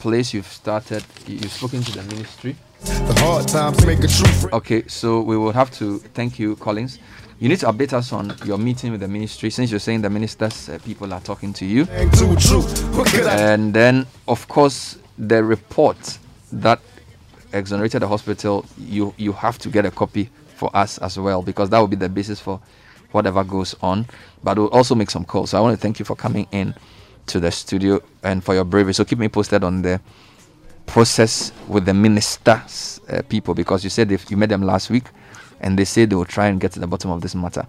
place 0.00 0.34
you've 0.34 0.46
started. 0.48 1.04
You've 1.26 1.52
spoken 1.52 1.82
to 1.82 1.92
the 1.92 2.02
ministry. 2.02 2.56
The 2.84 3.14
hard 3.20 3.48
times 3.48 3.84
make 3.86 3.98
a 4.00 4.08
true 4.08 4.26
friend. 4.28 4.52
Okay, 4.54 4.84
so 4.88 5.20
we 5.22 5.36
will 5.36 5.52
have 5.52 5.70
to 5.72 5.98
thank 6.14 6.38
you, 6.38 6.56
Collins. 6.56 6.98
You 7.40 7.48
need 7.48 7.58
to 7.60 7.66
update 7.66 7.92
us 7.92 8.12
on 8.12 8.34
your 8.44 8.58
meeting 8.58 8.92
with 8.92 9.00
the 9.00 9.08
ministry 9.08 9.50
since 9.50 9.70
you're 9.70 9.80
saying 9.80 10.02
the 10.02 10.10
ministers, 10.10 10.68
uh, 10.68 10.78
people 10.84 11.12
are 11.12 11.20
talking 11.20 11.52
to 11.54 11.64
you. 11.66 11.86
Ain't 11.90 12.12
too 12.14 12.36
true. 12.36 12.62
What 12.96 13.14
And 13.14 13.74
then, 13.74 14.06
of 14.28 14.46
course, 14.48 14.98
the 15.18 15.42
report 15.42 16.18
that 16.52 16.80
exonerated 17.52 18.02
the 18.02 18.08
hospital, 18.08 18.66
you 18.78 19.14
you 19.16 19.32
have 19.32 19.58
to 19.60 19.68
get 19.70 19.86
a 19.86 19.90
copy 19.90 20.30
for 20.56 20.70
us 20.76 20.98
as 20.98 21.18
well 21.18 21.42
because 21.42 21.70
that 21.70 21.78
will 21.78 21.88
be 21.88 21.96
the 21.96 22.08
basis 22.08 22.40
for 22.40 22.60
whatever 23.12 23.44
goes 23.44 23.74
on. 23.82 24.06
But 24.42 24.58
we'll 24.58 24.68
also 24.68 24.94
make 24.94 25.10
some 25.10 25.24
calls. 25.24 25.50
So 25.50 25.58
I 25.58 25.60
want 25.60 25.76
to 25.76 25.80
thank 25.82 25.98
you 25.98 26.04
for 26.04 26.16
coming 26.16 26.46
in 26.52 26.74
to 27.26 27.40
the 27.40 27.50
studio 27.50 28.00
and 28.22 28.44
for 28.44 28.54
your 28.54 28.64
bravery. 28.64 28.94
So 28.94 29.04
keep 29.04 29.18
me 29.18 29.28
posted 29.28 29.64
on 29.64 29.82
the 29.82 30.00
process 30.86 31.52
with 31.68 31.84
the 31.84 31.94
ministers 31.94 33.00
uh, 33.08 33.22
people 33.28 33.54
because 33.54 33.84
you 33.84 33.90
said 33.90 34.10
if 34.12 34.30
you 34.30 34.36
met 34.36 34.48
them 34.48 34.62
last 34.62 34.90
week 34.90 35.04
and 35.60 35.78
they 35.78 35.84
say 35.84 36.04
they 36.04 36.16
will 36.16 36.24
try 36.24 36.46
and 36.48 36.60
get 36.60 36.72
to 36.72 36.80
the 36.80 36.86
bottom 36.86 37.10
of 37.10 37.20
this 37.20 37.34
matter. 37.34 37.66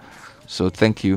So 0.47 0.69
thank 0.69 1.03
you. 1.03 1.13